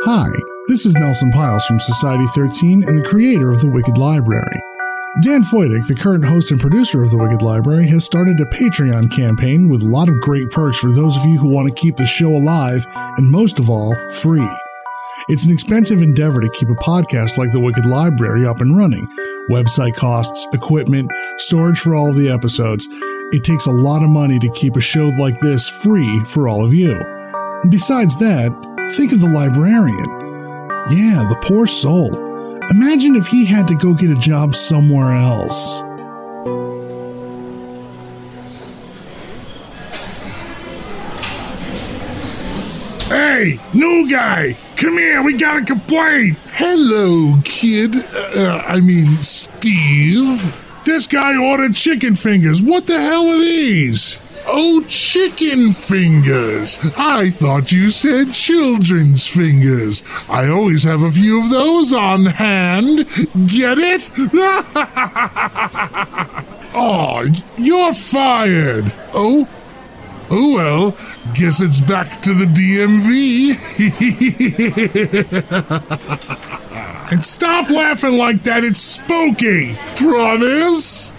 Hi, 0.05 0.31
this 0.65 0.87
is 0.87 0.95
Nelson 0.95 1.31
Pyles 1.31 1.63
from 1.67 1.79
Society 1.79 2.25
13 2.33 2.83
and 2.87 2.97
the 2.97 3.07
creator 3.07 3.51
of 3.51 3.61
The 3.61 3.69
Wicked 3.69 3.99
Library. 3.99 4.59
Dan 5.21 5.43
Foytik, 5.43 5.87
the 5.87 5.93
current 5.93 6.25
host 6.25 6.49
and 6.49 6.59
producer 6.59 7.03
of 7.03 7.11
The 7.11 7.19
Wicked 7.19 7.43
Library, 7.43 7.87
has 7.89 8.03
started 8.03 8.39
a 8.39 8.45
Patreon 8.45 9.15
campaign 9.15 9.69
with 9.69 9.83
a 9.83 9.87
lot 9.87 10.09
of 10.09 10.19
great 10.19 10.49
perks 10.49 10.79
for 10.79 10.91
those 10.91 11.15
of 11.15 11.25
you 11.25 11.37
who 11.37 11.53
want 11.53 11.69
to 11.69 11.79
keep 11.79 11.97
the 11.97 12.05
show 12.07 12.29
alive 12.29 12.83
and 13.17 13.29
most 13.29 13.59
of 13.59 13.69
all, 13.69 13.95
free. 14.09 14.49
It's 15.29 15.45
an 15.45 15.53
expensive 15.53 16.01
endeavor 16.01 16.41
to 16.41 16.49
keep 16.49 16.69
a 16.69 16.83
podcast 16.83 17.37
like 17.37 17.51
The 17.51 17.59
Wicked 17.59 17.85
Library 17.85 18.43
up 18.47 18.59
and 18.59 18.75
running. 18.75 19.05
Website 19.51 19.93
costs, 19.93 20.47
equipment, 20.51 21.11
storage 21.37 21.79
for 21.79 21.93
all 21.93 22.09
of 22.09 22.15
the 22.15 22.31
episodes. 22.31 22.87
It 23.33 23.43
takes 23.43 23.67
a 23.67 23.71
lot 23.71 24.01
of 24.01 24.09
money 24.09 24.39
to 24.39 24.51
keep 24.53 24.75
a 24.75 24.81
show 24.81 25.09
like 25.19 25.39
this 25.41 25.69
free 25.69 26.23
for 26.25 26.47
all 26.47 26.65
of 26.65 26.73
you. 26.73 26.99
Besides 27.69 28.17
that, 28.17 28.70
think 28.91 29.13
of 29.13 29.21
the 29.21 29.29
librarian. 29.29 30.09
Yeah, 30.89 31.25
the 31.29 31.37
poor 31.41 31.65
soul. 31.65 32.13
Imagine 32.71 33.15
if 33.15 33.27
he 33.27 33.45
had 33.45 33.67
to 33.69 33.75
go 33.75 33.93
get 33.93 34.09
a 34.09 34.19
job 34.19 34.53
somewhere 34.53 35.15
else. 35.15 35.81
Hey, 43.09 43.59
new 43.73 44.09
guy, 44.09 44.57
come 44.75 44.97
here. 44.97 45.21
We 45.23 45.37
got 45.37 45.61
a 45.61 45.65
complaint. 45.65 46.37
Hello, 46.51 47.37
kid. 47.45 47.95
Uh, 48.35 48.61
I 48.67 48.81
mean, 48.81 49.23
Steve. 49.23 50.57
This 50.83 51.07
guy 51.07 51.37
ordered 51.37 51.75
chicken 51.75 52.15
fingers. 52.15 52.61
What 52.61 52.87
the 52.87 52.99
hell 52.99 53.27
are 53.29 53.39
these? 53.39 54.19
Oh, 54.47 54.83
chicken 54.87 55.71
fingers. 55.71 56.79
I 56.97 57.29
thought 57.29 57.71
you 57.71 57.91
said 57.91 58.33
children's 58.33 59.27
fingers. 59.27 60.03
I 60.29 60.49
always 60.49 60.83
have 60.83 61.01
a 61.01 61.11
few 61.11 61.43
of 61.43 61.49
those 61.49 61.93
on 61.93 62.25
hand. 62.25 63.07
Get 63.47 63.77
it? 63.77 64.09
oh, 66.75 67.27
you're 67.57 67.93
fired. 67.93 68.91
Oh? 69.13 69.47
Oh 70.33 70.55
well, 70.55 70.91
guess 71.33 71.59
it's 71.59 71.81
back 71.81 72.21
to 72.21 72.33
the 72.33 72.45
DMV. 72.45 73.51
and 77.11 77.25
stop 77.25 77.69
laughing 77.69 78.17
like 78.17 78.43
that, 78.43 78.63
it's 78.63 78.79
spooky. 78.79 79.75
Promise? 79.97 81.11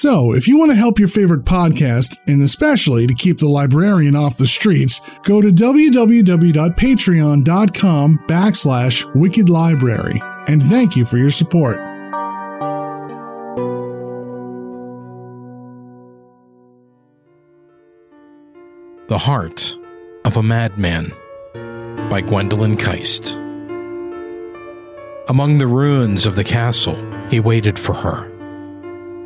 So, 0.00 0.32
if 0.32 0.46
you 0.46 0.56
want 0.56 0.70
to 0.70 0.76
help 0.76 1.00
your 1.00 1.08
favorite 1.08 1.44
podcast, 1.44 2.18
and 2.28 2.40
especially 2.40 3.08
to 3.08 3.14
keep 3.14 3.38
the 3.38 3.48
librarian 3.48 4.14
off 4.14 4.38
the 4.38 4.46
streets, 4.46 5.00
go 5.24 5.40
to 5.40 5.48
www.patreon.com 5.48 8.18
backslash 8.28 9.14
wicked 9.16 9.48
library. 9.48 10.22
And 10.46 10.62
thank 10.62 10.94
you 10.94 11.04
for 11.04 11.18
your 11.18 11.32
support. 11.32 11.78
The 19.08 19.18
Heart 19.18 19.76
of 20.24 20.36
a 20.36 20.42
Madman 20.44 21.06
by 22.08 22.20
Gwendolyn 22.20 22.76
Kiste. 22.76 23.34
Among 25.28 25.58
the 25.58 25.66
ruins 25.66 26.24
of 26.24 26.36
the 26.36 26.44
castle, 26.44 26.94
he 27.28 27.40
waited 27.40 27.76
for 27.76 27.94
her. 27.94 28.37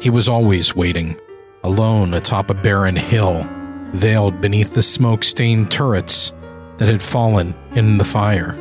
He 0.03 0.11
was 0.11 0.29
always 0.29 0.75
waiting, 0.75 1.17
alone 1.62 2.12
atop 2.12 2.51
a 2.51 2.55
barren 2.55 2.97
hill, 2.97 3.49
veiled 3.93 4.41
beneath 4.41 4.75
the 4.75 4.83
smoke 4.83 5.23
stained 5.23 5.71
turrets 5.71 6.33
that 6.79 6.88
had 6.88 7.01
fallen 7.01 7.55
in 7.77 7.99
the 7.99 8.05
fire. 8.05 8.59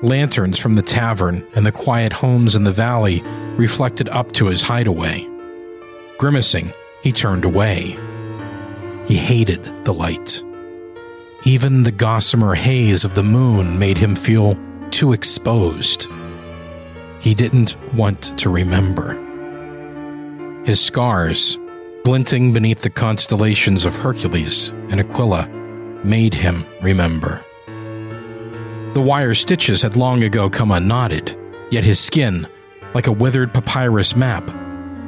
Lanterns 0.00 0.56
from 0.56 0.76
the 0.76 0.82
tavern 0.82 1.44
and 1.56 1.66
the 1.66 1.72
quiet 1.72 2.12
homes 2.12 2.54
in 2.54 2.62
the 2.62 2.70
valley 2.70 3.22
reflected 3.56 4.08
up 4.10 4.30
to 4.34 4.46
his 4.46 4.62
hideaway. 4.62 5.26
Grimacing, 6.16 6.70
he 7.02 7.10
turned 7.10 7.44
away. 7.44 7.98
He 9.08 9.16
hated 9.16 9.64
the 9.84 9.94
light. 9.94 10.44
Even 11.44 11.82
the 11.82 11.90
gossamer 11.90 12.54
haze 12.54 13.04
of 13.04 13.16
the 13.16 13.24
moon 13.24 13.80
made 13.80 13.98
him 13.98 14.14
feel 14.14 14.56
too 14.90 15.12
exposed. 15.12 16.06
He 17.18 17.34
didn't 17.34 17.76
want 17.94 18.38
to 18.38 18.48
remember. 18.48 19.24
His 20.68 20.84
scars, 20.84 21.58
glinting 22.04 22.52
beneath 22.52 22.82
the 22.82 22.90
constellations 22.90 23.86
of 23.86 23.96
Hercules 23.96 24.68
and 24.90 25.00
Aquila, 25.00 25.48
made 26.04 26.34
him 26.34 26.62
remember. 26.82 27.42
The 28.92 29.00
wire 29.00 29.34
stitches 29.34 29.80
had 29.80 29.96
long 29.96 30.22
ago 30.24 30.50
come 30.50 30.70
unknotted, 30.70 31.34
yet 31.70 31.84
his 31.84 31.98
skin, 31.98 32.46
like 32.92 33.06
a 33.06 33.12
withered 33.12 33.54
papyrus 33.54 34.14
map, 34.14 34.46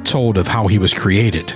told 0.03 0.39
of 0.39 0.47
how 0.47 0.65
he 0.65 0.79
was 0.79 0.95
created 0.95 1.53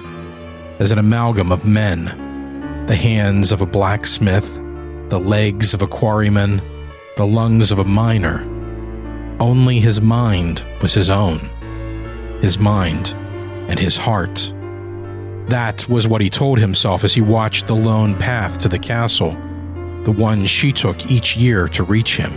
as 0.77 0.91
an 0.91 0.99
amalgam 0.99 1.51
of 1.51 1.65
men 1.65 2.85
The 2.85 2.95
hands 2.95 3.51
of 3.51 3.61
a 3.61 3.65
blacksmith, 3.65 4.53
the 5.09 5.19
legs 5.19 5.73
of 5.73 5.81
a 5.81 5.87
quarryman, 5.87 6.61
the 7.17 7.25
lungs 7.25 7.71
of 7.71 7.79
a 7.79 7.85
miner. 7.85 8.41
Only 9.39 9.79
his 9.79 9.99
mind 9.99 10.63
was 10.79 10.93
his 10.93 11.09
own. 11.09 11.39
His 12.41 12.59
mind 12.59 13.15
and 13.67 13.79
his 13.79 13.97
heart. 13.97 14.53
That 15.49 15.87
was 15.87 16.07
what 16.07 16.21
he 16.21 16.29
told 16.29 16.59
himself 16.59 17.03
as 17.03 17.13
he 17.13 17.21
watched 17.21 17.67
the 17.67 17.75
lone 17.75 18.15
path 18.15 18.59
to 18.61 18.69
the 18.69 18.79
castle, 18.79 19.31
the 20.03 20.15
one 20.15 20.45
she 20.45 20.71
took 20.71 21.09
each 21.09 21.37
year 21.37 21.67
to 21.69 21.83
reach 21.83 22.17
him. 22.17 22.31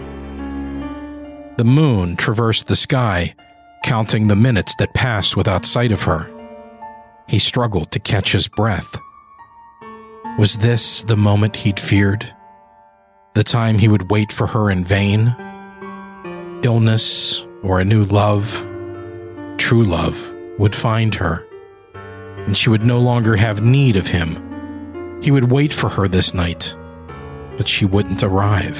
The 1.56 1.64
moon 1.64 2.16
traversed 2.16 2.68
the 2.68 2.76
sky, 2.76 3.34
counting 3.84 4.28
the 4.28 4.36
minutes 4.36 4.74
that 4.78 4.94
passed 4.94 5.36
without 5.36 5.64
sight 5.64 5.92
of 5.92 6.02
her. 6.02 6.30
He 7.28 7.38
struggled 7.38 7.90
to 7.92 8.00
catch 8.00 8.32
his 8.32 8.48
breath. 8.48 8.98
Was 10.38 10.58
this 10.58 11.02
the 11.02 11.16
moment 11.16 11.56
he'd 11.56 11.80
feared? 11.80 12.34
The 13.34 13.42
time 13.42 13.78
he 13.78 13.88
would 13.88 14.10
wait 14.10 14.32
for 14.32 14.46
her 14.46 14.70
in 14.70 14.84
vain? 14.84 15.34
Illness 16.62 17.46
or 17.62 17.80
a 17.80 17.84
new 17.84 18.04
love, 18.04 18.66
true 19.56 19.84
love, 19.84 20.34
would 20.58 20.74
find 20.74 21.14
her, 21.14 21.46
and 21.94 22.56
she 22.56 22.68
would 22.68 22.82
no 22.82 23.00
longer 23.00 23.36
have 23.36 23.62
need 23.62 23.96
of 23.96 24.06
him. 24.06 25.20
He 25.22 25.30
would 25.30 25.50
wait 25.50 25.72
for 25.72 25.88
her 25.88 26.08
this 26.08 26.34
night, 26.34 26.76
but 27.56 27.68
she 27.68 27.84
wouldn't 27.84 28.22
arrive. 28.22 28.78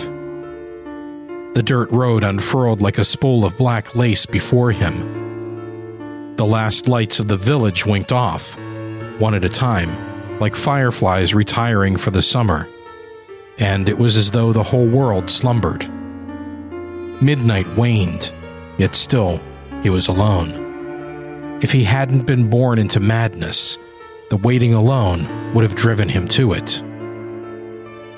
The 1.55 1.63
dirt 1.65 1.91
road 1.91 2.23
unfurled 2.25 2.81
like 2.81 2.99
a 2.99 3.05
spool 3.05 3.45
of 3.45 3.57
black 3.57 3.95
lace 3.95 4.27
before 4.27 4.71
him. 4.71 6.37
The 6.37 6.47
last 6.47 6.89
lights 6.89 7.19
of 7.19 7.27
the 7.27 7.37
village 7.37 7.85
winked 7.87 8.13
off, 8.13 8.57
one 9.19 9.35
at 9.35 9.45
a 9.45 9.49
time, 9.49 10.39
like 10.39 10.55
fireflies 10.55 11.35
retiring 11.35 11.97
for 11.97 12.11
the 12.11 12.23
summer, 12.23 12.69
and 13.59 13.89
it 13.89 13.99
was 13.99 14.17
as 14.17 14.31
though 14.31 14.53
the 14.53 14.63
whole 14.63 14.87
world 14.87 15.31
slumbered. 15.31 15.89
Midnight 17.21 17.69
waned, 17.77 18.33
yet 18.79 18.95
still 18.95 19.43
he 19.83 19.91
was 19.91 20.07
alone. 20.07 20.68
If 21.61 21.73
he 21.73 21.83
hadn't 21.83 22.25
been 22.25 22.49
born 22.49 22.79
into 22.79 23.01
madness, 23.01 23.79
the 24.31 24.37
waiting 24.37 24.75
alone 24.75 25.53
would 25.55 25.65
have 25.65 25.75
driven 25.75 26.09
him 26.09 26.29
to 26.29 26.53
it. 26.53 26.81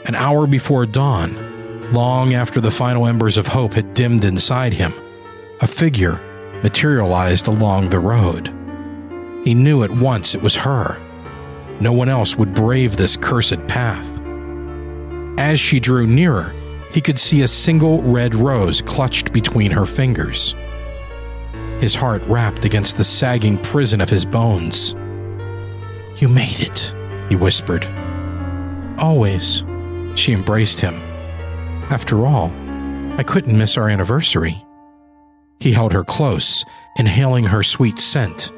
An 0.06 0.14
hour 0.14 0.46
before 0.46 0.84
dawn, 0.84 1.90
long 1.90 2.34
after 2.34 2.60
the 2.60 2.70
final 2.70 3.06
embers 3.06 3.38
of 3.38 3.46
hope 3.46 3.72
had 3.72 3.94
dimmed 3.94 4.26
inside 4.26 4.74
him, 4.74 4.92
a 5.62 5.66
figure 5.66 6.20
materialized 6.62 7.48
along 7.48 7.88
the 7.88 7.98
road. 7.98 8.52
He 9.42 9.54
knew 9.54 9.84
at 9.84 9.90
once 9.90 10.34
it 10.34 10.42
was 10.42 10.56
her. 10.56 11.00
No 11.80 11.94
one 11.94 12.10
else 12.10 12.36
would 12.36 12.52
brave 12.52 12.98
this 12.98 13.16
cursed 13.16 13.66
path. 13.68 14.06
As 15.38 15.58
she 15.58 15.80
drew 15.80 16.06
nearer, 16.06 16.54
he 16.92 17.00
could 17.00 17.18
see 17.18 17.40
a 17.40 17.48
single 17.48 18.02
red 18.02 18.34
rose 18.34 18.82
clutched 18.82 19.32
between 19.32 19.70
her 19.70 19.86
fingers 19.86 20.54
his 21.80 21.94
heart 21.94 22.22
rapped 22.26 22.64
against 22.64 22.96
the 22.96 23.04
sagging 23.04 23.56
prison 23.58 24.00
of 24.00 24.10
his 24.10 24.24
bones. 24.26 24.94
You 26.16 26.28
made 26.28 26.60
it, 26.60 26.94
he 27.28 27.36
whispered. 27.36 27.86
Always, 28.98 29.64
she 30.14 30.32
embraced 30.32 30.80
him. 30.80 30.94
After 31.90 32.26
all, 32.26 32.52
I 33.18 33.24
couldn't 33.26 33.56
miss 33.56 33.78
our 33.78 33.88
anniversary. 33.88 34.62
He 35.58 35.72
held 35.72 35.92
her 35.92 36.04
close, 36.04 36.64
inhaling 36.96 37.44
her 37.46 37.62
sweet 37.62 37.98
scent, 37.98 38.52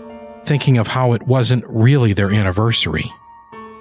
thinking 0.45 0.79
of 0.79 0.89
how 0.89 1.13
it 1.13 1.23
wasn't 1.23 1.65
really 1.69 2.13
their 2.13 2.33
anniversary. 2.33 3.05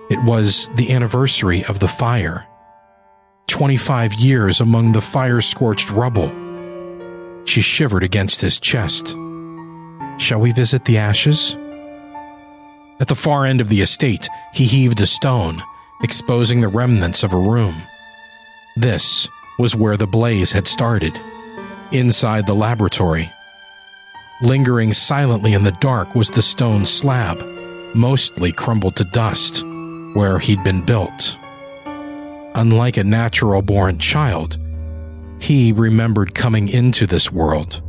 It 0.10 0.23
was 0.23 0.69
the 0.75 0.93
anniversary 0.93 1.63
of 1.65 1.80
the 1.80 1.88
fire. 1.88 2.47
25 3.47 4.13
years 4.13 4.62
among 4.62 4.91
the 4.91 5.01
fire 5.01 5.41
scorched 5.41 5.89
rubble. 5.89 6.32
She 7.45 7.62
shivered 7.62 8.04
against 8.04 8.41
his 8.41 8.60
chest. 8.60 9.15
Shall 10.21 10.39
we 10.39 10.51
visit 10.51 10.86
the 10.86 10.99
ashes? 10.99 11.57
At 12.99 13.07
the 13.07 13.15
far 13.15 13.47
end 13.47 13.60
of 13.60 13.69
the 13.69 13.81
estate, 13.81 14.29
he 14.53 14.65
heaved 14.65 15.01
a 15.01 15.07
stone, 15.07 15.63
exposing 16.03 16.62
the 16.62 16.67
remnants 16.67 17.23
of 17.23 17.34
a 17.34 17.38
room. 17.38 17.73
This 18.75 19.27
was 19.57 19.75
where 19.75 19.97
the 19.97 20.05
blaze 20.05 20.51
had 20.51 20.67
started, 20.67 21.19
inside 21.91 22.45
the 22.45 22.53
laboratory. 22.53 23.31
Lingering 24.43 24.93
silently 24.93 25.53
in 25.53 25.63
the 25.63 25.77
dark 25.81 26.13
was 26.13 26.29
the 26.29 26.43
stone 26.43 26.86
slab, 26.86 27.39
mostly 27.95 28.51
crumbled 28.51 28.97
to 28.97 29.03
dust, 29.05 29.65
where 30.13 30.38
he'd 30.38 30.63
been 30.63 30.86
built. 30.86 31.36
Unlike 32.53 32.97
a 32.97 33.03
natural 33.03 33.63
born 33.63 33.97
child, 33.97 34.60
he 35.39 35.71
remembered 35.71 36.36
coming 36.36 36.69
into 36.69 37.07
this 37.07 37.31
world 37.31 37.81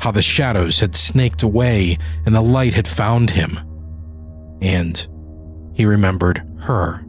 how 0.00 0.10
the 0.10 0.22
shadows 0.22 0.80
had 0.80 0.94
snaked 0.94 1.42
away 1.42 1.98
and 2.24 2.34
the 2.34 2.40
light 2.40 2.74
had 2.74 2.88
found 2.88 3.30
him. 3.30 3.58
And 4.62 5.06
he 5.74 5.84
remembered 5.84 6.42
her. 6.60 7.04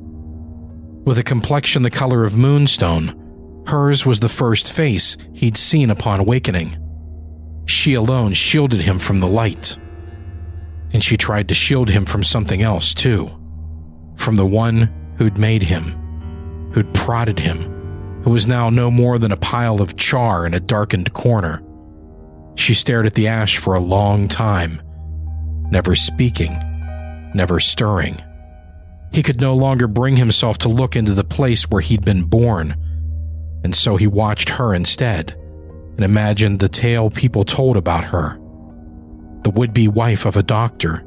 With 1.05 1.17
a 1.17 1.23
complexion 1.23 1.81
the 1.81 1.89
color 1.89 2.25
of 2.25 2.37
moonstone, 2.37 3.63
hers 3.67 4.05
was 4.05 4.19
the 4.19 4.29
first 4.29 4.73
face 4.73 5.17
he'd 5.33 5.57
seen 5.57 5.89
upon 5.89 6.19
awakening. 6.19 6.77
She 7.65 7.93
alone 7.93 8.33
shielded 8.33 8.81
him 8.81 8.99
from 8.99 9.19
the 9.19 9.27
light. 9.27 9.77
And 10.93 11.03
she 11.03 11.15
tried 11.15 11.47
to 11.47 11.55
shield 11.55 11.89
him 11.89 12.05
from 12.05 12.23
something 12.23 12.61
else, 12.61 12.93
too. 12.93 13.29
From 14.17 14.35
the 14.35 14.45
one 14.45 15.13
who'd 15.17 15.37
made 15.37 15.63
him, 15.63 15.83
who'd 16.73 16.93
prodded 16.93 17.39
him, 17.39 17.57
who 18.23 18.31
was 18.31 18.45
now 18.45 18.69
no 18.69 18.91
more 18.91 19.17
than 19.17 19.31
a 19.31 19.37
pile 19.37 19.81
of 19.81 19.95
char 19.95 20.45
in 20.45 20.53
a 20.53 20.59
darkened 20.59 21.13
corner 21.13 21.65
she 22.55 22.73
stared 22.73 23.05
at 23.05 23.13
the 23.13 23.27
ash 23.27 23.57
for 23.57 23.75
a 23.75 23.79
long 23.79 24.27
time, 24.27 24.81
never 25.71 25.95
speaking, 25.95 26.53
never 27.33 27.59
stirring. 27.59 28.21
He 29.11 29.23
could 29.23 29.41
no 29.41 29.55
longer 29.55 29.87
bring 29.87 30.15
himself 30.15 30.57
to 30.59 30.69
look 30.69 30.95
into 30.95 31.13
the 31.13 31.23
place 31.23 31.69
where 31.69 31.81
he'd 31.81 32.05
been 32.05 32.23
born, 32.23 32.75
and 33.63 33.75
so 33.75 33.97
he 33.97 34.07
watched 34.07 34.49
her 34.49 34.73
instead 34.73 35.35
and 35.95 36.05
imagined 36.05 36.59
the 36.59 36.69
tale 36.69 37.09
people 37.09 37.43
told 37.43 37.77
about 37.77 38.05
her. 38.05 38.37
The 39.43 39.51
would 39.51 39.73
be 39.73 39.87
wife 39.87 40.25
of 40.25 40.37
a 40.37 40.43
doctor. 40.43 41.05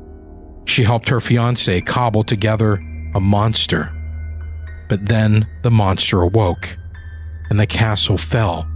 She 0.67 0.83
helped 0.83 1.09
her 1.09 1.21
fiance 1.21 1.81
cobble 1.83 2.23
together 2.23 2.75
a 3.15 3.21
monster. 3.21 3.93
But 4.89 5.07
then 5.07 5.47
the 5.63 5.71
monster 5.71 6.21
awoke, 6.21 6.77
and 7.49 7.59
the 7.59 7.67
castle 7.67 8.19
fell, 8.19 8.69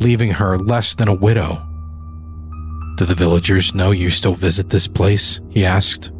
leaving 0.00 0.30
her 0.30 0.56
less 0.56 0.94
than 0.94 1.08
a 1.08 1.14
widow. 1.14 1.73
Do 2.96 3.04
the 3.04 3.14
villagers 3.14 3.74
know 3.74 3.90
you 3.90 4.10
still 4.10 4.34
visit 4.34 4.70
this 4.70 4.86
place? 4.86 5.40
he 5.50 5.64
asked. 5.64 6.12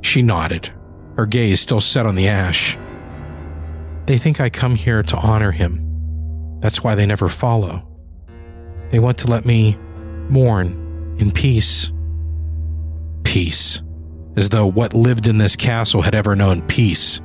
She 0.00 0.22
nodded, 0.22 0.72
her 1.16 1.26
gaze 1.26 1.60
still 1.60 1.80
set 1.80 2.06
on 2.06 2.14
the 2.14 2.28
ash. 2.28 2.78
They 4.06 4.16
think 4.16 4.40
I 4.40 4.48
come 4.48 4.74
here 4.74 5.02
to 5.02 5.16
honor 5.18 5.50
him. 5.50 5.84
That's 6.60 6.82
why 6.82 6.94
they 6.94 7.04
never 7.04 7.28
follow. 7.28 7.86
They 8.90 8.98
want 8.98 9.18
to 9.18 9.30
let 9.30 9.44
me 9.44 9.76
mourn 10.30 11.16
in 11.18 11.30
peace. 11.30 11.92
Peace. 13.24 13.82
As 14.36 14.48
though 14.48 14.66
what 14.66 14.94
lived 14.94 15.26
in 15.26 15.36
this 15.36 15.56
castle 15.56 16.00
had 16.00 16.14
ever 16.14 16.34
known 16.34 16.62
peace. 16.62 17.20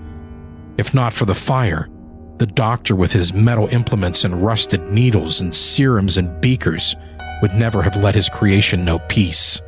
If 0.77 0.93
not 0.93 1.13
for 1.13 1.23
the 1.23 1.35
fire, 1.35 1.87
the 2.39 2.47
doctor 2.47 2.95
with 2.95 3.13
his 3.13 3.33
metal 3.33 3.67
implements 3.67 4.25
and 4.25 4.43
rusted 4.43 4.81
needles 4.89 5.39
and 5.39 5.55
serums 5.55 6.17
and 6.17 6.41
beakers 6.41 6.95
would 7.41 7.53
never 7.53 7.81
have 7.81 7.95
let 7.95 8.15
his 8.15 8.29
creation 8.29 8.85
know 8.85 8.99
peace. 9.09 9.61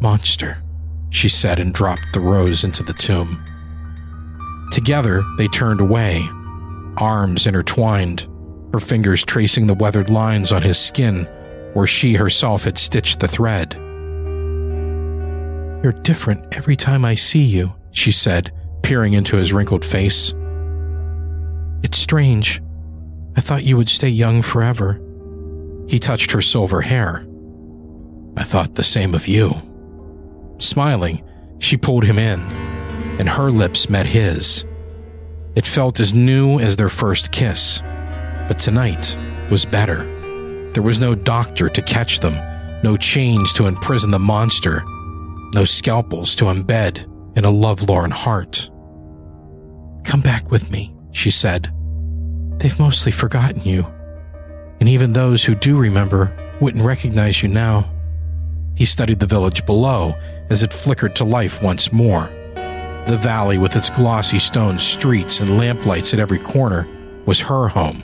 Monster, 0.00 0.62
she 1.10 1.28
said 1.28 1.58
and 1.58 1.74
dropped 1.74 2.06
the 2.12 2.20
rose 2.20 2.64
into 2.64 2.82
the 2.82 2.92
tomb. 2.92 3.44
Together, 4.70 5.22
they 5.36 5.48
turned 5.48 5.80
away, 5.80 6.22
arms 6.96 7.46
intertwined, 7.46 8.28
her 8.72 8.80
fingers 8.80 9.24
tracing 9.24 9.66
the 9.66 9.74
weathered 9.74 10.10
lines 10.10 10.52
on 10.52 10.62
his 10.62 10.78
skin 10.78 11.26
where 11.74 11.86
she 11.86 12.14
herself 12.14 12.64
had 12.64 12.78
stitched 12.78 13.20
the 13.20 13.28
thread. 13.28 13.74
You're 15.82 16.00
different 16.02 16.54
every 16.54 16.76
time 16.76 17.04
I 17.04 17.14
see 17.14 17.42
you, 17.42 17.74
she 17.92 18.12
said, 18.12 18.52
peering 18.82 19.14
into 19.14 19.36
his 19.36 19.52
wrinkled 19.52 19.84
face. 19.84 20.34
It's 21.82 21.98
strange. 21.98 22.60
I 23.36 23.40
thought 23.40 23.64
you 23.64 23.76
would 23.76 23.88
stay 23.88 24.08
young 24.08 24.42
forever. 24.42 25.00
He 25.90 25.98
touched 25.98 26.30
her 26.30 26.40
silver 26.40 26.82
hair. 26.82 27.26
I 28.36 28.44
thought 28.44 28.76
the 28.76 28.84
same 28.84 29.12
of 29.12 29.26
you. 29.26 29.50
Smiling, 30.58 31.24
she 31.58 31.76
pulled 31.76 32.04
him 32.04 32.16
in, 32.16 32.38
and 33.18 33.28
her 33.28 33.50
lips 33.50 33.90
met 33.90 34.06
his. 34.06 34.64
It 35.56 35.66
felt 35.66 35.98
as 35.98 36.14
new 36.14 36.60
as 36.60 36.76
their 36.76 36.88
first 36.88 37.32
kiss, 37.32 37.82
but 38.46 38.56
tonight 38.56 39.18
was 39.50 39.64
better. 39.66 40.04
There 40.74 40.82
was 40.84 41.00
no 41.00 41.16
doctor 41.16 41.68
to 41.68 41.82
catch 41.82 42.20
them, 42.20 42.34
no 42.84 42.96
chains 42.96 43.52
to 43.54 43.66
imprison 43.66 44.12
the 44.12 44.18
monster, 44.20 44.84
no 45.54 45.64
scalpels 45.64 46.36
to 46.36 46.44
embed 46.44 47.04
in 47.36 47.44
a 47.44 47.50
lovelorn 47.50 48.12
heart. 48.12 48.70
Come 50.04 50.20
back 50.20 50.52
with 50.52 50.70
me, 50.70 50.94
she 51.10 51.32
said. 51.32 51.74
They've 52.58 52.78
mostly 52.78 53.10
forgotten 53.10 53.64
you, 53.64 53.92
and 54.80 54.88
even 54.88 55.12
those 55.12 55.44
who 55.44 55.54
do 55.54 55.76
remember 55.76 56.34
wouldn't 56.60 56.84
recognize 56.84 57.42
you 57.42 57.48
now. 57.48 57.90
He 58.74 58.84
studied 58.84 59.18
the 59.18 59.26
village 59.26 59.64
below 59.66 60.14
as 60.48 60.62
it 60.62 60.72
flickered 60.72 61.14
to 61.16 61.24
life 61.24 61.62
once 61.62 61.92
more. 61.92 62.32
The 63.06 63.18
valley, 63.20 63.58
with 63.58 63.76
its 63.76 63.90
glossy 63.90 64.38
stone 64.38 64.78
streets 64.78 65.40
and 65.40 65.58
lamplights 65.58 66.12
at 66.14 66.20
every 66.20 66.38
corner, 66.38 66.86
was 67.26 67.40
her 67.40 67.68
home, 67.68 68.02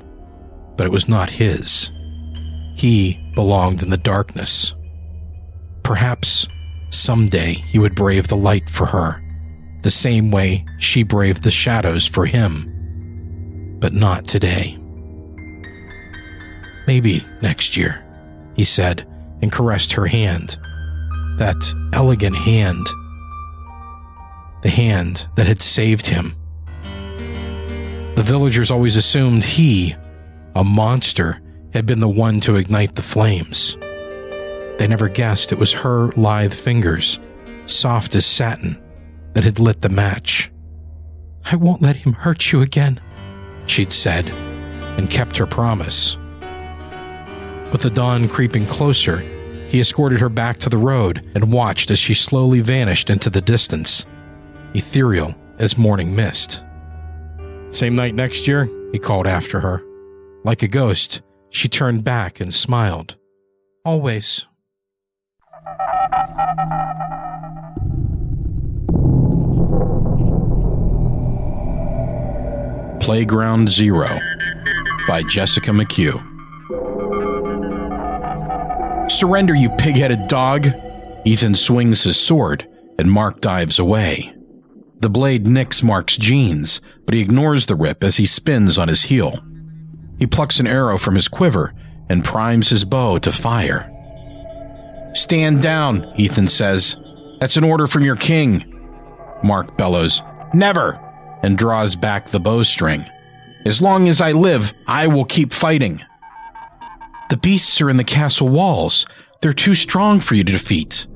but 0.77 0.87
it 0.87 0.93
was 0.93 1.09
not 1.09 1.31
his. 1.31 1.93
He 2.75 3.19
belonged 3.35 3.83
in 3.83 3.91
the 3.91 3.97
darkness. 3.97 4.75
Perhaps 5.83 6.49
someday 6.91 7.53
he 7.55 7.79
would 7.79 7.95
brave 7.95 8.29
the 8.29 8.37
light 8.37 8.69
for 8.69 8.87
her, 8.87 9.23
the 9.83 9.91
same 9.91 10.31
way 10.31 10.65
she 10.79 11.03
braved 11.03 11.43
the 11.43 11.51
shadows 11.51 12.07
for 12.07 12.27
him. 12.27 13.77
But 13.81 13.93
not 13.93 14.25
today. 14.25 14.79
Maybe 16.87 17.25
next 17.43 17.77
year, 17.77 18.05
he 18.55 18.65
said 18.65 19.07
and 19.43 19.53
caressed 19.53 19.93
her 19.93 20.07
hand. 20.07 20.57
That 21.39 21.75
elegant 21.93 22.37
hand. 22.37 22.87
The 24.63 24.71
hand 24.71 25.27
that 25.37 25.47
had 25.47 25.61
saved 25.61 26.07
him. 26.07 26.35
The 28.15 28.23
villagers 28.25 28.71
always 28.71 28.97
assumed 28.97 29.45
he, 29.45 29.95
a 30.55 30.65
monster, 30.65 31.41
had 31.73 31.85
been 31.85 32.01
the 32.01 32.09
one 32.09 32.41
to 32.41 32.57
ignite 32.57 32.95
the 32.95 33.03
flames. 33.03 33.77
They 34.79 34.87
never 34.89 35.09
guessed 35.09 35.53
it 35.53 35.59
was 35.59 35.73
her 35.73 36.09
lithe 36.13 36.55
fingers, 36.55 37.21
soft 37.67 38.15
as 38.15 38.25
satin, 38.25 38.83
that 39.35 39.45
had 39.45 39.59
lit 39.59 39.83
the 39.83 39.91
match. 39.91 40.51
I 41.45 41.57
won't 41.57 41.83
let 41.83 41.97
him 41.97 42.15
hurt 42.15 42.53
you 42.53 42.63
again, 42.63 43.01
she'd 43.67 43.93
said, 43.93 44.31
and 44.99 45.11
kept 45.11 45.37
her 45.37 45.47
promise. 45.47 46.17
With 47.77 47.83
the 47.83 47.91
dawn 47.91 48.27
creeping 48.27 48.65
closer, 48.65 49.19
he 49.69 49.81
escorted 49.81 50.19
her 50.21 50.31
back 50.31 50.57
to 50.61 50.71
the 50.71 50.79
road 50.79 51.31
and 51.35 51.53
watched 51.53 51.91
as 51.91 51.99
she 51.99 52.15
slowly 52.15 52.61
vanished 52.61 53.11
into 53.11 53.29
the 53.29 53.43
distance, 53.43 54.07
ethereal 54.73 55.35
as 55.59 55.77
morning 55.77 56.17
mist. 56.17 56.65
Same 57.69 57.95
night 57.95 58.15
next 58.15 58.49
year, 58.49 58.67
he 58.93 58.99
called 58.99 59.27
after 59.27 59.61
her. 59.61 59.83
Like 60.43 60.63
a 60.63 60.69
ghost, 60.69 61.21
she 61.51 61.69
turned 61.69 62.03
back 62.03 62.41
and 62.41 62.55
smiled. 62.55 63.19
Always. 63.85 64.47
Playground 73.01 73.69
Zero 73.69 74.19
by 75.07 75.23
Jessica 75.29 75.73
McHugh. 75.73 76.36
Surrender, 79.09 79.55
you 79.55 79.71
pig 79.71 79.97
headed 79.97 80.27
dog! 80.27 80.69
Ethan 81.25 81.55
swings 81.55 82.03
his 82.03 82.19
sword, 82.19 82.69
and 82.99 83.11
Mark 83.11 83.41
dives 83.41 83.79
away. 83.79 84.33
The 84.99 85.11
blade 85.11 85.47
nicks 85.47 85.83
Mark's 85.83 86.17
jeans, 86.17 86.81
but 87.05 87.15
he 87.15 87.21
ignores 87.21 87.67
the 87.67 87.75
rip 87.75 88.03
as 88.03 88.17
he 88.17 88.27
spins 88.27 88.79
on 88.79 88.89
his 88.89 89.05
heel. 89.05 89.35
He 90.19 90.27
plucks 90.27 90.59
an 90.61 90.67
arrow 90.67 90.99
from 90.99 91.15
his 91.15 91.29
quiver 91.29 91.75
and 92.09 92.25
primes 92.25 92.71
his 92.71 92.85
bow 92.85 93.19
to 93.19 93.33
fire. 93.33 93.93
Stand 95.15 95.63
down, 95.63 96.13
Ethan 96.17 96.49
says. 96.49 96.97
That's 97.41 97.57
an 97.57 97.65
order 97.65 97.87
from 97.87 98.05
your 98.05 98.17
king. 98.17 98.73
Mark 99.43 99.77
bellows, 99.77 100.23
Never! 100.55 101.03
and 101.43 101.59
draws 101.59 101.97
back 101.97 102.29
the 102.29 102.41
bowstring. 102.41 103.05
As 103.65 103.81
long 103.81 104.09
as 104.09 104.21
I 104.21 104.33
live, 104.33 104.73
I 104.87 105.07
will 105.07 105.25
keep 105.25 105.53
fighting. 105.53 106.03
The 107.29 107.37
beasts 107.37 107.81
are 107.81 107.91
in 107.91 107.97
the 107.97 108.05
castle 108.05 108.49
walls. 108.49 109.07
They're 109.41 109.53
too 109.53 109.75
strong 109.75 110.21
for 110.21 110.35
you 110.35 110.45
to 110.45 110.53
defeat. 110.53 111.07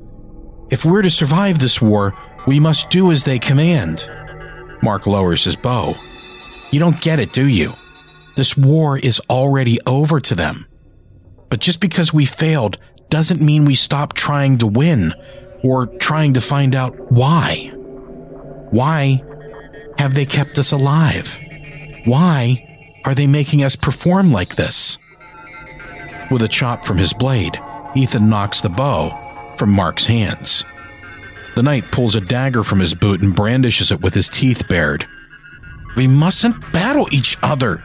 If 0.70 0.84
we're 0.84 1.02
to 1.02 1.10
survive 1.10 1.58
this 1.58 1.80
war, 1.80 2.16
we 2.46 2.58
must 2.58 2.90
do 2.90 3.12
as 3.12 3.24
they 3.24 3.38
command. 3.38 4.08
Mark 4.82 5.06
lowers 5.06 5.44
his 5.44 5.56
bow. 5.56 5.94
You 6.70 6.80
don't 6.80 7.00
get 7.00 7.20
it, 7.20 7.32
do 7.32 7.46
you? 7.46 7.74
This 8.36 8.56
war 8.56 8.98
is 8.98 9.20
already 9.28 9.78
over 9.86 10.20
to 10.20 10.34
them. 10.34 10.66
But 11.48 11.60
just 11.60 11.80
because 11.80 12.12
we 12.12 12.24
failed 12.24 12.76
doesn't 13.08 13.40
mean 13.40 13.64
we 13.64 13.74
stop 13.74 14.14
trying 14.14 14.58
to 14.58 14.66
win 14.66 15.12
or 15.62 15.86
trying 15.86 16.34
to 16.34 16.40
find 16.40 16.74
out 16.74 17.10
why. 17.10 17.72
Why 18.70 19.22
have 19.98 20.14
they 20.14 20.26
kept 20.26 20.58
us 20.58 20.72
alive? 20.72 21.36
Why 22.04 22.66
are 23.04 23.14
they 23.14 23.26
making 23.26 23.62
us 23.62 23.76
perform 23.76 24.32
like 24.32 24.54
this? 24.56 24.96
With 26.30 26.42
a 26.42 26.48
chop 26.48 26.84
from 26.84 26.98
his 26.98 27.12
blade, 27.12 27.60
Ethan 27.94 28.28
knocks 28.28 28.60
the 28.60 28.68
bow 28.68 29.10
from 29.58 29.70
Mark's 29.70 30.06
hands. 30.06 30.64
The 31.56 31.62
knight 31.62 31.90
pulls 31.90 32.14
a 32.14 32.20
dagger 32.20 32.62
from 32.62 32.78
his 32.78 32.94
boot 32.94 33.20
and 33.20 33.34
brandishes 33.34 33.90
it 33.90 34.00
with 34.00 34.14
his 34.14 34.28
teeth 34.28 34.68
bared. 34.68 35.06
We 35.96 36.06
mustn't 36.06 36.72
battle 36.72 37.08
each 37.10 37.36
other, 37.42 37.82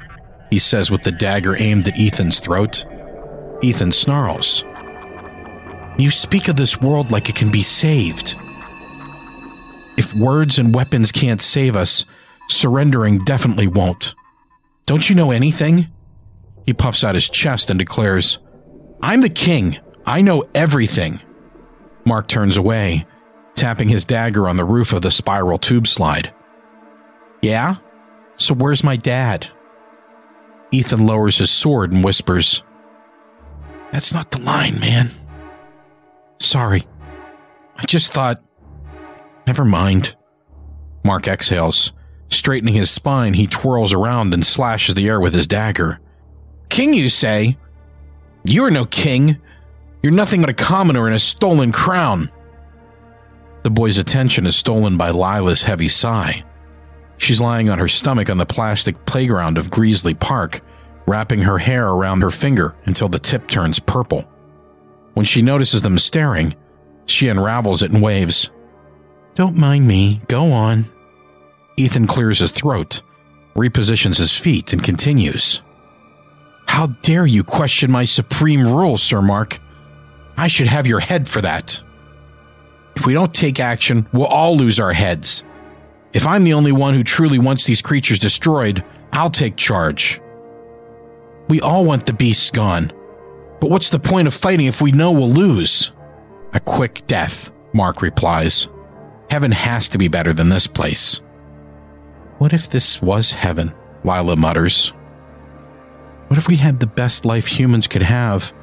he 0.52 0.60
says 0.60 0.92
with 0.92 1.02
the 1.02 1.12
dagger 1.12 1.56
aimed 1.60 1.88
at 1.88 2.00
Ethan's 2.00 2.40
throat. 2.40 2.86
Ethan 3.64 3.92
snarls. 3.92 4.64
You 5.98 6.12
speak 6.12 6.48
of 6.48 6.56
this 6.56 6.80
world 6.80 7.12
like 7.12 7.30
it 7.30 7.36
can 7.36 7.52
be 7.52 7.64
saved. 7.64 8.36
If 9.98 10.14
words 10.14 10.60
and 10.60 10.76
weapons 10.76 11.12
can't 11.12 11.42
save 11.42 11.76
us, 11.76 12.06
surrendering 12.50 13.24
definitely 13.24 13.68
won't. 13.68 14.14
Don't 14.86 15.10
you 15.10 15.16
know 15.16 15.32
anything? 15.32 15.88
He 16.66 16.74
puffs 16.74 17.04
out 17.04 17.16
his 17.16 17.30
chest 17.30 17.70
and 17.70 17.78
declares, 17.78 18.40
I'm 19.02 19.22
the 19.22 19.30
king. 19.30 19.78
I 20.06 20.22
know 20.22 20.46
everything. 20.54 21.22
Mark 22.06 22.28
turns 22.28 22.58
away, 22.58 23.06
tapping 23.56 23.90
his 23.90 24.06
dagger 24.06 24.48
on 24.48 24.58
the 24.58 24.66
roof 24.66 24.94
of 24.94 25.02
the 25.02 25.12
spiral 25.12 25.58
tube 25.58 25.88
slide. 25.88 26.34
Yeah? 27.42 27.76
So 28.38 28.54
where's 28.54 28.84
my 28.84 28.96
dad? 28.96 29.48
Ethan 30.72 31.06
lowers 31.06 31.38
his 31.38 31.52
sword 31.52 31.94
and 31.94 32.04
whispers, 32.04 32.64
That's 33.92 34.14
not 34.14 34.32
the 34.32 34.42
line, 34.42 34.80
man. 34.80 35.12
Sorry. 36.40 36.84
I 37.78 37.86
just 37.86 38.14
thought. 38.14 38.44
Never 39.48 39.64
mind. 39.64 40.16
Mark 41.04 41.28
exhales. 41.28 41.94
Straightening 42.30 42.74
his 42.74 42.90
spine, 42.90 43.36
he 43.36 43.46
twirls 43.46 43.94
around 43.94 44.34
and 44.34 44.46
slashes 44.46 44.96
the 44.96 45.08
air 45.08 45.20
with 45.22 45.34
his 45.34 45.48
dagger. 45.48 46.00
King, 46.70 46.94
you 46.94 47.10
say? 47.10 47.58
You 48.44 48.64
are 48.66 48.72
no 48.72 48.86
king. 48.86 49.38
You're 50.04 50.12
nothing 50.12 50.42
but 50.42 50.50
a 50.50 50.54
commoner 50.54 51.08
in 51.08 51.14
a 51.14 51.20
stolen 51.20 51.72
crown. 51.72 52.32
The 53.64 53.72
boy's 53.72 53.98
attention 53.98 54.46
is 54.46 54.56
stolen 54.56 54.98
by 54.98 55.10
Lila's 55.10 55.64
heavy 55.64 55.90
sigh. 55.90 56.44
She's 57.18 57.42
lying 57.42 57.70
on 57.70 57.80
her 57.80 57.88
stomach 57.88 58.30
on 58.30 58.38
the 58.38 58.46
plastic 58.46 59.06
playground 59.06 59.58
of 59.58 59.72
Greasley 59.72 60.14
Park, 60.14 60.62
wrapping 61.08 61.42
her 61.42 61.58
hair 61.58 61.88
around 61.88 62.22
her 62.22 62.30
finger 62.30 62.76
until 62.86 63.10
the 63.10 63.20
tip 63.20 63.48
turns 63.48 63.80
purple. 63.80 64.30
When 65.14 65.26
she 65.26 65.42
notices 65.42 65.82
them 65.82 65.98
staring, 65.98 66.56
she 67.06 67.30
unravels 67.30 67.82
it 67.82 67.92
and 67.92 68.04
waves. 68.04 68.52
Don't 69.34 69.58
mind 69.58 69.88
me, 69.88 70.22
go 70.28 70.52
on. 70.52 70.86
Ethan 71.78 72.08
clears 72.08 72.40
his 72.40 72.52
throat, 72.52 73.02
repositions 73.56 74.18
his 74.18 74.38
feet, 74.38 74.74
and 74.74 74.84
continues. 74.84 75.62
How 76.68 76.88
dare 76.88 77.26
you 77.26 77.44
question 77.44 77.92
my 77.92 78.06
supreme 78.06 78.64
rule, 78.68 78.98
Sir 78.98 79.22
Mark? 79.22 79.60
I 80.38 80.48
should 80.48 80.68
have 80.68 80.88
your 80.88 81.00
head 81.00 81.28
for 81.28 81.42
that. 81.42 81.82
If 82.96 83.06
we 83.06 83.14
don't 83.14 83.34
take 83.34 83.60
action, 83.60 84.08
we'll 84.12 84.26
all 84.26 84.56
lose 84.56 84.80
our 84.80 84.94
heads. 84.94 85.44
If 86.14 86.26
I'm 86.26 86.44
the 86.44 86.54
only 86.54 86.72
one 86.72 86.94
who 86.94 87.04
truly 87.04 87.40
wants 87.40 87.66
these 87.66 87.82
creatures 87.82 88.20
destroyed, 88.20 88.84
I'll 89.12 89.30
take 89.30 89.58
charge. 89.58 90.22
We 91.50 91.62
all 91.62 91.86
want 91.86 92.06
the 92.06 92.14
beasts 92.14 92.52
gone. 92.52 92.92
But 93.60 93.70
what's 93.70 93.90
the 93.90 94.00
point 94.00 94.28
of 94.28 94.34
fighting 94.34 94.66
if 94.66 94.82
we 94.82 94.92
know 94.92 95.12
we'll 95.12 95.30
lose? 95.30 95.92
A 96.54 96.60
quick 96.60 97.06
death, 97.08 97.52
Mark 97.74 98.02
replies. 98.02 98.68
Heaven 99.30 99.52
has 99.52 99.90
to 99.90 99.98
be 99.98 100.08
better 100.08 100.34
than 100.34 100.50
this 100.50 100.68
place. 100.68 101.22
What 102.38 102.54
if 102.54 102.70
this 102.70 103.02
was 103.02 103.32
heaven? 103.32 103.74
Lila 104.04 104.36
mutters. 104.36 104.94
What 106.28 106.38
if 106.38 106.48
we 106.48 106.56
had 106.58 106.80
the 106.80 106.88
best 106.88 107.26
life 107.26 107.48
humans 107.48 107.88
could 107.88 108.02
have? 108.02 108.54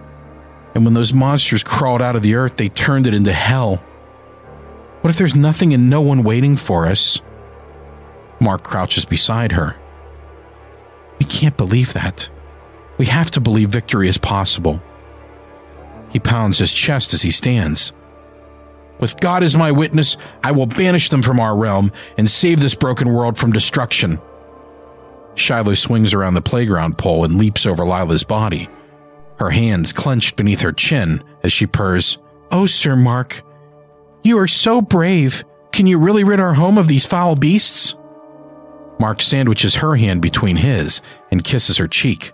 And 0.75 0.85
when 0.85 0.95
those 0.95 1.13
monsters 1.13 1.63
crawled 1.63 2.03
out 2.03 2.17
of 2.17 2.23
the 2.23 2.35
earth, 2.35 2.57
they 2.57 2.69
turned 2.69 3.07
it 3.07 3.15
into 3.15 3.33
hell? 3.33 3.77
What 5.03 5.11
if 5.11 5.19
there's 5.19 5.37
nothing 5.37 5.73
and 5.75 5.91
no 5.91 6.01
one 6.01 6.23
waiting 6.23 6.57
for 6.57 6.87
us? 6.87 7.21
Mark 8.41 8.63
crouches 8.63 9.05
beside 9.05 9.53
her. 9.53 9.77
We 11.19 11.27
can't 11.27 11.57
believe 11.57 11.93
that. 11.93 12.31
We 12.99 13.07
have 13.07 13.31
to 13.33 13.41
believe 13.41 13.71
victory 13.71 14.09
is 14.09 14.19
possible. 14.19 14.83
He 16.11 16.19
pounds 16.19 16.59
his 16.59 16.73
chest 16.73 17.15
as 17.15 17.23
he 17.23 17.31
stands. 17.31 17.93
With 18.99 19.19
God 19.21 19.43
as 19.43 19.57
my 19.57 19.73
witness, 19.73 20.17
I 20.45 20.53
will 20.53 20.67
banish 20.67 21.09
them 21.09 21.23
from 21.23 21.41
our 21.41 21.57
realm 21.57 21.91
and 22.17 22.29
save 22.31 22.61
this 22.61 22.75
broken 22.75 23.13
world 23.13 23.37
from 23.37 23.53
destruction. 23.53 24.21
Shiloh 25.35 25.75
swings 25.75 26.15
around 26.15 26.35
the 26.35 26.43
playground 26.43 26.99
pole 26.99 27.25
and 27.25 27.39
leaps 27.39 27.67
over 27.67 27.85
Lila's 27.85 28.25
body, 28.25 28.69
her 29.39 29.51
hands 29.51 29.93
clenched 29.93 30.37
beneath 30.37 30.61
her 30.61 30.73
chin 30.73 31.23
as 31.43 31.53
she 31.53 31.67
purrs, 31.67 32.19
Oh, 32.51 32.67
Sir 32.67 32.97
Mark, 32.97 33.43
you 34.23 34.39
are 34.39 34.49
so 34.49 34.81
brave. 34.81 35.45
Can 35.73 35.87
you 35.87 35.99
really 35.99 36.23
rid 36.23 36.39
our 36.39 36.55
home 36.55 36.79
of 36.79 36.87
these 36.87 37.07
foul 37.07 37.35
beasts? 37.35 37.97
Mark 39.01 39.23
sandwiches 39.23 39.77
her 39.77 39.97
hand 39.97 40.23
between 40.23 40.57
his 40.57 41.03
and 41.31 41.43
kisses 41.43 41.79
her 41.79 41.89
cheek. 41.89 42.33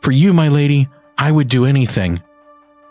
For 0.00 0.12
you, 0.12 0.32
my 0.32 0.48
lady, 0.48 0.88
I 1.18 1.32
would 1.32 1.48
do 1.48 1.64
anything. 1.64 2.22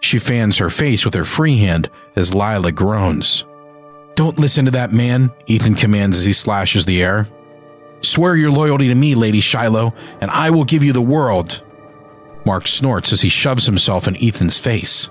She 0.02 0.20
fans 0.20 0.58
her 0.58 0.70
face 0.70 1.06
with 1.06 1.14
her 1.14 1.26
free 1.26 1.58
hand 1.58 1.90
as 2.16 2.36
Lila 2.36 2.72
groans. 2.72 3.46
Don't 4.16 4.38
listen 4.38 4.66
to 4.66 4.72
that 4.72 4.92
man, 4.92 5.32
Ethan 5.48 5.76
commands 5.76 6.18
as 6.18 6.26
he 6.26 6.34
slashes 6.34 6.86
the 6.86 7.02
air. 7.02 7.28
Swear 8.06 8.36
your 8.36 8.52
loyalty 8.52 8.88
to 8.88 8.96
me, 8.96 9.16
Lady 9.16 9.42
Shiloh, 9.42 9.94
and 10.22 10.30
I 10.30 10.52
will 10.52 10.64
give 10.64 10.84
you 10.84 10.94
the 10.94 11.02
world. 11.02 11.64
Mark 12.46 12.68
snorts 12.68 13.12
as 13.12 13.22
he 13.22 13.30
shoves 13.30 13.66
himself 13.66 14.08
in 14.08 14.16
Ethan's 14.22 14.60
face. 14.60 15.10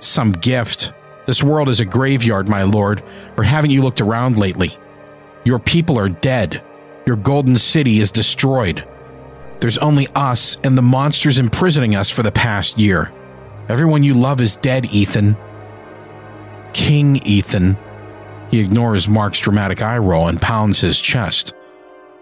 Some 0.00 0.32
gift. 0.32 0.92
This 1.26 1.44
world 1.44 1.68
is 1.68 1.78
a 1.78 1.84
graveyard, 1.84 2.48
my 2.48 2.64
lord, 2.64 3.04
or 3.36 3.44
haven't 3.44 3.70
you 3.70 3.82
looked 3.82 4.00
around 4.00 4.36
lately? 4.36 4.76
Your 5.44 5.60
people 5.60 5.98
are 5.98 6.08
dead. 6.08 6.64
Your 7.06 7.14
golden 7.14 7.56
city 7.56 8.00
is 8.00 8.10
destroyed. 8.10 8.86
There's 9.60 9.78
only 9.78 10.08
us 10.14 10.56
and 10.64 10.76
the 10.76 10.82
monsters 10.82 11.38
imprisoning 11.38 11.94
us 11.94 12.10
for 12.10 12.24
the 12.24 12.32
past 12.32 12.78
year. 12.78 13.12
Everyone 13.68 14.02
you 14.02 14.14
love 14.14 14.40
is 14.40 14.56
dead, 14.56 14.86
Ethan. 14.86 15.36
King 16.72 17.20
Ethan. 17.24 17.78
He 18.50 18.58
ignores 18.58 19.08
Mark's 19.08 19.38
dramatic 19.38 19.80
eye 19.80 19.98
roll 19.98 20.26
and 20.26 20.42
pounds 20.42 20.80
his 20.80 21.00
chest. 21.00 21.54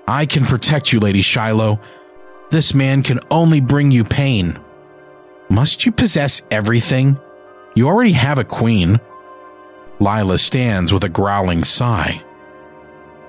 I 0.09 0.25
can 0.25 0.47
protect 0.47 0.91
you, 0.91 1.01
Lady 1.01 1.21
Shiloh. 1.21 1.79
This 2.51 2.73
man 2.73 3.03
can 3.03 3.21
only 3.31 3.61
bring 3.61 3.91
you 3.91 4.05
pain. 4.05 4.59
Must 5.51 5.85
you 5.85 5.93
possess 5.93 6.41
everything? 6.51 7.21
You 7.75 7.89
already 7.89 8.13
have 8.13 8.39
a 8.39 8.45
queen. 8.45 9.01
Lila 10.01 10.39
stands 10.39 10.95
with 10.95 11.05
a 11.05 11.11
growling 11.11 11.63
sigh. 11.63 12.23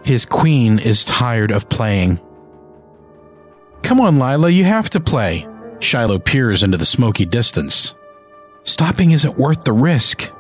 His 0.06 0.26
queen 0.26 0.80
is 0.80 1.04
tired 1.04 1.52
of 1.52 1.68
playing. 1.68 2.22
Come 3.84 4.00
on, 4.00 4.18
Lila, 4.18 4.50
you 4.50 4.64
have 4.64 4.90
to 4.92 5.02
play. 5.02 5.46
Shiloh 5.80 6.20
peers 6.20 6.64
into 6.64 6.78
the 6.78 6.86
smoky 6.86 7.26
distance. 7.26 7.94
Stopping 8.64 9.12
isn't 9.12 9.38
worth 9.38 9.66
the 9.66 9.74
risk. 9.74 10.32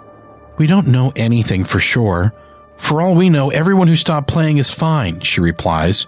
We 0.57 0.67
don't 0.67 0.87
know 0.87 1.11
anything 1.17 1.65
for 1.65 1.81
sure. 1.81 2.33
For 2.77 3.01
all 3.01 3.13
we 3.13 3.29
know, 3.29 3.49
everyone 3.49 3.89
who 3.89 3.97
stopped 3.97 4.29
playing 4.29 4.57
is 4.57 4.71
fine, 4.71 5.19
she 5.19 5.41
replies. 5.41 6.07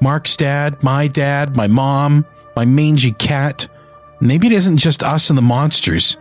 Mark's 0.00 0.36
dad, 0.36 0.82
my 0.82 1.08
dad, 1.08 1.56
my 1.56 1.66
mom, 1.66 2.26
my 2.54 2.64
mangy 2.64 3.12
cat. 3.12 3.68
Maybe 4.20 4.46
it 4.46 4.52
isn't 4.52 4.78
just 4.78 5.02
us 5.02 5.30
and 5.30 5.36
the 5.36 5.42
monsters. 5.42 6.16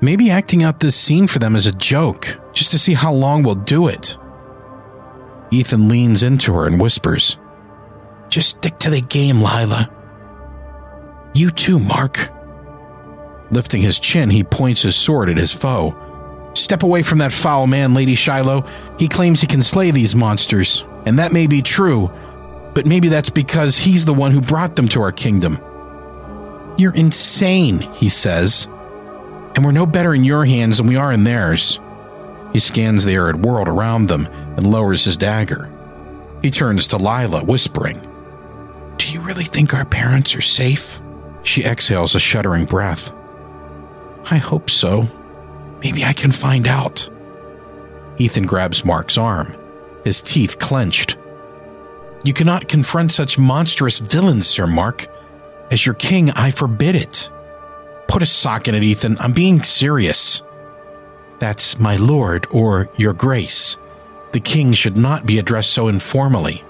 Maybe 0.00 0.30
acting 0.30 0.62
out 0.62 0.80
this 0.80 0.96
scene 0.96 1.26
for 1.26 1.38
them 1.38 1.56
is 1.56 1.66
a 1.66 1.72
joke, 1.72 2.38
just 2.52 2.70
to 2.72 2.78
see 2.78 2.94
how 2.94 3.12
long 3.12 3.42
we'll 3.42 3.54
do 3.54 3.88
it. 3.88 4.16
Ethan 5.50 5.88
leans 5.88 6.22
into 6.22 6.52
her 6.54 6.66
and 6.66 6.80
whispers, 6.80 7.38
Just 8.28 8.58
stick 8.58 8.78
to 8.80 8.90
the 8.90 9.00
game, 9.00 9.40
Lila. 9.40 9.90
You 11.34 11.50
too, 11.50 11.78
Mark. 11.78 12.30
Lifting 13.50 13.82
his 13.82 13.98
chin, 13.98 14.28
he 14.30 14.42
points 14.42 14.82
his 14.82 14.96
sword 14.96 15.28
at 15.28 15.36
his 15.36 15.52
foe. 15.52 15.94
Step 16.54 16.82
away 16.82 17.02
from 17.02 17.18
that 17.18 17.32
foul 17.32 17.66
man, 17.66 17.94
Lady 17.94 18.14
Shiloh. 18.14 18.66
He 18.98 19.08
claims 19.08 19.40
he 19.40 19.46
can 19.46 19.62
slay 19.62 19.90
these 19.90 20.16
monsters, 20.16 20.84
and 21.04 21.18
that 21.18 21.32
may 21.32 21.46
be 21.46 21.62
true, 21.62 22.10
but 22.76 22.84
maybe 22.84 23.08
that's 23.08 23.30
because 23.30 23.78
he's 23.78 24.04
the 24.04 24.12
one 24.12 24.32
who 24.32 24.40
brought 24.42 24.76
them 24.76 24.86
to 24.86 25.00
our 25.00 25.10
kingdom. 25.10 25.58
You're 26.76 26.94
insane, 26.94 27.78
he 27.94 28.10
says, 28.10 28.66
and 29.54 29.64
we're 29.64 29.72
no 29.72 29.86
better 29.86 30.14
in 30.14 30.24
your 30.24 30.44
hands 30.44 30.76
than 30.76 30.86
we 30.86 30.96
are 30.96 31.10
in 31.10 31.24
theirs. 31.24 31.80
He 32.52 32.60
scans 32.60 33.06
the 33.06 33.14
arid 33.14 33.42
world 33.42 33.66
around 33.66 34.08
them 34.08 34.26
and 34.26 34.66
lowers 34.66 35.04
his 35.04 35.16
dagger. 35.16 35.72
He 36.42 36.50
turns 36.50 36.86
to 36.88 36.98
Lila, 36.98 37.42
whispering, 37.44 38.06
Do 38.98 39.10
you 39.10 39.22
really 39.22 39.44
think 39.44 39.72
our 39.72 39.86
parents 39.86 40.36
are 40.36 40.42
safe? 40.42 41.00
She 41.44 41.64
exhales 41.64 42.14
a 42.14 42.20
shuddering 42.20 42.66
breath. 42.66 43.10
I 44.26 44.36
hope 44.36 44.68
so. 44.68 45.08
Maybe 45.82 46.04
I 46.04 46.12
can 46.12 46.30
find 46.30 46.66
out. 46.66 47.08
Ethan 48.18 48.44
grabs 48.44 48.84
Mark's 48.84 49.16
arm, 49.16 49.56
his 50.04 50.20
teeth 50.20 50.58
clenched. 50.58 51.15
You 52.26 52.32
cannot 52.32 52.66
confront 52.66 53.12
such 53.12 53.38
monstrous 53.38 54.00
villains, 54.00 54.48
Sir 54.48 54.66
Mark. 54.66 55.06
As 55.70 55.86
your 55.86 55.94
king, 55.94 56.30
I 56.32 56.50
forbid 56.50 56.96
it. 56.96 57.30
Put 58.08 58.20
a 58.20 58.26
sock 58.26 58.66
in 58.66 58.74
it, 58.74 58.82
Ethan. 58.82 59.16
I'm 59.20 59.32
being 59.32 59.62
serious. 59.62 60.42
That's 61.38 61.78
my 61.78 61.94
lord 61.94 62.48
or 62.50 62.88
your 62.96 63.12
grace. 63.12 63.76
The 64.32 64.40
king 64.40 64.72
should 64.72 64.96
not 64.96 65.24
be 65.24 65.38
addressed 65.38 65.70
so 65.70 65.86
informally. 65.86 66.64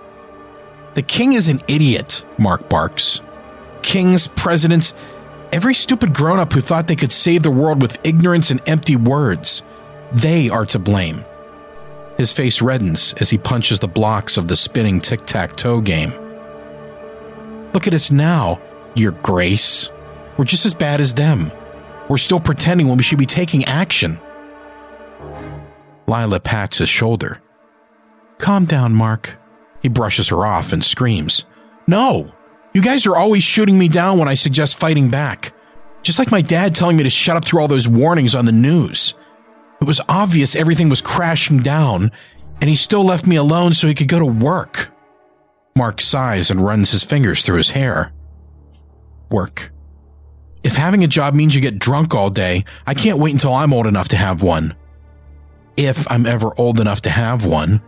The 0.93 1.01
king 1.01 1.33
is 1.33 1.49
an 1.49 1.63
idiot, 1.69 2.23
Mark 2.39 2.69
barks. 2.69 3.23
Kings, 3.81 4.29
presidents, 4.29 4.93
every 5.53 5.73
stupid 5.73 6.13
grown 6.13 6.39
up 6.39 6.53
who 6.53 6.61
thought 6.61 6.87
they 6.87 6.97
could 6.97 7.13
save 7.13 7.43
the 7.43 7.51
world 7.51 7.81
with 7.81 7.99
ignorance 8.07 8.51
and 8.51 8.61
empty 8.67 8.97
words. 8.97 9.63
They 10.13 10.51
are 10.51 10.67
to 10.67 10.79
blame. 10.79 11.25
His 12.17 12.33
face 12.33 12.61
reddens 12.61 13.21
as 13.21 13.31
he 13.31 13.39
punches 13.39 13.81
the 13.81 13.89
blocks 13.89 14.37
of 14.37 14.49
the 14.49 14.57
spinning 14.57 15.01
tic 15.01 15.27
tac 15.27 15.57
toe 15.57 15.81
game. 15.81 16.11
Look 17.75 17.87
at 17.87 17.95
us 17.95 18.11
now, 18.11 18.61
Your 18.95 19.13
Grace. 19.13 19.91
We're 20.37 20.45
just 20.45 20.67
as 20.67 20.75
bad 20.75 21.01
as 21.01 21.15
them. 21.15 21.53
We're 22.09 22.17
still 22.19 22.41
pretending 22.41 22.89
when 22.89 22.97
we 22.97 23.03
should 23.03 23.19
be 23.19 23.27
taking 23.27 23.65
action. 23.65 24.19
Lila 26.07 26.41
pats 26.41 26.79
his 26.79 26.89
shoulder. 26.89 27.43
Calm 28.39 28.65
down, 28.65 28.95
Mark. 28.95 29.37
He 29.83 29.89
brushes 29.89 30.29
her 30.29 30.47
off 30.47 30.73
and 30.73 30.85
screams. 30.85 31.45
No! 31.87 32.33
You 32.73 32.83
guys 32.83 33.07
are 33.07 33.17
always 33.17 33.43
shooting 33.43 33.79
me 33.79 33.89
down 33.89 34.19
when 34.19 34.29
I 34.29 34.35
suggest 34.35 34.79
fighting 34.79 35.09
back. 35.11 35.53
Just 36.03 36.19
like 36.19 36.31
my 36.31 36.43
dad 36.43 36.75
telling 36.75 36.97
me 36.97 37.03
to 37.03 37.11
shut 37.11 37.37
up 37.37 37.45
through 37.45 37.61
all 37.61 37.69
those 37.69 37.89
warnings 37.89 38.35
on 38.35 38.45
the 38.45 38.53
news. 38.53 39.15
It 39.81 39.85
was 39.85 40.01
obvious 40.09 40.57
everything 40.57 40.89
was 40.89 41.03
crashing 41.03 41.59
down, 41.59 42.11
and 42.61 42.71
he 42.71 42.77
still 42.77 43.05
left 43.05 43.27
me 43.27 43.37
alone 43.37 43.75
so 43.75 43.87
he 43.87 43.95
could 43.95 44.09
go 44.09 44.19
to 44.19 44.27
work. 44.27 44.93
Mark 45.77 46.01
sighs 46.01 46.51
and 46.51 46.65
runs 46.65 46.91
his 46.91 47.05
fingers 47.05 47.45
through 47.45 47.59
his 47.59 47.71
hair. 47.71 48.13
Work. 49.31 49.73
If 50.65 50.75
having 50.75 51.05
a 51.05 51.09
job 51.09 51.35
means 51.35 51.55
you 51.55 51.61
get 51.61 51.79
drunk 51.79 52.15
all 52.15 52.31
day, 52.31 52.65
I 52.87 52.95
can't 52.95 53.19
wait 53.19 53.33
until 53.33 53.55
I'm 53.55 53.73
old 53.73 53.87
enough 53.87 54.09
to 54.09 54.17
have 54.17 54.43
one. 54.43 54.75
If 55.77 56.11
I'm 56.11 56.27
ever 56.27 56.59
old 56.59 56.81
enough 56.81 57.03
to 57.03 57.11
have 57.11 57.45
one. 57.45 57.83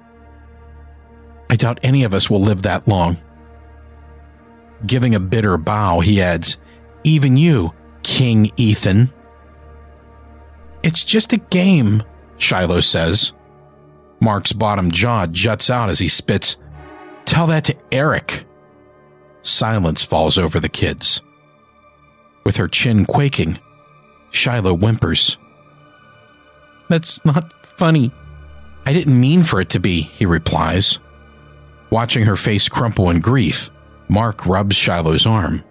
I 1.50 1.56
doubt 1.56 1.80
any 1.82 2.04
of 2.04 2.12
us 2.12 2.28
will 2.28 2.42
live 2.42 2.62
that 2.62 2.86
long. 2.86 3.16
Giving 4.86 5.14
a 5.14 5.20
bitter 5.20 5.56
bow, 5.56 6.00
he 6.00 6.20
adds, 6.20 6.58
Even 7.02 7.36
you, 7.36 7.72
King 8.02 8.50
Ethan. 8.56 9.10
It's 10.82 11.04
just 11.04 11.32
a 11.32 11.38
game, 11.38 12.02
Shiloh 12.38 12.80
says. 12.80 13.32
Mark's 14.20 14.52
bottom 14.52 14.90
jaw 14.90 15.26
juts 15.26 15.70
out 15.70 15.90
as 15.90 15.98
he 15.98 16.08
spits, 16.08 16.56
Tell 17.24 17.46
that 17.48 17.64
to 17.64 17.76
Eric. 17.92 18.46
Silence 19.42 20.02
falls 20.02 20.38
over 20.38 20.58
the 20.58 20.68
kids. 20.68 21.20
With 22.44 22.56
her 22.56 22.68
chin 22.68 23.04
quaking, 23.04 23.58
Shiloh 24.30 24.74
whimpers. 24.74 25.36
That's 26.88 27.22
not 27.24 27.52
funny. 27.66 28.10
I 28.86 28.94
didn't 28.94 29.20
mean 29.20 29.42
for 29.42 29.60
it 29.60 29.68
to 29.70 29.78
be, 29.78 30.00
he 30.00 30.24
replies. 30.24 30.98
Watching 31.90 32.24
her 32.24 32.36
face 32.36 32.68
crumple 32.68 33.10
in 33.10 33.20
grief, 33.20 33.70
Mark 34.08 34.46
rubs 34.46 34.76
Shiloh's 34.76 35.26
arm. 35.26 35.62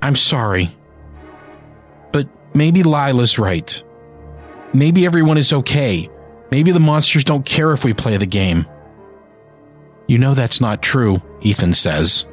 I'm 0.00 0.16
sorry. 0.16 0.70
But 2.12 2.28
maybe 2.54 2.82
Lila's 2.82 3.38
right. 3.38 3.82
Maybe 4.76 5.06
everyone 5.06 5.38
is 5.38 5.54
okay. 5.54 6.10
Maybe 6.50 6.70
the 6.70 6.80
monsters 6.80 7.24
don't 7.24 7.46
care 7.46 7.72
if 7.72 7.82
we 7.82 7.94
play 7.94 8.18
the 8.18 8.26
game. 8.26 8.66
You 10.06 10.18
know 10.18 10.34
that's 10.34 10.60
not 10.60 10.82
true, 10.82 11.22
Ethan 11.40 11.72
says. 11.72 12.26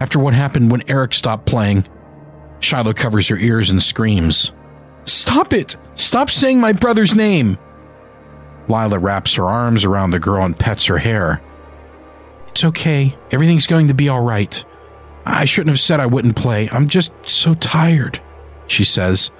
After 0.00 0.18
what 0.18 0.34
happened 0.34 0.72
when 0.72 0.82
Eric 0.90 1.14
stopped 1.14 1.46
playing, 1.46 1.86
Shiloh 2.58 2.94
covers 2.94 3.28
her 3.28 3.38
ears 3.38 3.70
and 3.70 3.80
screams, 3.80 4.52
Stop 5.04 5.52
it! 5.52 5.76
Stop 5.94 6.30
saying 6.30 6.60
my 6.60 6.72
brother's 6.72 7.14
name! 7.14 7.56
Lila 8.68 8.98
wraps 8.98 9.34
her 9.34 9.46
arms 9.46 9.84
around 9.84 10.10
the 10.10 10.18
girl 10.18 10.44
and 10.44 10.58
pets 10.58 10.86
her 10.86 10.98
hair. 10.98 11.40
It's 12.48 12.64
okay. 12.64 13.16
Everything's 13.30 13.68
going 13.68 13.86
to 13.86 13.94
be 13.94 14.08
all 14.08 14.24
right. 14.24 14.64
I 15.24 15.44
shouldn't 15.44 15.70
have 15.70 15.80
said 15.80 16.00
I 16.00 16.06
wouldn't 16.06 16.34
play. 16.34 16.68
I'm 16.70 16.88
just 16.88 17.12
so 17.24 17.54
tired, 17.54 18.20
she 18.66 18.82
says. 18.82 19.30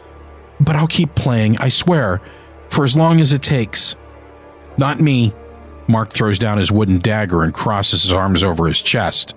But 0.61 0.77
I'll 0.77 0.87
keep 0.89 1.15
playing, 1.15 1.59
I 1.59 1.69
swear. 1.69 2.21
for 2.69 2.85
as 2.85 2.95
long 2.97 3.21
as 3.21 3.33
it 3.33 3.43
takes. 3.43 3.97
Not 4.77 5.01
me. 5.01 5.33
Mark 5.89 6.11
throws 6.11 6.39
down 6.39 6.59
his 6.59 6.71
wooden 6.71 6.99
dagger 6.99 7.43
and 7.43 7.55
crosses 7.55 8.03
his 8.03 8.13
arms 8.13 8.43
over 8.45 8.67
his 8.67 8.83
chest. 8.83 9.35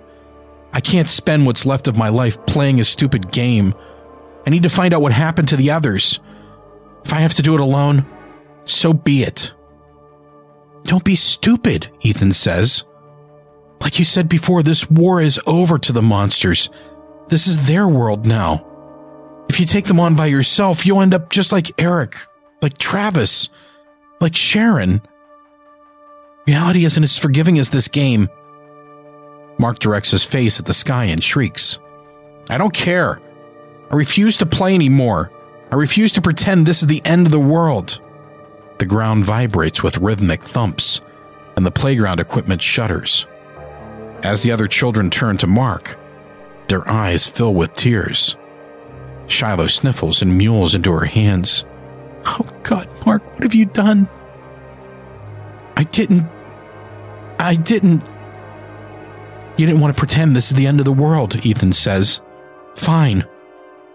I 0.72 0.80
can't 0.80 1.08
spend 1.08 1.46
what's 1.46 1.64
left 1.66 1.88
of 1.88 1.96
my 1.96 2.10
life 2.10 2.44
playing 2.46 2.78
a 2.78 2.84
stupid 2.84 3.32
game. 3.32 3.74
I 4.46 4.50
need 4.50 4.62
to 4.64 4.68
find 4.68 4.92
out 4.92 5.02
what 5.02 5.12
happened 5.12 5.48
to 5.48 5.56
the 5.56 5.70
others. 5.70 6.20
If 7.04 7.12
I 7.12 7.20
have 7.20 7.34
to 7.34 7.42
do 7.42 7.54
it 7.54 7.60
alone, 7.60 8.04
so 8.64 8.92
be 8.92 9.22
it. 9.22 9.52
Don't 10.84 11.04
be 11.04 11.16
stupid, 11.16 11.90
Ethan 12.00 12.32
says. 12.32 12.84
Like 13.80 13.98
you 13.98 14.04
said 14.04 14.28
before, 14.28 14.62
this 14.62 14.90
war 14.90 15.20
is 15.20 15.40
over 15.46 15.78
to 15.78 15.92
the 15.92 16.02
monsters. 16.02 16.70
This 17.28 17.46
is 17.46 17.66
their 17.66 17.88
world 17.88 18.26
now. 18.26 18.66
If 19.52 19.60
you 19.60 19.66
take 19.66 19.84
them 19.84 20.00
on 20.00 20.14
by 20.14 20.28
yourself, 20.28 20.86
you'll 20.86 21.02
end 21.02 21.12
up 21.12 21.28
just 21.28 21.52
like 21.52 21.78
Eric, 21.78 22.16
like 22.62 22.78
Travis, 22.78 23.50
like 24.18 24.34
Sharon. 24.34 25.02
Reality 26.46 26.86
isn't 26.86 27.02
as 27.02 27.18
forgiving 27.18 27.58
as 27.58 27.68
this 27.68 27.86
game. 27.86 28.30
Mark 29.58 29.78
directs 29.78 30.10
his 30.10 30.24
face 30.24 30.58
at 30.58 30.64
the 30.64 30.72
sky 30.72 31.04
and 31.04 31.22
shrieks. 31.22 31.78
I 32.48 32.56
don't 32.56 32.72
care. 32.72 33.20
I 33.90 33.96
refuse 33.96 34.38
to 34.38 34.46
play 34.46 34.74
anymore. 34.74 35.30
I 35.70 35.74
refuse 35.74 36.14
to 36.14 36.22
pretend 36.22 36.64
this 36.64 36.80
is 36.80 36.88
the 36.88 37.04
end 37.04 37.26
of 37.26 37.32
the 37.32 37.38
world. 37.38 38.00
The 38.78 38.86
ground 38.86 39.26
vibrates 39.26 39.82
with 39.82 39.98
rhythmic 39.98 40.44
thumps, 40.44 41.02
and 41.56 41.66
the 41.66 41.70
playground 41.70 42.20
equipment 42.20 42.62
shudders. 42.62 43.26
As 44.22 44.42
the 44.42 44.52
other 44.52 44.66
children 44.66 45.10
turn 45.10 45.36
to 45.36 45.46
Mark, 45.46 45.98
their 46.68 46.88
eyes 46.88 47.26
fill 47.26 47.52
with 47.52 47.74
tears. 47.74 48.38
Shiloh 49.32 49.66
sniffles 49.66 50.20
and 50.20 50.38
mewls 50.38 50.74
into 50.74 50.92
her 50.92 51.06
hands. 51.06 51.64
Oh 52.26 52.46
God, 52.62 52.86
Mark, 53.06 53.24
what 53.32 53.42
have 53.42 53.54
you 53.54 53.64
done? 53.64 54.08
I 55.76 55.84
didn't. 55.84 56.24
I 57.38 57.54
didn't. 57.54 58.06
You 59.56 59.66
didn't 59.66 59.80
want 59.80 59.94
to 59.94 59.98
pretend 59.98 60.36
this 60.36 60.50
is 60.50 60.56
the 60.56 60.66
end 60.66 60.80
of 60.80 60.84
the 60.84 60.92
world, 60.92 61.44
Ethan 61.44 61.72
says. 61.72 62.20
Fine. 62.76 63.26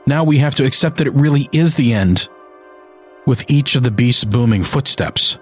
Now 0.07 0.23
we 0.23 0.39
have 0.39 0.55
to 0.55 0.65
accept 0.65 0.97
that 0.97 1.07
it 1.07 1.13
really 1.13 1.47
is 1.51 1.75
the 1.75 1.93
end. 1.93 2.29
With 3.27 3.49
each 3.49 3.75
of 3.75 3.83
the 3.83 3.91
beast's 3.91 4.23
booming 4.23 4.63
footsteps, 4.63 5.37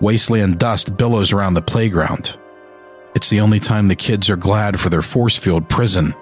wasteland 0.00 0.58
dust 0.58 0.96
billows 0.96 1.32
around 1.32 1.54
the 1.54 1.62
playground. 1.62 2.38
It's 3.14 3.28
the 3.28 3.40
only 3.40 3.60
time 3.60 3.88
the 3.88 3.94
kids 3.94 4.30
are 4.30 4.36
glad 4.36 4.80
for 4.80 4.88
their 4.88 5.02
force 5.02 5.36
field 5.36 5.68
prison. 5.68 6.14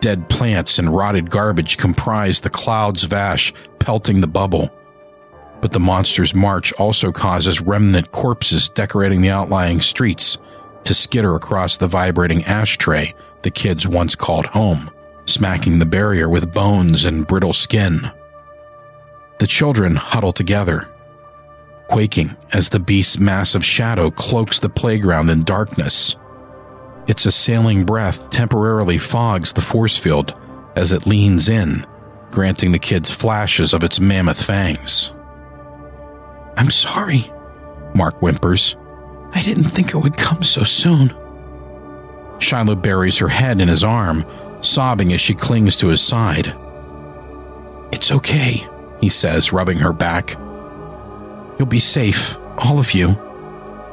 Dead 0.00 0.28
plants 0.28 0.78
and 0.78 0.94
rotted 0.94 1.30
garbage 1.30 1.76
comprise 1.76 2.40
the 2.40 2.50
clouds 2.50 3.04
of 3.04 3.12
ash 3.12 3.52
pelting 3.78 4.20
the 4.20 4.26
bubble. 4.26 4.70
But 5.60 5.72
the 5.72 5.80
monster's 5.80 6.34
march 6.34 6.72
also 6.74 7.12
causes 7.12 7.60
remnant 7.60 8.10
corpses 8.10 8.70
decorating 8.70 9.20
the 9.20 9.30
outlying 9.30 9.80
streets 9.80 10.38
to 10.84 10.94
skitter 10.94 11.34
across 11.34 11.76
the 11.76 11.86
vibrating 11.86 12.44
ashtray 12.44 13.14
the 13.42 13.50
kids 13.50 13.86
once 13.86 14.14
called 14.14 14.46
home, 14.46 14.90
smacking 15.26 15.78
the 15.78 15.86
barrier 15.86 16.28
with 16.28 16.52
bones 16.52 17.04
and 17.04 17.26
brittle 17.26 17.52
skin. 17.52 18.10
The 19.38 19.46
children 19.46 19.96
huddle 19.96 20.32
together, 20.32 20.88
quaking 21.88 22.36
as 22.52 22.70
the 22.70 22.80
beast's 22.80 23.18
massive 23.18 23.64
shadow 23.64 24.10
cloaks 24.10 24.58
the 24.60 24.68
playground 24.68 25.28
in 25.28 25.42
darkness. 25.42 26.16
Its 27.10 27.26
assailing 27.26 27.84
breath 27.84 28.30
temporarily 28.30 28.96
fogs 28.96 29.52
the 29.52 29.60
force 29.60 29.98
field 29.98 30.32
as 30.76 30.92
it 30.92 31.08
leans 31.08 31.48
in, 31.48 31.84
granting 32.30 32.70
the 32.70 32.78
kids 32.78 33.10
flashes 33.10 33.74
of 33.74 33.82
its 33.82 33.98
mammoth 33.98 34.40
fangs. 34.40 35.12
I'm 36.56 36.70
sorry, 36.70 37.32
Mark 37.96 38.20
whimpers. 38.20 38.76
I 39.32 39.42
didn't 39.42 39.64
think 39.64 39.88
it 39.88 39.98
would 39.98 40.16
come 40.16 40.44
so 40.44 40.62
soon. 40.62 41.12
Shiloh 42.38 42.76
buries 42.76 43.18
her 43.18 43.28
head 43.28 43.60
in 43.60 43.66
his 43.66 43.82
arm, 43.82 44.24
sobbing 44.60 45.12
as 45.12 45.20
she 45.20 45.34
clings 45.34 45.76
to 45.78 45.88
his 45.88 46.00
side. 46.00 46.54
It's 47.90 48.12
okay, 48.12 48.64
he 49.00 49.08
says, 49.08 49.52
rubbing 49.52 49.78
her 49.78 49.92
back. 49.92 50.36
You'll 51.58 51.66
be 51.66 51.80
safe, 51.80 52.38
all 52.56 52.78
of 52.78 52.94
you. 52.94 53.18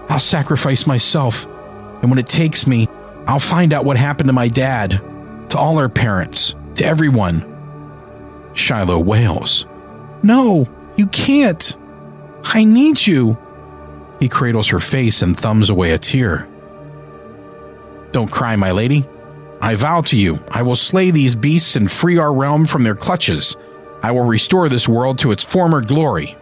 I'll 0.07 0.19
sacrifice 0.19 0.85
myself, 0.85 1.47
and 2.03 2.11
when 2.11 2.19
it 2.19 2.27
takes 2.27 2.67
me, 2.67 2.87
I'll 3.27 3.39
find 3.39 3.73
out 3.73 3.85
what 3.85 3.97
happened 3.97 4.29
to 4.29 4.33
my 4.33 4.47
dad, 4.47 5.01
to 5.49 5.57
all 5.57 5.77
our 5.77 5.89
parents, 5.89 6.55
to 6.75 6.85
everyone. 6.85 7.43
Shiloh 8.53 8.99
wails. 8.99 9.67
No, 10.23 10.65
you 10.95 11.07
can't. 11.07 11.77
I 12.43 12.63
need 12.63 13.05
you. 13.05 13.37
He 14.19 14.29
cradles 14.29 14.69
her 14.69 14.79
face 14.79 15.21
and 15.21 15.37
thumbs 15.37 15.69
away 15.69 15.91
a 15.91 15.97
tear. 15.97 16.47
Don't 18.13 18.31
cry, 18.31 18.55
my 18.55 18.71
lady. 18.71 19.05
I 19.61 19.75
vow 19.75 20.01
to 20.01 20.17
you, 20.17 20.37
I 20.49 20.61
will 20.61 20.75
slay 20.75 21.11
these 21.11 21.35
beasts 21.35 21.75
and 21.75 21.91
free 21.91 22.17
our 22.17 22.33
realm 22.33 22.65
from 22.65 22.83
their 22.83 22.95
clutches. 22.95 23.57
I 24.01 24.11
will 24.11 24.23
restore 24.23 24.69
this 24.69 24.87
world 24.87 25.19
to 25.19 25.31
its 25.31 25.43
former 25.43 25.81
glory. 25.81 26.37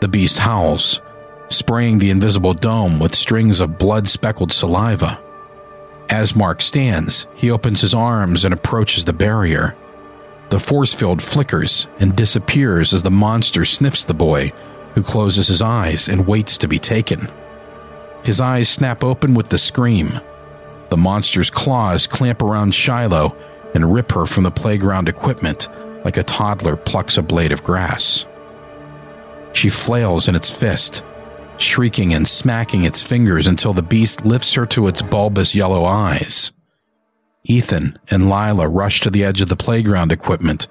The 0.00 0.08
beast 0.08 0.40
howls, 0.40 1.00
spraying 1.48 1.98
the 1.98 2.10
invisible 2.10 2.52
dome 2.52 2.98
with 2.98 3.14
strings 3.14 3.60
of 3.60 3.78
blood 3.78 4.08
speckled 4.08 4.52
saliva. 4.52 5.23
As 6.10 6.36
Mark 6.36 6.60
stands, 6.60 7.26
he 7.34 7.50
opens 7.50 7.80
his 7.80 7.94
arms 7.94 8.44
and 8.44 8.52
approaches 8.52 9.04
the 9.04 9.12
barrier. 9.12 9.76
The 10.50 10.60
force 10.60 10.94
field 10.94 11.22
flickers 11.22 11.88
and 11.98 12.14
disappears 12.14 12.92
as 12.92 13.02
the 13.02 13.10
monster 13.10 13.64
sniffs 13.64 14.04
the 14.04 14.14
boy, 14.14 14.52
who 14.94 15.02
closes 15.02 15.48
his 15.48 15.62
eyes 15.62 16.08
and 16.08 16.26
waits 16.26 16.58
to 16.58 16.68
be 16.68 16.78
taken. 16.78 17.28
His 18.22 18.40
eyes 18.40 18.68
snap 18.68 19.02
open 19.02 19.34
with 19.34 19.48
the 19.48 19.58
scream. 19.58 20.20
The 20.90 20.96
monster's 20.96 21.50
claws 21.50 22.06
clamp 22.06 22.42
around 22.42 22.74
Shiloh 22.74 23.36
and 23.74 23.92
rip 23.92 24.12
her 24.12 24.26
from 24.26 24.44
the 24.44 24.50
playground 24.50 25.08
equipment 25.08 25.68
like 26.04 26.16
a 26.16 26.22
toddler 26.22 26.76
plucks 26.76 27.16
a 27.16 27.22
blade 27.22 27.50
of 27.50 27.64
grass. 27.64 28.26
She 29.54 29.70
flails 29.70 30.28
in 30.28 30.36
its 30.36 30.50
fist, 30.50 31.02
shrieking 31.64 32.14
and 32.14 32.28
smacking 32.28 32.84
its 32.84 33.02
fingers 33.02 33.46
until 33.46 33.72
the 33.72 33.82
beast 33.82 34.24
lifts 34.24 34.52
her 34.54 34.66
to 34.66 34.86
its 34.86 35.02
bulbous 35.02 35.54
yellow 35.54 35.84
eyes. 35.84 36.52
Ethan 37.44 37.98
and 38.10 38.30
Lila 38.30 38.68
rush 38.68 39.00
to 39.00 39.10
the 39.10 39.24
edge 39.24 39.40
of 39.40 39.48
the 39.48 39.56
playground 39.56 40.12
equipment, 40.12 40.68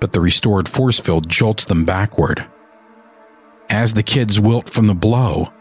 but 0.00 0.12
the 0.12 0.20
restored 0.20 0.68
force 0.68 0.98
field 0.98 1.28
jolts 1.28 1.64
them 1.64 1.84
backward. 1.84 2.46
As 3.68 3.94
the 3.94 4.02
kids 4.02 4.40
wilt 4.40 4.68
from 4.68 4.86
the 4.86 4.94
blow, 4.94 5.52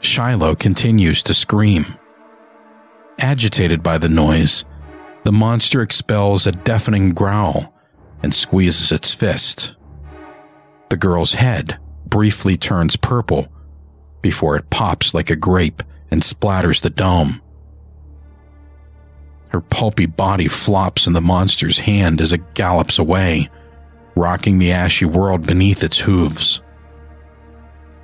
Shiloh 0.00 0.54
continues 0.54 1.22
to 1.24 1.34
scream. 1.34 1.84
Agitated 3.18 3.82
by 3.82 3.98
the 3.98 4.08
noise, 4.08 4.64
the 5.22 5.32
monster 5.32 5.80
expels 5.80 6.46
a 6.46 6.52
deafening 6.52 7.10
growl 7.10 7.74
and 8.22 8.34
squeezes 8.34 8.90
its 8.92 9.14
fist. 9.14 9.76
The 10.90 10.96
girl's 10.96 11.34
head 11.34 11.78
briefly 12.06 12.56
turns 12.56 12.96
purple 12.96 13.48
before 14.24 14.56
it 14.56 14.70
pops 14.70 15.12
like 15.12 15.28
a 15.28 15.36
grape 15.36 15.82
and 16.10 16.22
splatters 16.22 16.80
the 16.80 16.88
dome. 16.88 17.42
Her 19.50 19.60
pulpy 19.60 20.06
body 20.06 20.48
flops 20.48 21.06
in 21.06 21.12
the 21.12 21.20
monster's 21.20 21.80
hand 21.80 22.22
as 22.22 22.32
it 22.32 22.54
gallops 22.54 22.98
away, 22.98 23.50
rocking 24.16 24.58
the 24.58 24.72
ashy 24.72 25.04
world 25.04 25.46
beneath 25.46 25.82
its 25.82 25.98
hooves. 25.98 26.62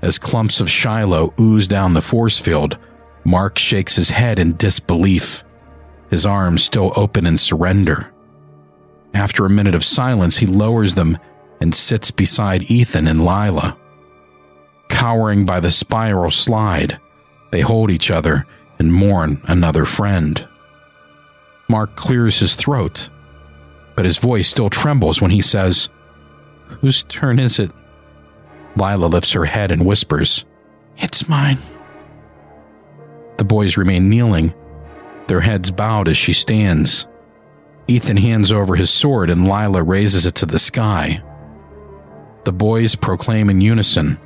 As 0.02 0.18
clumps 0.18 0.60
of 0.60 0.68
Shiloh 0.68 1.32
ooze 1.40 1.66
down 1.66 1.94
the 1.94 2.02
force 2.02 2.38
field, 2.38 2.76
Mark 3.24 3.58
shakes 3.58 3.96
his 3.96 4.10
head 4.10 4.38
in 4.38 4.58
disbelief, 4.58 5.42
his 6.10 6.26
arms 6.26 6.62
still 6.62 6.92
open 6.96 7.24
in 7.24 7.38
surrender. 7.38 8.12
After 9.14 9.46
a 9.46 9.50
minute 9.50 9.74
of 9.74 9.84
silence, 9.84 10.36
he 10.36 10.46
lowers 10.46 10.96
them 10.96 11.16
and 11.62 11.74
sits 11.74 12.10
beside 12.10 12.70
Ethan 12.70 13.08
and 13.08 13.24
Lila. 13.24 13.79
Cowering 14.90 15.46
by 15.46 15.60
the 15.60 15.70
spiral 15.70 16.30
slide, 16.30 17.00
they 17.50 17.62
hold 17.62 17.90
each 17.90 18.10
other 18.10 18.46
and 18.78 18.92
mourn 18.92 19.40
another 19.44 19.86
friend. 19.86 20.46
Mark 21.68 21.96
clears 21.96 22.40
his 22.40 22.54
throat, 22.54 23.08
but 23.96 24.04
his 24.04 24.18
voice 24.18 24.48
still 24.48 24.68
trembles 24.68 25.22
when 25.22 25.30
he 25.30 25.40
says, 25.40 25.88
Whose 26.80 27.04
turn 27.04 27.38
is 27.38 27.58
it? 27.58 27.70
Lila 28.76 29.06
lifts 29.06 29.32
her 29.32 29.46
head 29.46 29.70
and 29.70 29.86
whispers, 29.86 30.44
It's 30.98 31.28
mine. 31.28 31.58
The 33.38 33.44
boys 33.44 33.76
remain 33.76 34.10
kneeling, 34.10 34.52
their 35.28 35.40
heads 35.40 35.70
bowed 35.70 36.08
as 36.08 36.18
she 36.18 36.32
stands. 36.32 37.06
Ethan 37.88 38.18
hands 38.18 38.52
over 38.52 38.76
his 38.76 38.90
sword 38.90 39.30
and 39.30 39.48
Lila 39.48 39.82
raises 39.82 40.26
it 40.26 40.34
to 40.36 40.46
the 40.46 40.58
sky. 40.58 41.22
The 42.44 42.52
boys 42.52 42.96
proclaim 42.96 43.50
in 43.50 43.60
unison, 43.60 44.18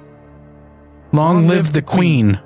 Long, 1.15 1.47
live 1.47 1.73
the 1.73 1.81
Queen! 1.81 2.41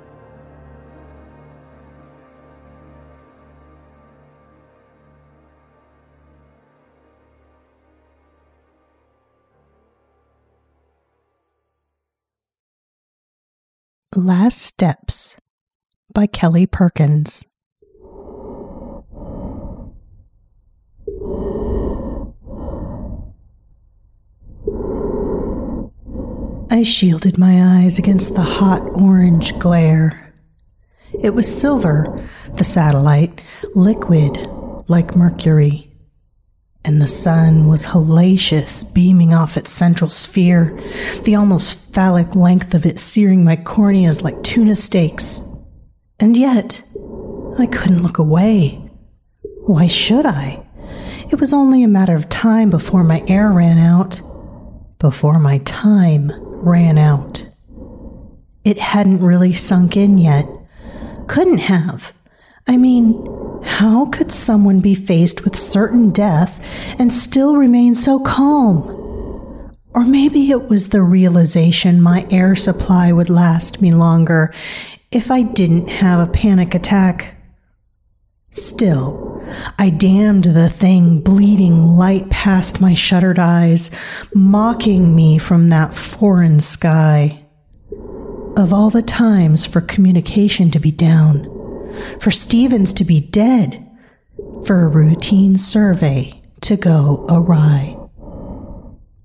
Last 14.15 14.61
Steps 14.61 15.35
by 16.13 16.27
Kelli 16.27 16.69
Perkins. 16.69 17.48
I 26.71 26.83
shielded 26.83 27.37
my 27.37 27.81
eyes 27.81 27.97
against 27.97 28.35
the 28.35 28.41
hot 28.41 28.81
orange 28.93 29.57
glare. 29.59 30.33
It 31.21 31.33
was 31.33 31.47
silver, 31.47 32.27
the 32.55 32.63
satellite, 32.63 33.41
liquid 33.75 34.37
like 34.87 35.15
mercury 35.15 35.89
and 36.85 37.01
the 37.01 37.07
sun 37.07 37.67
was 37.67 37.85
hellacious, 37.85 38.83
beaming 38.93 39.33
off 39.33 39.57
its 39.57 39.71
central 39.71 40.09
sphere, 40.09 40.79
the 41.23 41.35
almost 41.35 41.93
phallic 41.93 42.35
length 42.35 42.73
of 42.73 42.85
it 42.85 42.99
searing 42.99 43.43
my 43.43 43.55
corneas 43.57 44.23
like 44.23 44.41
tuna 44.43 44.75
steaks. 44.75 45.41
And 46.19 46.37
yet, 46.37 46.81
I 47.57 47.67
couldn't 47.67 48.03
look 48.03 48.17
away. 48.17 48.89
Why 49.67 49.87
should 49.87 50.25
I? 50.25 50.65
It 51.29 51.39
was 51.39 51.53
only 51.53 51.83
a 51.83 51.87
matter 51.87 52.15
of 52.15 52.29
time 52.29 52.69
before 52.69 53.03
my 53.03 53.23
air 53.27 53.51
ran 53.51 53.77
out. 53.77 54.21
Before 54.99 55.37
my 55.37 55.59
time 55.59 56.31
ran 56.61 56.97
out. 56.97 57.47
It 58.63 58.77
hadn't 58.77 59.23
really 59.23 59.53
sunk 59.53 59.97
in 59.97 60.17
yet. 60.17 60.47
Couldn't 61.27 61.59
have. 61.59 62.13
I 62.67 62.77
mean, 62.77 63.25
how 63.63 64.05
could 64.07 64.31
someone 64.31 64.79
be 64.79 64.93
faced 64.95 65.43
with 65.43 65.57
certain 65.57 66.11
death 66.11 66.63
and 66.99 67.13
still 67.13 67.55
remain 67.55 67.95
so 67.95 68.19
calm? 68.19 68.95
Or 69.93 70.05
maybe 70.05 70.51
it 70.51 70.69
was 70.69 70.89
the 70.89 71.01
realization 71.01 72.01
my 72.01 72.27
air 72.29 72.55
supply 72.55 73.11
would 73.11 73.29
last 73.29 73.81
me 73.81 73.91
longer 73.91 74.53
if 75.11 75.31
I 75.31 75.41
didn't 75.41 75.89
have 75.89 76.19
a 76.19 76.31
panic 76.31 76.75
attack. 76.75 77.38
Still, 78.51 79.43
I 79.77 79.89
damned 79.89 80.45
the 80.45 80.69
thing 80.69 81.21
bleeding 81.21 81.83
light 81.83 82.29
past 82.29 82.81
my 82.81 82.93
shuttered 82.93 83.37
eyes, 83.37 83.91
mocking 84.33 85.15
me 85.15 85.37
from 85.37 85.69
that 85.69 85.93
foreign 85.93 86.59
sky. 86.59 87.45
Of 88.57 88.73
all 88.73 88.89
the 88.89 89.03
times 89.03 89.67
for 89.67 89.81
communication 89.81 90.71
to 90.71 90.79
be 90.79 90.91
down, 90.91 91.47
for 92.19 92.31
Stevens 92.31 92.91
to 92.93 93.03
be 93.03 93.19
dead, 93.19 93.87
for 94.65 94.81
a 94.81 94.89
routine 94.89 95.57
survey 95.57 96.41
to 96.61 96.75
go 96.75 97.25
awry. 97.29 97.95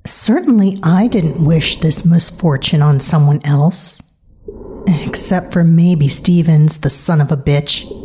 Certainly, 0.07 0.79
I 0.83 1.07
didn't 1.07 1.45
wish 1.45 1.81
this 1.81 2.05
misfortune 2.05 2.83
on 2.83 3.01
someone 3.01 3.41
else. 3.45 4.03
Except 4.87 5.51
for 5.53 5.65
maybe 5.65 6.09
Stevens, 6.09 6.79
the 6.79 6.91
son 6.91 7.23
of 7.23 7.33
a 7.33 7.39
bitch. 7.39 8.04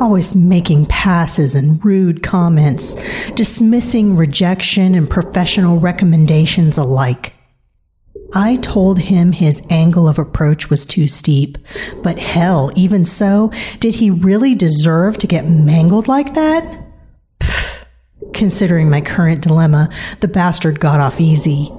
Always 0.00 0.34
making 0.34 0.86
passes 0.86 1.54
and 1.54 1.84
rude 1.84 2.22
comments, 2.22 2.96
dismissing 3.32 4.16
rejection 4.16 4.94
and 4.94 5.08
professional 5.08 5.78
recommendations 5.78 6.78
alike. 6.78 7.34
I 8.34 8.56
told 8.56 8.98
him 8.98 9.32
his 9.32 9.62
angle 9.68 10.08
of 10.08 10.18
approach 10.18 10.70
was 10.70 10.86
too 10.86 11.06
steep, 11.06 11.58
but 12.02 12.18
hell, 12.18 12.72
even 12.76 13.04
so, 13.04 13.52
did 13.80 13.96
he 13.96 14.10
really 14.10 14.54
deserve 14.54 15.18
to 15.18 15.26
get 15.26 15.46
mangled 15.48 16.08
like 16.08 16.32
that? 16.32 16.64
Pfft. 17.40 17.84
Considering 18.32 18.88
my 18.88 19.02
current 19.02 19.42
dilemma, 19.42 19.90
the 20.20 20.28
bastard 20.28 20.80
got 20.80 21.00
off 21.00 21.20
easy. 21.20 21.70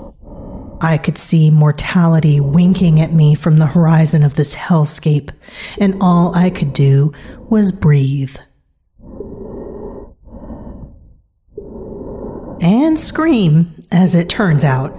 I 0.81 0.97
could 0.97 1.17
see 1.17 1.49
mortality 1.51 2.39
winking 2.39 2.99
at 2.99 3.13
me 3.13 3.35
from 3.35 3.57
the 3.57 3.67
horizon 3.67 4.23
of 4.23 4.35
this 4.35 4.55
hellscape, 4.55 5.31
and 5.77 5.97
all 6.01 6.35
I 6.35 6.49
could 6.49 6.73
do 6.73 7.13
was 7.49 7.71
breathe. 7.71 8.35
And 12.61 12.99
scream, 12.99 13.83
as 13.91 14.15
it 14.15 14.27
turns 14.29 14.63
out 14.63 14.97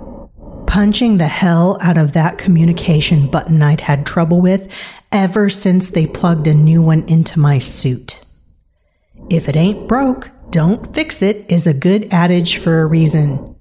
punching 0.73 1.19
the 1.19 1.27
hell 1.27 1.77
out 1.83 1.99
of 1.99 2.15
that 2.15 2.39
communication 2.39 3.27
button 3.27 3.63
I'd 3.63 3.83
had 3.83 4.07
trouble 4.07 4.41
with 4.41 4.73
ever 5.13 5.51
since 5.51 5.91
they 5.91 6.07
plugged 6.07 6.47
a 6.47 6.55
new 6.55 6.81
one 6.81 7.07
into 7.11 7.39
my 7.39 7.59
suit. 7.59 8.25
If 9.29 9.51
it 9.51 9.57
ain't 9.57 9.87
broke, 9.87 10.31
don't 10.49 10.95
fix 10.95 11.21
it 11.21 11.45
is 11.51 11.67
a 11.67 11.75
good 11.75 12.09
adage 12.11 12.57
for 12.57 12.81
a 12.81 12.87
reason. 12.87 13.55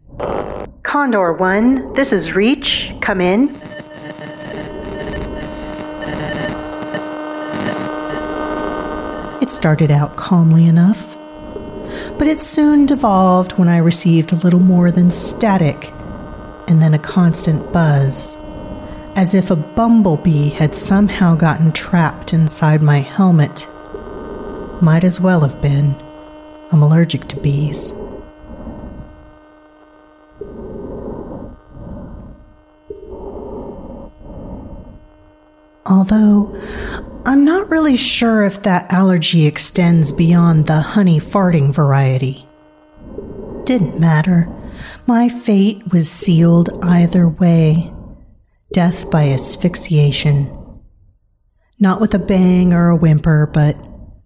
Condor 0.92 1.32
1, 1.32 1.94
this 1.94 2.12
is 2.12 2.34
Reach. 2.34 2.92
Come 3.00 3.22
in. 3.22 3.48
It 9.42 9.50
started 9.50 9.90
out 9.90 10.18
calmly 10.18 10.66
enough, 10.66 11.16
but 12.18 12.28
it 12.28 12.42
soon 12.42 12.86
devolved 12.86 13.58
when 13.58 13.70
I 13.70 13.78
received 13.78 14.34
a 14.34 14.44
little 14.44 14.60
more 14.60 14.92
than 14.92 15.10
static 15.10 15.94
and 16.68 16.82
then 16.82 16.94
a 16.94 17.00
constant 17.00 17.72
buzz, 17.72 18.36
as 19.16 19.34
if 19.34 19.50
a 19.50 19.56
bumblebee 19.56 20.50
had 20.50 20.76
somehow 20.76 21.36
gotten 21.36 21.72
trapped 21.72 22.34
inside 22.34 22.82
my 22.82 23.00
helmet. 23.00 23.66
Might 24.82 25.06
as 25.06 25.22
well 25.22 25.40
have 25.40 25.62
been. 25.62 25.96
I'm 26.74 26.84
allergic 26.84 27.30
to 27.30 27.40
bees. 27.40 27.94
Although, 35.92 36.56
I'm 37.32 37.46
not 37.46 37.70
really 37.70 37.96
sure 37.96 38.44
if 38.44 38.64
that 38.64 38.92
allergy 38.92 39.46
extends 39.46 40.12
beyond 40.12 40.68
the 40.68 40.82
honey 40.82 41.18
farting 41.18 41.74
variety. 41.74 42.46
Didn't 43.64 43.98
matter. 43.98 44.50
My 45.08 45.30
fate 45.30 45.94
was 45.94 46.12
sealed 46.12 46.78
either 46.84 47.30
way 47.30 47.94
death 48.74 49.10
by 49.10 49.30
asphyxiation. 49.30 50.54
Not 51.80 52.02
with 52.02 52.14
a 52.14 52.20
bang 52.20 52.74
or 52.74 52.90
a 52.90 52.98
whimper, 52.98 53.50
but 53.54 53.78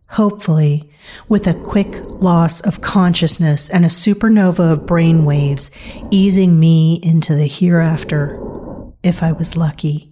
hopefully 0.08 0.90
with 1.30 1.46
a 1.46 1.54
quick 1.54 2.04
loss 2.10 2.60
of 2.62 2.82
consciousness 2.82 3.70
and 3.70 3.86
a 3.86 3.90
supernova 3.90 4.74
of 4.74 4.88
brain 4.88 5.26
waves 5.26 5.70
easing 6.10 6.60
me 6.60 7.00
into 7.04 7.36
the 7.36 7.46
hereafter, 7.46 8.42
if 9.04 9.22
I 9.22 9.32
was 9.32 9.56
lucky. 9.56 10.12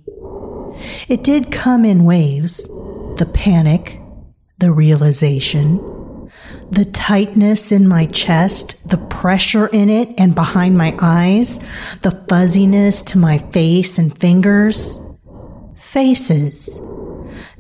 It 1.07 1.23
did 1.23 1.51
come 1.51 1.85
in 1.85 2.03
waves 2.03 2.67
the 3.17 3.25
panic, 3.25 3.99
the 4.57 4.71
realization, 4.71 5.77
the 6.71 6.85
tightness 6.85 7.71
in 7.71 7.87
my 7.87 8.05
chest, 8.07 8.89
the 8.89 8.97
pressure 8.97 9.67
in 9.67 9.89
it 9.89 10.09
and 10.17 10.33
behind 10.33 10.77
my 10.77 10.95
eyes, 10.99 11.59
the 12.01 12.23
fuzziness 12.27 13.01
to 13.03 13.17
my 13.17 13.37
face 13.37 13.97
and 13.99 14.17
fingers. 14.17 14.99
Faces, 15.79 16.81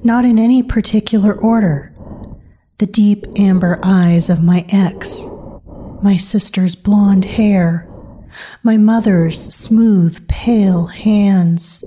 not 0.03 0.25
in 0.25 0.39
any 0.39 0.63
particular 0.63 1.33
order. 1.33 1.93
The 2.79 2.87
deep 2.87 3.25
amber 3.37 3.79
eyes 3.83 4.29
of 4.29 4.43
my 4.43 4.65
ex, 4.69 5.27
my 6.01 6.17
sister's 6.17 6.75
blonde 6.75 7.25
hair, 7.25 7.87
my 8.63 8.77
mother's 8.77 9.39
smooth, 9.39 10.27
pale 10.27 10.87
hands, 10.87 11.81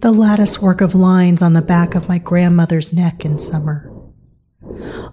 the 0.00 0.12
lattice 0.12 0.60
work 0.60 0.80
of 0.80 0.94
lines 0.94 1.42
on 1.42 1.52
the 1.52 1.62
back 1.62 1.94
of 1.94 2.08
my 2.08 2.18
grandmother's 2.18 2.92
neck 2.92 3.24
in 3.24 3.38
summer 3.38 3.92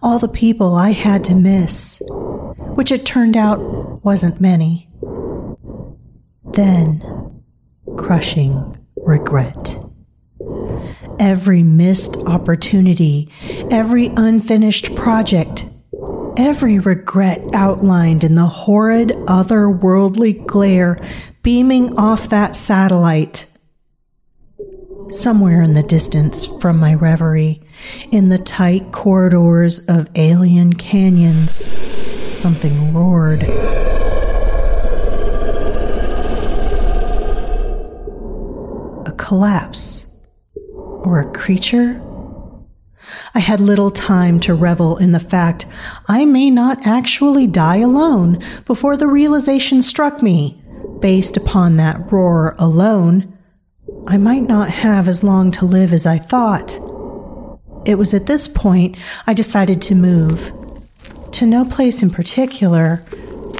all 0.01 0.19
the 0.19 0.27
people 0.27 0.75
I 0.75 0.91
had 0.91 1.23
to 1.25 1.35
miss, 1.35 2.01
which 2.07 2.91
it 2.91 3.05
turned 3.05 3.37
out 3.37 3.59
wasn't 4.03 4.41
many. 4.41 4.89
Then, 6.43 7.43
crushing 7.97 8.77
regret. 8.97 9.77
Every 11.19 11.63
missed 11.63 12.17
opportunity, 12.17 13.29
every 13.71 14.07
unfinished 14.17 14.95
project, 14.95 15.65
every 16.37 16.79
regret 16.79 17.43
outlined 17.53 18.23
in 18.23 18.35
the 18.35 18.45
horrid 18.45 19.09
otherworldly 19.27 20.45
glare 20.45 20.99
beaming 21.43 21.97
off 21.97 22.29
that 22.29 22.55
satellite. 22.55 23.45
Somewhere 25.09 25.61
in 25.61 25.73
the 25.73 25.83
distance 25.83 26.45
from 26.45 26.79
my 26.79 26.93
reverie, 26.93 27.61
in 28.11 28.29
the 28.29 28.39
tight 28.39 28.91
corridors 28.91 29.85
of 29.87 30.09
alien 30.15 30.73
canyons, 30.73 31.71
something 32.31 32.93
roared. 32.93 33.43
A 39.07 39.13
collapse? 39.17 40.07
Or 40.73 41.19
a 41.19 41.31
creature? 41.31 42.01
I 43.33 43.39
had 43.39 43.59
little 43.59 43.91
time 43.91 44.39
to 44.41 44.53
revel 44.53 44.97
in 44.97 45.11
the 45.11 45.19
fact 45.19 45.65
I 46.07 46.25
may 46.25 46.49
not 46.49 46.85
actually 46.85 47.47
die 47.47 47.77
alone 47.77 48.41
before 48.65 48.97
the 48.97 49.07
realization 49.07 49.81
struck 49.81 50.21
me, 50.21 50.61
based 50.99 51.37
upon 51.37 51.77
that 51.77 52.11
roar 52.11 52.55
alone, 52.57 53.31
I 54.07 54.17
might 54.17 54.43
not 54.43 54.69
have 54.69 55.07
as 55.07 55.23
long 55.23 55.51
to 55.51 55.65
live 55.65 55.91
as 55.91 56.05
I 56.05 56.17
thought. 56.17 56.79
It 57.85 57.95
was 57.95 58.13
at 58.13 58.25
this 58.25 58.47
point 58.47 58.97
I 59.25 59.33
decided 59.33 59.81
to 59.83 59.95
move. 59.95 60.51
To 61.33 61.45
no 61.45 61.65
place 61.65 62.01
in 62.01 62.09
particular, 62.09 63.05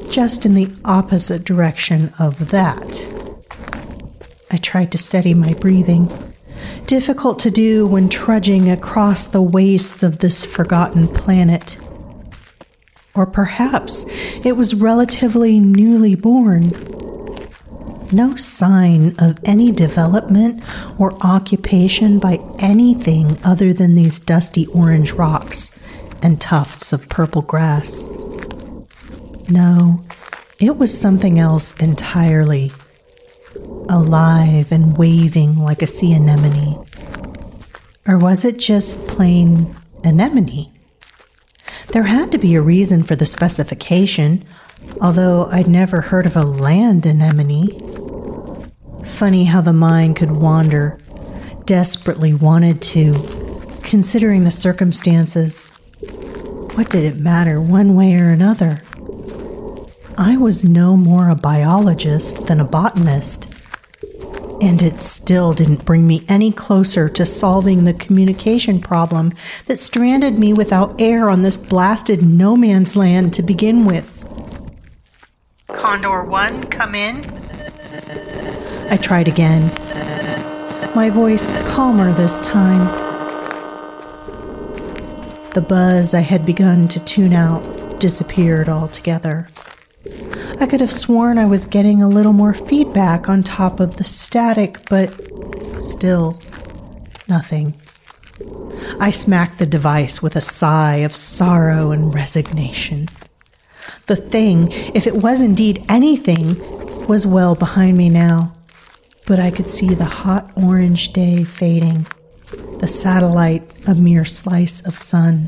just 0.10 0.46
in 0.46 0.54
the 0.54 0.72
opposite 0.86 1.44
direction 1.44 2.14
of 2.20 2.50
that. 2.50 3.08
I 4.52 4.58
tried 4.58 4.92
to 4.94 4.98
steady 4.98 5.34
my 5.34 5.54
breathing. 5.56 6.12
Difficult 6.86 7.40
to 7.40 7.50
do 7.50 7.88
when 7.88 8.10
trudging 8.10 8.70
across 8.70 9.26
the 9.26 9.42
wastes 9.42 10.04
of 10.04 10.20
this 10.20 10.46
forgotten 10.46 11.08
planet. 11.08 11.80
Or 13.16 13.26
perhaps 13.26 14.06
it 14.44 14.56
was 14.56 14.76
relatively 14.76 15.60
newly 15.60 16.14
born. 16.14 16.72
No 18.12 18.36
sign 18.36 19.16
of 19.18 19.40
any 19.46 19.72
development 19.72 20.64
or 21.00 21.18
occupation 21.22 22.20
by 22.20 22.40
anything 22.60 23.40
other 23.44 23.74
than 23.74 23.96
these 23.96 24.20
dusty 24.20 24.68
orange 24.68 25.12
rocks 25.14 25.80
and 26.22 26.40
tufts 26.40 26.94
of 26.94 27.10
purple 27.10 27.42
grass. 27.42 28.08
No, 29.50 30.04
it 30.60 30.78
was 30.78 30.96
something 30.96 31.40
else 31.40 31.76
entirely. 31.78 32.72
Alive 33.90 34.72
and 34.72 34.98
waving 34.98 35.58
like 35.58 35.82
a 35.82 35.88
sea 35.88 36.14
anemone. 36.14 36.86
Or 38.08 38.18
was 38.18 38.44
it 38.46 38.58
just 38.58 39.08
plain 39.08 39.76
anemone? 40.04 40.72
There 41.90 42.04
had 42.04 42.32
to 42.32 42.38
be 42.38 42.56
a 42.56 42.62
reason 42.62 43.04
for 43.04 43.16
the 43.16 43.26
specification, 43.26 44.44
although 45.02 45.46
I'd 45.52 45.68
never 45.68 46.02
heard 46.02 46.26
of 46.26 46.36
a 46.36 46.44
land 46.44 47.06
anemone. 47.06 47.70
Funny 49.04 49.46
how 49.46 49.62
the 49.62 49.74
mind 49.74 50.16
could 50.16 50.38
wander, 50.38 51.00
desperately 51.66 52.34
wanted 52.34 52.82
to, 52.82 53.14
considering 53.84 54.44
the 54.44 54.52
circumstances. 54.52 55.70
What 56.74 56.90
did 56.90 57.06
it 57.06 57.20
matter 57.20 57.62
one 57.62 57.96
way 57.96 58.16
or 58.16 58.30
another? 58.30 58.82
I 60.18 60.38
was 60.38 60.64
no 60.64 60.98
more 60.98 61.30
a 61.30 61.36
biologist 61.36 62.48
than 62.48 62.60
a 62.60 62.66
botanist. 62.66 63.54
And 64.62 64.82
it 64.82 65.02
still 65.02 65.54
didn't 65.54 65.86
bring 65.86 66.08
me 66.08 66.26
any 66.30 66.52
closer 66.52 67.10
to 67.10 67.26
solving 67.26 67.84
the 67.84 67.94
communication 67.94 68.80
problem 68.80 69.34
that 69.66 69.78
stranded 69.78 70.40
me 70.40 70.54
without 70.54 71.00
air 71.00 71.30
on 71.30 71.42
this 71.42 71.58
blasted 71.58 72.22
no 72.22 72.56
man's 72.56 72.96
land 72.96 73.34
to 73.34 73.44
begin 73.44 73.86
with. 73.86 74.12
Condor 75.68 76.24
1, 76.24 76.64
come 76.66 76.96
in. 76.96 77.26
I 78.90 78.98
tried 78.98 79.28
again. 79.28 79.72
My 80.96 81.10
voice 81.10 81.54
calmer 81.68 82.14
this 82.14 82.40
time. 82.40 82.86
The 85.54 85.66
buzz 85.68 86.14
I 86.14 86.22
had 86.22 86.46
begun 86.46 86.88
to 86.90 87.04
tune 87.04 87.34
out 87.34 88.00
disappeared 88.00 88.70
altogether. 88.70 89.48
I 90.60 90.68
could 90.68 90.82
have 90.82 90.92
sworn 90.92 91.38
I 91.38 91.46
was 91.46 91.66
getting 91.66 92.02
a 92.02 92.10
little 92.10 92.34
more 92.34 92.54
feedback 92.54 93.28
on 93.28 93.44
top 93.44 93.80
of 93.80 93.98
the 93.98 94.04
static, 94.04 94.88
but 94.90 95.14
still, 95.82 96.40
nothing. 97.28 97.80
I 99.00 99.10
smacked 99.10 99.60
the 99.60 99.66
device 99.66 100.22
with 100.22 100.36
a 100.36 100.42
sigh 100.42 100.98
of 100.98 101.16
sorrow 101.16 101.92
and 101.92 102.14
resignation. 102.14 103.10
The 104.08 104.16
thing, 104.16 104.72
if 104.94 105.08
it 105.08 105.16
was 105.16 105.42
indeed 105.42 105.84
anything, 105.90 106.58
was 107.08 107.26
well 107.26 107.56
behind 107.56 107.98
me 107.98 108.10
now, 108.10 108.54
but 109.26 109.40
I 109.40 109.52
could 109.52 109.70
see 109.70 109.94
the 109.94 110.06
hot 110.06 110.52
orange 110.56 111.14
day 111.14 111.44
fading, 111.44 112.06
the 112.80 112.88
satellite 112.88 113.64
a 113.88 113.96
mere 113.96 114.26
slice 114.26 114.82
of 114.86 114.98
sun, 114.98 115.48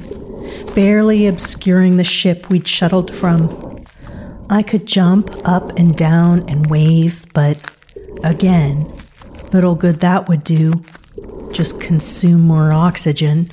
barely 0.76 1.28
obscuring 1.28 1.98
the 1.98 2.04
ship 2.04 2.50
we'd 2.50 2.68
shuttled 2.68 3.14
from 3.14 3.67
I 4.50 4.64
could 4.64 4.86
jump 4.86 5.30
up 5.46 5.78
and 5.78 5.96
down 5.96 6.48
and 6.50 6.70
wave, 6.70 7.26
but 7.34 7.60
again, 8.24 8.92
little 9.52 9.76
good 9.76 10.00
that 10.00 10.30
would 10.30 10.44
do. 10.44 10.84
Just 11.52 11.82
consume 11.82 12.42
more 12.42 12.72
oxygen. 12.72 13.52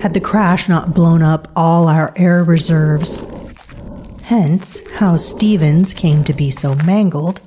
Had 0.00 0.14
the 0.14 0.20
crash 0.20 0.68
not 0.68 0.94
blown 0.94 1.22
up 1.22 1.50
all 1.56 1.88
our 1.88 2.12
air 2.16 2.44
reserves. 2.44 3.24
Hence, 4.24 4.88
how 4.92 5.16
Stevens 5.16 5.94
came 5.94 6.24
to 6.24 6.32
be 6.32 6.50
so 6.50 6.74
mangled. 6.76 7.40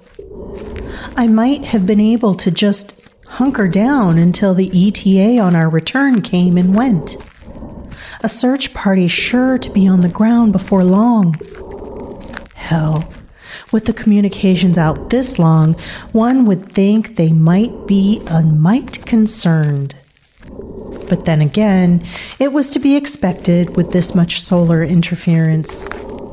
I 1.16 1.28
might 1.28 1.66
have 1.66 1.86
been 1.86 2.00
able 2.00 2.36
to 2.36 2.52
just 2.52 3.02
hunker 3.28 3.68
down 3.68 4.18
until 4.18 4.54
the 4.54 4.88
ETA 4.88 5.40
on 5.40 5.56
our 5.56 5.70
return 5.70 6.22
came 6.22 6.58
and 6.58 6.76
went. 6.76 7.18
A 8.22 8.30
search 8.30 8.74
party 8.74 9.08
sure 9.08 9.58
to 9.58 9.70
be 9.70 9.88
on 9.88 10.00
the 10.00 10.10
ground 10.10 10.54
before 10.54 10.84
long. 10.84 11.40
Hell, 12.68 13.10
with 13.72 13.86
the 13.86 13.94
communications 13.94 14.78
out 14.78 15.10
this 15.10 15.40
long, 15.40 15.76
one 16.12 16.46
would 16.46 16.74
think 16.74 17.16
they 17.16 17.32
might 17.32 17.88
be 17.88 18.22
a 18.28 18.44
mite 18.44 19.06
concerned. 19.06 19.96
But 21.08 21.24
then 21.24 21.40
again, 21.40 22.06
it 22.40 22.52
was 22.52 22.70
to 22.72 22.80
be 22.80 22.98
expected 22.98 23.78
with 23.78 23.94
this 23.94 24.14
much 24.14 24.42
solar 24.42 24.84
interference. 24.84 25.88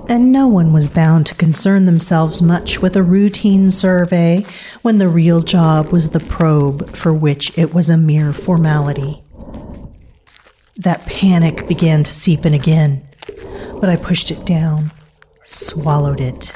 And 0.09 0.33
no 0.33 0.49
one 0.49 0.73
was 0.73 0.89
bound 0.89 1.27
to 1.27 1.37
concern 1.37 1.85
themselves 1.85 2.43
much 2.43 2.83
with 2.83 2.97
a 2.97 3.03
routine 3.05 3.71
survey 3.71 4.45
when 4.83 4.99
the 4.99 5.07
real 5.07 5.41
job 5.41 5.93
was 5.93 6.11
the 6.11 6.19
probe 6.19 6.97
for 6.97 7.15
which 7.15 7.57
it 7.57 7.73
was 7.73 7.89
a 7.89 7.97
mere 7.97 8.33
formality. 8.33 9.23
That 10.79 11.07
panic 11.07 11.69
began 11.69 12.03
to 12.03 12.11
seep 12.11 12.45
in 12.45 12.55
again, 12.55 13.07
but 13.81 13.89
I 13.89 13.95
pushed 13.95 14.33
it 14.33 14.45
down 14.45 14.91
swallowed 15.45 16.21
it. 16.21 16.53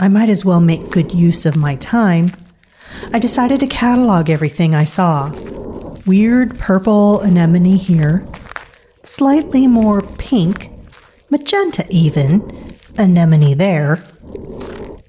I 0.00 0.08
might 0.08 0.28
as 0.28 0.44
well 0.44 0.60
make 0.60 0.90
good 0.90 1.12
use 1.12 1.44
of 1.44 1.56
my 1.56 1.76
time. 1.76 2.32
I 3.12 3.18
decided 3.18 3.60
to 3.60 3.66
catalog 3.66 4.30
everything 4.30 4.74
I 4.74 4.84
saw. 4.84 5.30
Weird 6.06 6.58
purple 6.58 7.20
anemone 7.20 7.76
here, 7.76 8.24
slightly 9.04 9.66
more 9.66 10.02
pink, 10.02 10.70
magenta 11.30 11.84
even, 11.90 12.74
anemone 12.96 13.54
there, 13.54 14.04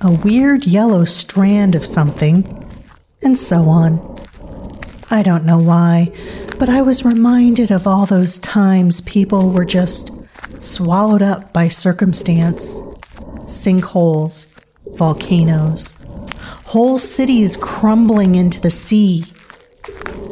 a 0.02 0.12
weird 0.12 0.66
yellow 0.66 1.06
strand 1.06 1.76
of 1.76 1.86
something, 1.86 2.68
and 3.22 3.38
so 3.38 3.64
on. 3.64 4.20
I 5.10 5.24
don't 5.24 5.46
know 5.46 5.60
why, 5.60 6.12
but 6.60 6.70
I 6.70 6.82
was 6.82 7.06
reminded 7.06 7.72
of 7.72 7.88
all 7.88 8.06
those 8.06 8.38
times 8.40 9.02
people 9.02 9.52
were 9.52 9.66
just 9.66 10.12
swallowed 10.64 11.22
up 11.22 11.52
by 11.54 11.68
circumstance, 11.68 12.82
sinkholes, 13.46 14.48
volcanoes, 14.94 15.98
whole 16.66 16.98
cities 16.98 17.58
crumbling 17.58 18.36
into 18.36 18.62
the 18.62 18.72
sea. 18.72 19.26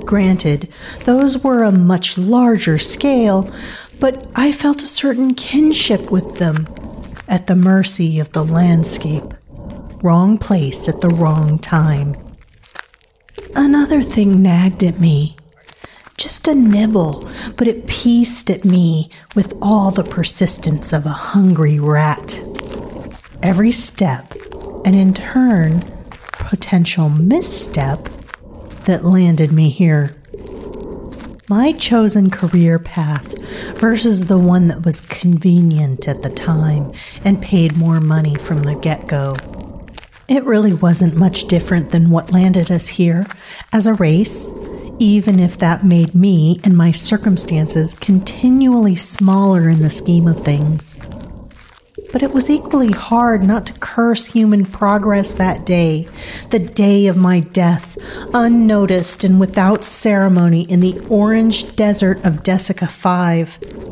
Granted, 0.06 0.70
those 1.06 1.44
were 1.44 1.64
a 1.64 1.72
much 1.72 2.18
larger 2.18 2.78
scale, 2.78 3.52
but 4.00 4.28
I 4.36 4.52
felt 4.52 4.82
a 4.82 4.88
certain 4.88 5.36
kinship 5.36 6.12
with 6.12 6.38
them, 6.38 6.68
at 7.28 7.48
the 7.48 7.56
mercy 7.56 8.20
of 8.20 8.32
the 8.34 8.44
landscape. 8.44 9.24
Wrong 10.04 10.38
place 10.38 10.90
at 10.90 11.02
the 11.02 11.10
wrong 11.10 11.60
time. 11.60 12.16
Another 13.56 14.02
thing 14.02 14.42
nagged 14.42 14.84
at 14.84 15.00
me 15.00 15.38
just 16.22 16.48
a 16.48 16.54
nibble, 16.54 17.28
but 17.58 17.68
it 17.68 17.88
pieced 17.88 18.52
at 18.52 18.64
me 18.64 19.10
with 19.34 19.58
all 19.60 19.90
the 19.90 20.04
persistence 20.04 20.94
of 20.94 21.04
a 21.04 21.10
hungry 21.10 21.80
rat. 21.80 22.40
Every 23.42 23.72
step, 23.72 24.36
and 24.86 24.96
in 24.96 25.16
turn, 25.16 25.82
potential 26.12 27.10
misstep 27.10 28.08
that 28.86 29.04
landed 29.04 29.52
me 29.52 29.72
here. 29.72 30.16
My 31.50 31.74
chosen 31.74 32.30
career 32.30 32.78
path 32.78 33.36
versus 33.80 34.28
the 34.28 34.38
one 34.38 34.68
that 34.68 34.86
was 34.86 35.02
convenient 35.02 36.08
at 36.08 36.22
the 36.22 36.30
time 36.30 36.94
and 37.26 37.42
paid 37.42 37.76
more 37.76 38.00
money 38.00 38.36
from 38.36 38.62
the 38.62 38.76
get 38.76 39.08
go. 39.08 39.36
It 40.28 40.46
really 40.46 40.74
wasn't 40.74 41.18
much 41.18 41.48
different 41.48 41.90
than 41.90 42.12
what 42.12 42.32
landed 42.32 42.70
us 42.70 42.88
here 42.88 43.26
as 43.74 43.88
a 43.88 43.96
race 43.96 44.50
even 45.02 45.40
if 45.40 45.58
that 45.58 45.84
made 45.84 46.14
me 46.14 46.60
and 46.64 46.78
my 46.78 46.92
circumstances 46.92 47.96
continually 47.96 48.96
smaller 48.96 49.68
in 49.68 49.82
the 49.82 49.90
scheme 49.90 50.28
of 50.28 50.46
things. 50.46 51.00
But 52.14 52.22
it 52.22 52.34
was 52.36 52.52
equally 52.52 52.92
hard 52.92 53.44
not 53.44 53.66
to 53.66 53.80
curse 53.80 54.28
human 54.28 54.64
progress 54.64 55.32
that 55.32 55.66
day, 55.66 56.08
the 56.52 56.60
day 56.60 57.08
of 57.08 57.18
my 57.18 57.40
death, 57.40 57.98
unnoticed 58.32 59.24
and 59.24 59.40
without 59.40 59.84
ceremony 59.84 60.70
in 60.70 60.82
the 60.82 61.00
orange 61.10 61.76
desert 61.76 62.24
of 62.24 62.44
Desica 62.44 62.88
5. 62.88 63.91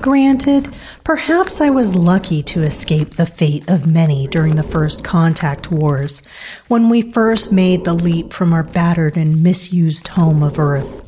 Granted, 0.00 0.74
perhaps 1.04 1.60
I 1.60 1.68
was 1.68 1.94
lucky 1.94 2.42
to 2.44 2.62
escape 2.62 3.16
the 3.16 3.26
fate 3.26 3.68
of 3.68 3.86
many 3.86 4.26
during 4.26 4.56
the 4.56 4.62
first 4.62 5.04
contact 5.04 5.70
wars, 5.70 6.22
when 6.68 6.88
we 6.88 7.12
first 7.12 7.52
made 7.52 7.84
the 7.84 7.92
leap 7.92 8.32
from 8.32 8.54
our 8.54 8.62
battered 8.62 9.18
and 9.18 9.42
misused 9.42 10.08
home 10.08 10.42
of 10.42 10.58
Earth. 10.58 11.06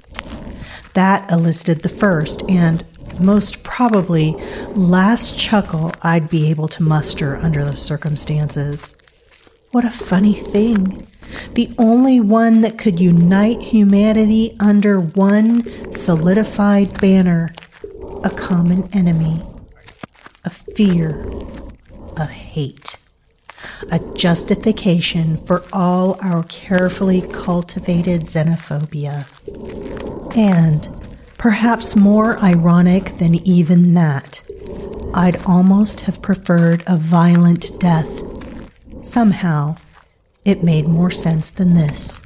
That 0.93 1.31
elicited 1.31 1.83
the 1.83 1.89
first 1.89 2.43
and, 2.51 2.85
most 3.19 3.65
probably, 3.65 4.33
last 4.75 5.39
chuckle 5.39 5.93
I'd 6.03 6.29
be 6.29 6.51
able 6.51 6.69
to 6.69 6.83
muster 6.83 7.37
under 7.39 7.65
the 7.65 7.77
circumstances. 7.77 8.99
What 9.71 9.87
a 9.87 9.91
funny 9.91 10.35
thing. 10.35 11.07
The 11.55 11.75
only 11.79 12.21
one 12.21 12.61
that 12.61 12.77
could 12.77 13.01
unite 13.01 13.63
humanity 13.63 14.55
under 14.61 15.01
one 15.01 15.91
solidified 15.93 17.01
banner 17.01 17.55
a 18.25 18.31
common 18.31 18.89
enemy, 18.93 19.43
a 20.45 20.51
fear, 20.51 21.27
a 22.17 22.27
hate, 22.27 22.97
a 23.91 23.99
justification 24.15 25.39
for 25.47 25.65
all 25.73 26.19
our 26.21 26.43
carefully 26.45 27.23
cultivated 27.23 28.23
xenophobia. 28.23 29.27
And, 30.37 30.89
perhaps 31.39 31.97
more 31.97 32.39
ironic 32.39 33.19
than 33.19 33.35
even 33.47 33.95
that, 33.95 34.43
I'd 35.15 35.43
almost 35.45 36.01
have 36.03 36.23
preferred 36.23 36.85
a 36.87 36.97
violent 36.97 37.79
death. 37.79 38.09
Somehow, 39.03 39.77
it 40.45 40.63
made 40.63 40.87
more 40.87 41.11
sense 41.11 41.51
than 41.51 41.75
this. 41.75 42.23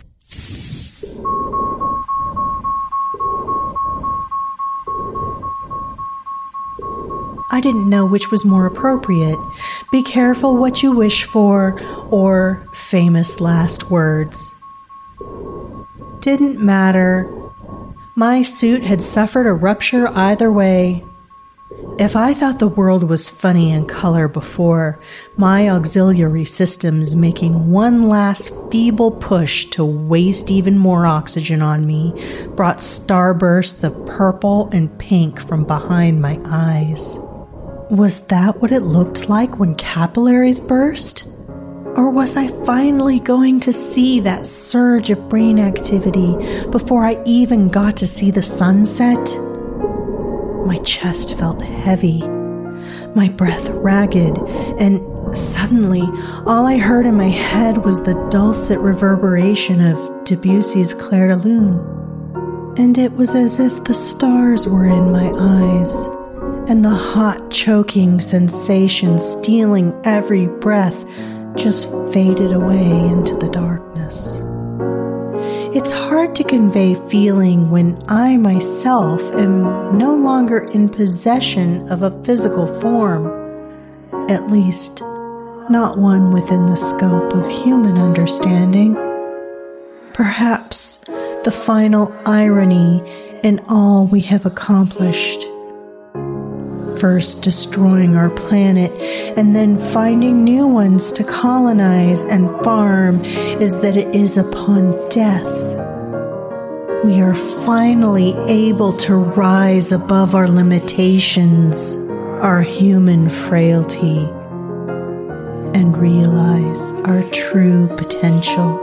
I 7.50 7.60
didn't 7.60 7.88
know 7.88 8.06
which 8.06 8.30
was 8.30 8.44
more 8.44 8.66
appropriate. 8.66 9.38
Be 9.92 10.02
careful 10.02 10.56
what 10.56 10.82
you 10.82 10.92
wish 10.92 11.24
for, 11.24 11.80
or 12.10 12.66
famous 12.72 13.40
last 13.40 13.90
words. 13.90 14.54
Didn't 16.20 16.58
matter. 16.58 17.30
My 18.16 18.42
suit 18.42 18.82
had 18.82 19.00
suffered 19.00 19.46
a 19.46 19.52
rupture 19.52 20.08
either 20.08 20.50
way. 20.50 21.04
If 21.98 22.16
I 22.16 22.34
thought 22.34 22.58
the 22.58 22.68
world 22.68 23.04
was 23.04 23.30
funny 23.30 23.70
in 23.70 23.86
color 23.86 24.28
before, 24.28 24.98
my 25.36 25.68
auxiliary 25.68 26.44
systems 26.44 27.16
making 27.16 27.70
one 27.70 28.08
last 28.08 28.52
feeble 28.70 29.10
push 29.10 29.66
to 29.66 29.84
waste 29.84 30.50
even 30.50 30.78
more 30.78 31.06
oxygen 31.06 31.62
on 31.62 31.86
me 31.86 32.12
brought 32.54 32.78
starbursts 32.78 33.82
of 33.84 34.06
purple 34.06 34.68
and 34.72 34.98
pink 34.98 35.40
from 35.40 35.64
behind 35.64 36.20
my 36.20 36.38
eyes. 36.44 37.18
Was 37.90 38.26
that 38.26 38.60
what 38.60 38.72
it 38.72 38.80
looked 38.80 39.28
like 39.28 39.60
when 39.60 39.76
capillaries 39.76 40.60
burst? 40.60 41.24
Or 41.94 42.10
was 42.10 42.36
I 42.36 42.48
finally 42.66 43.20
going 43.20 43.60
to 43.60 43.72
see 43.72 44.18
that 44.20 44.44
surge 44.44 45.08
of 45.10 45.28
brain 45.28 45.60
activity 45.60 46.34
before 46.70 47.04
I 47.04 47.22
even 47.24 47.68
got 47.68 47.96
to 47.98 48.06
see 48.08 48.32
the 48.32 48.42
sunset? 48.42 49.38
My 50.66 50.78
chest 50.78 51.38
felt 51.38 51.62
heavy, 51.62 52.22
my 53.14 53.28
breath 53.28 53.68
ragged, 53.68 54.36
and 54.80 55.00
suddenly 55.38 56.02
all 56.44 56.66
I 56.66 56.78
heard 56.78 57.06
in 57.06 57.14
my 57.14 57.28
head 57.28 57.78
was 57.84 58.02
the 58.02 58.14
dulcet 58.32 58.80
reverberation 58.80 59.80
of 59.80 60.24
Debussy's 60.24 60.92
Clair 60.92 61.28
de 61.28 61.36
Lune. 61.36 62.74
And 62.78 62.98
it 62.98 63.12
was 63.12 63.36
as 63.36 63.60
if 63.60 63.84
the 63.84 63.94
stars 63.94 64.66
were 64.66 64.86
in 64.86 65.12
my 65.12 65.30
eyes 65.36 66.15
and 66.68 66.84
the 66.84 66.90
hot, 66.90 67.50
choking 67.50 68.20
sensation 68.20 69.18
stealing 69.18 69.98
every 70.04 70.46
breath 70.46 71.06
just 71.56 71.88
faded 72.12 72.52
away 72.52 72.90
into 73.08 73.36
the 73.36 73.48
darkness. 73.48 74.42
It's 75.76 75.92
hard 75.92 76.34
to 76.36 76.44
convey 76.44 76.94
feeling 77.08 77.70
when 77.70 78.02
I 78.08 78.36
myself 78.36 79.22
am 79.34 79.96
no 79.96 80.14
longer 80.14 80.64
in 80.72 80.88
possession 80.88 81.88
of 81.88 82.02
a 82.02 82.24
physical 82.24 82.66
form, 82.80 83.26
at 84.28 84.50
least, 84.50 85.02
not 85.70 85.98
one 85.98 86.32
within 86.32 86.66
the 86.66 86.76
scope 86.76 87.32
of 87.32 87.48
human 87.48 87.96
understanding. 87.96 88.94
Perhaps 90.14 90.98
the 91.44 91.52
final 91.52 92.12
irony 92.26 93.02
in 93.44 93.60
all 93.68 94.06
we 94.06 94.20
have 94.22 94.46
accomplished 94.46 95.46
first 96.98 97.42
destroying 97.42 98.16
our 98.16 98.30
planet 98.30 98.92
and 99.36 99.54
then 99.54 99.76
finding 99.92 100.44
new 100.44 100.66
ones 100.66 101.12
to 101.12 101.24
colonize 101.24 102.24
and 102.24 102.48
farm 102.64 103.24
is 103.24 103.80
that 103.80 103.96
it 103.96 104.14
is 104.14 104.36
upon 104.36 104.92
death. 105.08 105.44
We 107.04 107.20
are 107.20 107.34
finally 107.34 108.32
able 108.48 108.96
to 108.98 109.14
rise 109.14 109.92
above 109.92 110.34
our 110.34 110.48
limitations, 110.48 111.98
our 112.42 112.62
human 112.62 113.28
frailty, 113.28 114.18
and 115.74 115.96
realize 115.96 116.94
our 117.04 117.22
true 117.30 117.86
potential. 117.96 118.82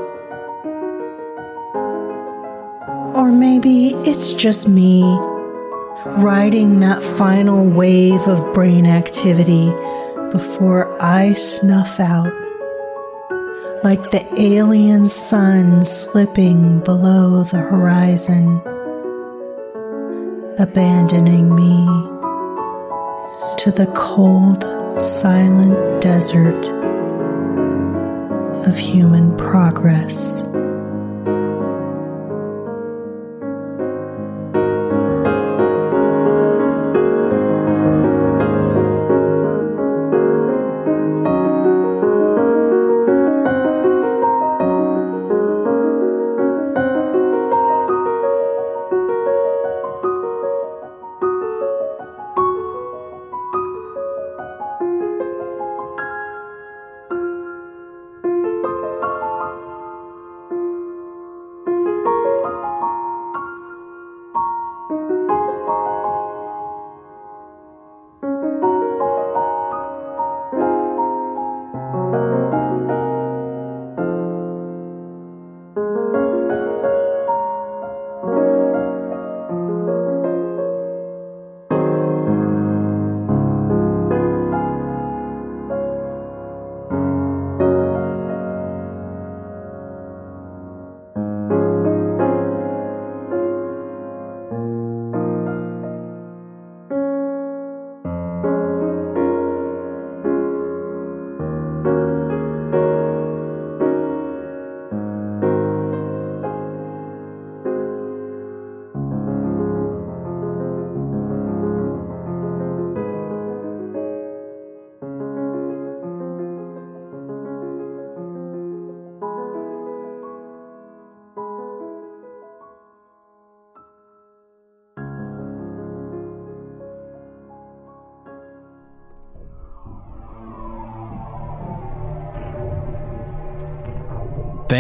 Or 3.16 3.32
maybe 3.32 3.90
it's 4.10 4.34
just 4.34 4.68
me 4.68 5.02
riding 6.06 6.82
that 6.82 7.02
final 7.02 7.66
wave 7.66 8.28
of 8.28 8.54
brain 8.54 8.86
activity 8.86 9.72
before 10.32 11.02
I 11.02 11.34
snuff 11.34 12.00
out, 12.00 12.32
like 13.84 14.12
the 14.12 14.26
alien 14.38 15.08
sun 15.08 15.86
slipping 15.86 16.80
below 16.82 17.44
the 17.44 17.60
horizon, 17.60 18.62
abandoning 20.60 21.56
me 21.56 21.86
to 23.60 23.72
the 23.72 23.92
cold, 23.96 24.64
silent 25.02 26.02
desert 26.02 26.70
of 28.68 28.78
human 28.78 29.38
progress. 29.38 30.44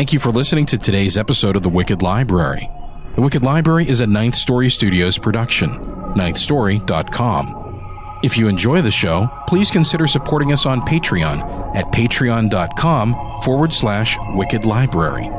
Thank 0.03 0.11
you 0.11 0.19
for 0.19 0.31
listening 0.31 0.65
to 0.65 0.77
today's 0.77 1.17
episode 1.17 1.55
of 1.55 1.63
The 1.63 1.69
Wicked 1.69 2.01
Library. 2.01 2.69
The 3.15 3.21
Wicked 3.21 3.41
Library 3.41 3.87
is 3.87 4.01
a 4.01 4.05
Ninth 4.05 4.35
Story 4.35 4.69
Studios 4.69 5.17
production, 5.17 5.69
ninthstory.com. 6.13 8.19
If 8.21 8.35
you 8.35 8.49
enjoy 8.49 8.81
the 8.81 8.91
show, 8.91 9.29
please 9.47 9.71
consider 9.71 10.05
supporting 10.07 10.51
us 10.51 10.65
on 10.65 10.81
Patreon 10.81 11.73
at 11.77 11.85
patreon.com 11.93 13.41
forward 13.43 13.73
slash 13.73 14.17
wicked 14.35 14.65
library. 14.65 15.29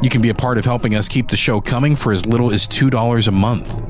You 0.00 0.08
can 0.08 0.22
be 0.22 0.30
a 0.30 0.34
part 0.34 0.56
of 0.56 0.64
helping 0.64 0.94
us 0.94 1.08
keep 1.08 1.28
the 1.28 1.36
show 1.36 1.60
coming 1.60 1.94
for 1.94 2.10
as 2.10 2.24
little 2.24 2.54
as 2.54 2.66
$2 2.66 3.28
a 3.28 3.30
month. 3.30 3.82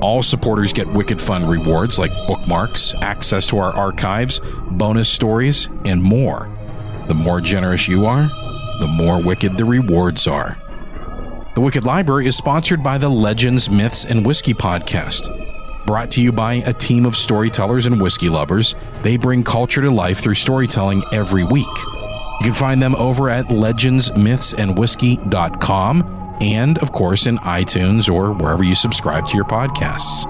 All 0.00 0.22
supporters 0.22 0.72
get 0.72 0.86
wicked 0.92 1.20
fun 1.20 1.44
rewards 1.44 1.98
like 1.98 2.12
bookmarks, 2.28 2.94
access 3.02 3.48
to 3.48 3.58
our 3.58 3.72
archives, 3.72 4.40
bonus 4.70 5.08
stories, 5.08 5.68
and 5.84 6.00
more. 6.00 6.56
The 7.08 7.14
more 7.14 7.40
generous 7.40 7.88
you 7.88 8.06
are, 8.06 8.30
the 8.78 8.86
more 8.86 9.22
wicked 9.22 9.56
the 9.56 9.64
rewards 9.64 10.26
are. 10.26 10.58
The 11.54 11.62
Wicked 11.62 11.84
Library 11.84 12.26
is 12.26 12.36
sponsored 12.36 12.82
by 12.82 12.98
the 12.98 13.08
Legends, 13.08 13.70
Myths, 13.70 14.04
and 14.04 14.26
Whiskey 14.26 14.52
podcast. 14.52 15.32
Brought 15.86 16.10
to 16.10 16.20
you 16.20 16.32
by 16.32 16.54
a 16.54 16.72
team 16.72 17.06
of 17.06 17.16
storytellers 17.16 17.86
and 17.86 18.00
whiskey 18.00 18.28
lovers, 18.28 18.74
they 19.02 19.16
bring 19.16 19.42
culture 19.42 19.80
to 19.80 19.90
life 19.90 20.18
through 20.18 20.34
storytelling 20.34 21.02
every 21.12 21.44
week. 21.44 21.66
You 22.40 22.44
can 22.44 22.52
find 22.52 22.82
them 22.82 22.94
over 22.96 23.30
at 23.30 23.46
legendsmythsandwhiskey.com 23.46 26.36
and, 26.42 26.78
of 26.78 26.92
course, 26.92 27.26
in 27.26 27.38
iTunes 27.38 28.12
or 28.12 28.32
wherever 28.32 28.62
you 28.62 28.74
subscribe 28.74 29.26
to 29.28 29.36
your 29.36 29.46
podcasts. 29.46 30.26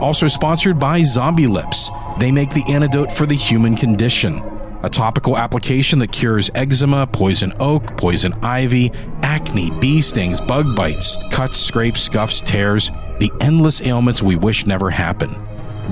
Also 0.00 0.28
sponsored 0.28 0.78
by 0.78 1.02
Zombie 1.02 1.46
Lips. 1.46 1.90
They 2.18 2.32
make 2.32 2.54
the 2.54 2.64
antidote 2.72 3.12
for 3.12 3.26
the 3.26 3.34
human 3.34 3.76
condition 3.76 4.40
a 4.82 4.90
topical 4.90 5.36
application 5.36 5.98
that 5.98 6.12
cures 6.12 6.50
eczema, 6.54 7.06
poison 7.06 7.52
oak, 7.60 7.96
poison 7.96 8.32
ivy, 8.42 8.90
acne, 9.22 9.70
bee 9.80 10.00
stings, 10.00 10.40
bug 10.40 10.74
bites, 10.76 11.18
cuts, 11.30 11.58
scrapes, 11.58 12.02
scuffs, 12.02 12.40
tears, 12.40 12.90
the 13.18 13.30
endless 13.40 13.82
ailments 13.82 14.22
we 14.22 14.36
wish 14.36 14.66
never 14.66 14.90
happen. 14.90 15.30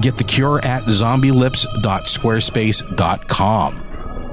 Get 0.00 0.16
the 0.16 0.24
cure 0.24 0.64
at 0.64 0.84
zombielips.squarespace.com. 0.84 3.84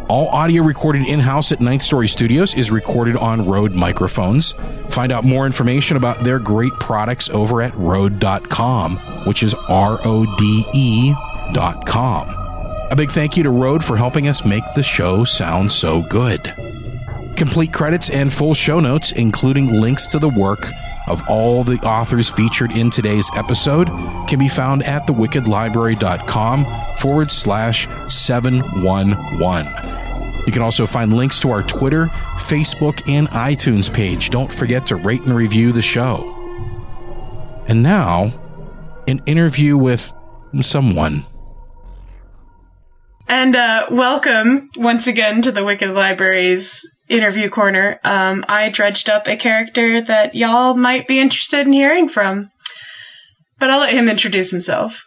All 0.08 0.30
audio 0.30 0.62
recorded 0.62 1.08
in 1.08 1.20
house 1.20 1.52
at 1.52 1.60
Ninth 1.60 1.82
Story 1.82 2.08
Studios 2.08 2.54
is 2.54 2.70
recorded 2.70 3.16
on 3.16 3.44
Rode 3.44 3.76
microphones. 3.76 4.54
Find 4.90 5.12
out 5.12 5.24
more 5.24 5.48
information 5.48 5.98
about 5.98 6.24
their 6.24 6.38
great 6.38 6.74
products 6.74 7.28
over 7.30 7.64
at 7.64 7.76
Rode.com, 7.76 8.98
which 9.26 9.42
is 9.42 9.56
R 9.68 10.00
O 10.06 10.28
D 10.38 10.64
E.com. 10.74 12.45
A 12.92 12.96
big 12.96 13.10
thank 13.10 13.36
you 13.36 13.44
to 13.44 13.50
Rode 13.50 13.84
for 13.84 13.98
helping 13.98 14.28
us 14.28 14.46
make 14.46 14.64
the 14.76 14.84
show 14.84 15.24
sound 15.24 15.72
so 15.72 16.04
good. 16.04 16.54
Complete 17.36 17.74
credits 17.74 18.10
and 18.12 18.32
full 18.32 18.54
show 18.54 18.80
notes, 18.80 19.12
including 19.12 19.82
links 19.82 20.06
to 20.08 20.20
the 20.20 20.30
work 20.30 20.68
of 21.08 21.28
all 21.28 21.64
the 21.64 21.80
authors 21.80 22.30
featured 22.30 22.72
in 22.72 22.90
today's 22.90 23.30
episode, 23.36 23.88
can 24.28 24.38
be 24.40 24.48
found 24.48 24.84
at 24.84 25.08
thewickedlibrary.com 25.08 26.66
forward 26.98 27.32
slash 27.32 27.88
711. 28.08 29.66
You 30.46 30.52
can 30.52 30.62
also 30.62 30.86
find 30.86 31.12
links 31.12 31.40
to 31.40 31.50
our 31.50 31.64
Twitter, 31.64 32.06
Facebook, 32.38 33.02
and 33.10 33.28
iTunes 33.30 33.92
page. 33.92 34.30
Don't 34.30 34.54
forget 34.54 34.86
to 34.88 34.96
rate 34.96 35.26
and 35.26 35.36
review 35.36 35.72
the 35.72 35.82
show. 35.82 36.32
And 37.68 37.82
now, 37.82 38.32
an 39.08 39.22
interview 39.26 39.76
with 39.76 40.14
someone. 40.62 41.26
And 43.28 43.56
uh, 43.56 43.88
welcome 43.90 44.70
once 44.76 45.08
again 45.08 45.42
to 45.44 45.52
the 45.52 45.66
Wicked 45.66 45.90
Library's 45.90 46.88
interview 47.10 47.50
corner. 47.50 48.00
Um, 48.04 48.46
I 48.48 48.70
dredged 48.70 49.10
up 49.10 49.28
a 49.28 49.36
character 49.36 50.02
that 50.02 50.36
y'all 50.36 50.76
might 50.76 51.08
be 51.08 51.20
interested 51.20 51.66
in 51.66 51.74
hearing 51.74 52.08
from, 52.08 52.52
but 53.60 53.70
I'll 53.72 53.80
let 53.80 53.94
him 53.94 54.10
introduce 54.10 54.52
himself. 54.52 55.04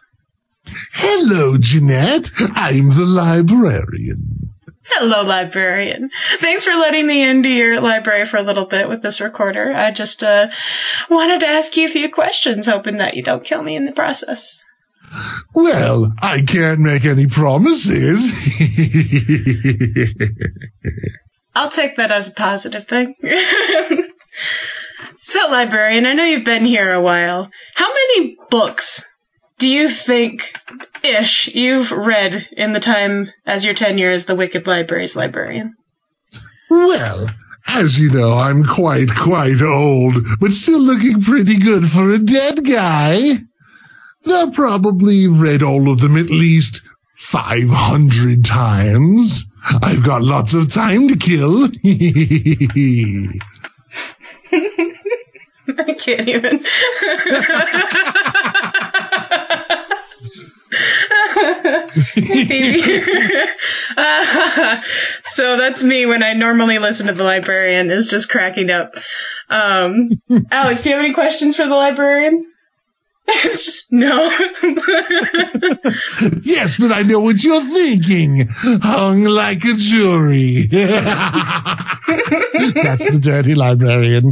Hello, 0.93 1.57
Jeanette. 1.59 2.31
I'm 2.55 2.89
the 2.89 3.07
librarian. 3.07 4.51
Hello, 4.85 5.23
librarian. 5.23 6.11
Thanks 6.41 6.65
for 6.65 6.75
letting 6.75 7.07
me 7.07 7.23
into 7.23 7.49
your 7.49 7.81
library 7.81 8.27
for 8.27 8.39
a 8.39 8.43
little 8.43 8.65
bit 8.65 8.89
with 8.89 9.03
this 9.03 9.21
recorder. 9.21 9.73
I 9.73 9.93
just 9.93 10.25
uh, 10.25 10.49
wanted 11.09 11.41
to 11.41 11.47
ask 11.47 11.77
you 11.77 11.87
a 11.87 11.91
few 11.91 12.11
questions, 12.11 12.67
hoping 12.67 12.97
that 12.99 13.15
you 13.15 13.23
don't 13.23 13.45
kill 13.45 13.63
me 13.63 13.77
in 13.77 13.85
the 13.85 13.93
process. 13.93 14.63
Well, 15.55 16.13
I 16.21 16.43
can't 16.43 16.81
make 16.81 17.05
any 17.05 17.27
promises. 17.27 18.31
I'll 21.55 21.71
take 21.71 21.97
that 21.97 22.13
as 22.13 22.29
a 22.29 22.33
positive 22.33 22.87
thing. 22.87 23.15
so, 25.19 25.49
librarian, 25.49 26.07
I 26.07 26.13
know 26.13 26.25
you've 26.25 26.45
been 26.45 26.65
here 26.65 26.89
a 26.93 27.01
while. 27.01 27.51
How 27.75 27.89
many 27.89 28.37
books 28.51 29.09
do 29.59 29.69
you 29.69 29.89
think, 29.89 30.53
ish, 31.03 31.49
you've 31.49 31.91
read 31.91 32.49
in 32.53 32.73
the 32.73 32.81
time 32.81 33.33
as 33.45 33.65
your 33.65 33.75
tenure 33.75 34.11
as 34.11 34.25
the 34.25 34.37
Wicked 34.37 34.67
Library's 34.67 35.17
librarian? 35.17 35.75
well, 36.71 37.29
as 37.67 37.99
you 37.99 38.11
know, 38.11 38.33
I'm 38.33 38.65
quite, 38.65 39.09
quite 39.15 39.61
old, 39.61 40.25
but 40.41 40.53
still 40.53 40.81
looking 40.81 41.23
pretty 41.23 41.59
good 41.59 41.89
for 41.89 42.13
a 42.13 42.19
dead 42.19 42.65
guy. 42.65 43.39
I've 44.27 44.53
probably 44.53 45.27
read 45.29 45.63
all 45.63 45.91
of 45.91 46.01
them 46.01 46.17
at 46.17 46.31
least 46.31 46.83
500 47.15 48.45
times. 48.45 49.45
I've 49.83 50.05
got 50.05 50.23
lots 50.23 50.55
of 50.55 50.73
time 50.73 51.09
to 51.09 51.17
kill. 51.17 51.65
I 55.81 55.95
can't 55.95 56.29
even. 56.29 56.65
uh, 63.97 64.83
so 65.25 65.57
that's 65.57 65.83
me 65.83 66.07
when 66.07 66.23
I 66.23 66.35
normally 66.35 66.79
listen 66.79 67.07
to 67.09 67.13
the 67.13 67.25
librarian 67.25 67.91
is 67.91 68.07
just 68.07 68.31
cracking 68.31 68.71
up. 68.71 68.95
Um, 69.49 70.11
Alex, 70.51 70.83
do 70.83 70.91
you 70.91 70.97
have 70.97 71.05
any 71.05 71.15
questions 71.15 71.57
for 71.57 71.67
the 71.67 71.75
librarian? 71.75 72.47
Just 73.29 73.93
no. 73.93 74.27
yes, 76.43 76.79
but 76.79 76.93
I 76.93 77.03
know 77.03 77.21
what 77.21 77.43
you're 77.43 77.65
thinking. 77.65 78.47
Hung 78.49 79.25
like 79.25 79.65
a 79.65 79.75
jury. 79.75 80.67
That's 80.71 81.99
the 83.11 83.19
dirty 83.21 83.55
librarian. 83.55 84.31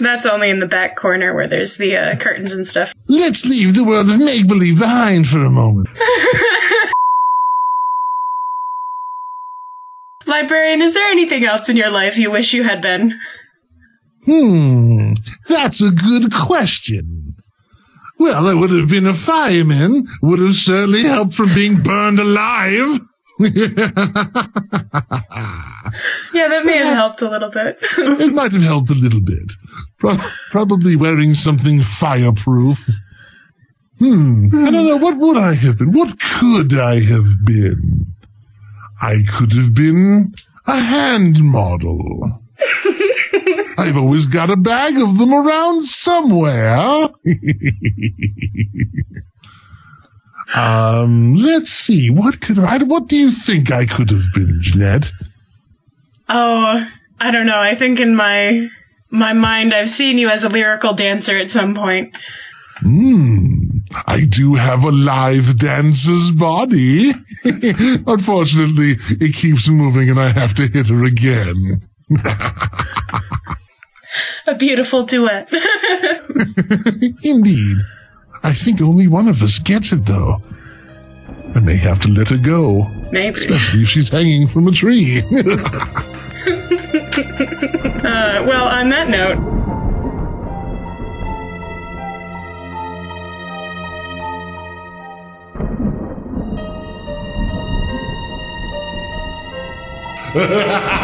That's 0.00 0.26
only 0.26 0.50
in 0.50 0.60
the 0.60 0.66
back 0.66 0.96
corner 0.96 1.34
where 1.34 1.48
there's 1.48 1.76
the 1.76 1.96
uh, 1.96 2.16
curtains 2.16 2.52
and 2.52 2.66
stuff. 2.66 2.94
Let's 3.06 3.44
leave 3.44 3.74
the 3.74 3.84
world 3.84 4.10
of 4.10 4.18
make 4.18 4.46
believe 4.46 4.78
behind 4.78 5.28
for 5.28 5.44
a 5.44 5.50
moment. 5.50 5.88
Librarian, 10.26 10.82
is 10.82 10.92
there 10.92 11.06
anything 11.06 11.44
else 11.44 11.68
in 11.68 11.76
your 11.76 11.90
life 11.90 12.18
you 12.18 12.32
wish 12.32 12.52
you 12.52 12.64
had 12.64 12.82
been? 12.82 13.18
Hmm, 14.24 15.12
that's 15.48 15.80
a 15.82 15.92
good 15.92 16.34
question. 16.34 17.15
Well, 18.18 18.46
I 18.46 18.54
would 18.54 18.70
have 18.70 18.88
been 18.88 19.06
a 19.06 19.14
fireman, 19.14 20.08
would 20.22 20.38
have 20.38 20.54
certainly 20.54 21.02
helped 21.02 21.34
from 21.34 21.54
being 21.54 21.82
burned 21.82 22.18
alive. 22.18 23.00
yeah, 23.38 23.50
that 26.48 26.62
may 26.64 26.78
have 26.78 26.96
helped 26.96 27.20
a 27.20 27.28
little 27.28 27.50
bit. 27.50 27.78
it 27.82 28.32
might 28.32 28.52
have 28.52 28.62
helped 28.62 28.88
a 28.88 28.94
little 28.94 29.20
bit. 29.20 29.52
Pro- 29.98 30.16
probably 30.50 30.96
wearing 30.96 31.34
something 31.34 31.82
fireproof. 31.82 32.88
Hmm, 33.98 34.46
I 34.64 34.70
don't 34.70 34.86
know. 34.86 34.96
What 34.96 35.18
would 35.18 35.36
I 35.36 35.54
have 35.54 35.78
been? 35.78 35.92
What 35.92 36.18
could 36.18 36.78
I 36.78 37.00
have 37.00 37.44
been? 37.44 38.14
I 39.00 39.16
could 39.30 39.52
have 39.52 39.74
been 39.74 40.34
a 40.66 40.78
hand 40.80 41.42
model. 41.42 42.42
I've 43.86 43.96
always 43.96 44.26
got 44.26 44.50
a 44.50 44.56
bag 44.56 44.98
of 44.98 45.16
them 45.18 45.32
around 45.32 45.84
somewhere. 45.84 46.76
um, 50.54 51.34
let's 51.34 51.70
see. 51.70 52.10
What 52.10 52.40
could 52.40 52.58
I, 52.58 52.82
what 52.82 53.06
do 53.06 53.16
you 53.16 53.30
think 53.30 53.70
I 53.70 53.86
could 53.86 54.10
have 54.10 54.24
been, 54.34 54.58
Jeanette? 54.60 55.12
Oh, 56.28 56.88
I 57.20 57.30
don't 57.30 57.46
know. 57.46 57.58
I 57.58 57.74
think 57.76 58.00
in 58.00 58.16
my, 58.16 58.68
my 59.10 59.32
mind, 59.32 59.72
I've 59.72 59.90
seen 59.90 60.18
you 60.18 60.28
as 60.28 60.44
a 60.44 60.48
lyrical 60.48 60.94
dancer 60.94 61.36
at 61.36 61.50
some 61.50 61.74
point. 61.74 62.16
Hmm. 62.78 63.56
I 64.06 64.24
do 64.24 64.54
have 64.54 64.84
a 64.84 64.90
live 64.90 65.58
dancer's 65.58 66.30
body. 66.30 67.12
Unfortunately, 67.44 68.96
it 69.20 69.34
keeps 69.34 69.68
moving 69.68 70.10
and 70.10 70.20
I 70.20 70.28
have 70.30 70.54
to 70.54 70.66
hit 70.66 70.88
her 70.88 71.04
again. 71.04 71.88
a 74.46 74.54
beautiful 74.54 75.04
duet. 75.04 75.48
Indeed. 77.22 77.78
I 78.42 78.54
think 78.54 78.80
only 78.80 79.08
one 79.08 79.28
of 79.28 79.42
us 79.42 79.58
gets 79.58 79.92
it, 79.92 80.04
though. 80.04 80.42
I 81.54 81.60
may 81.60 81.76
have 81.76 82.00
to 82.00 82.08
let 82.08 82.28
her 82.28 82.38
go. 82.38 82.86
Maybe. 83.10 83.38
Especially 83.38 83.82
if 83.82 83.88
she's 83.88 84.10
hanging 84.10 84.48
from 84.48 84.68
a 84.68 84.72
tree. 84.72 85.22
Uh, 88.06 88.44
well, 88.46 88.68
on 88.68 88.88
that 88.90 89.08
note, 89.08 89.36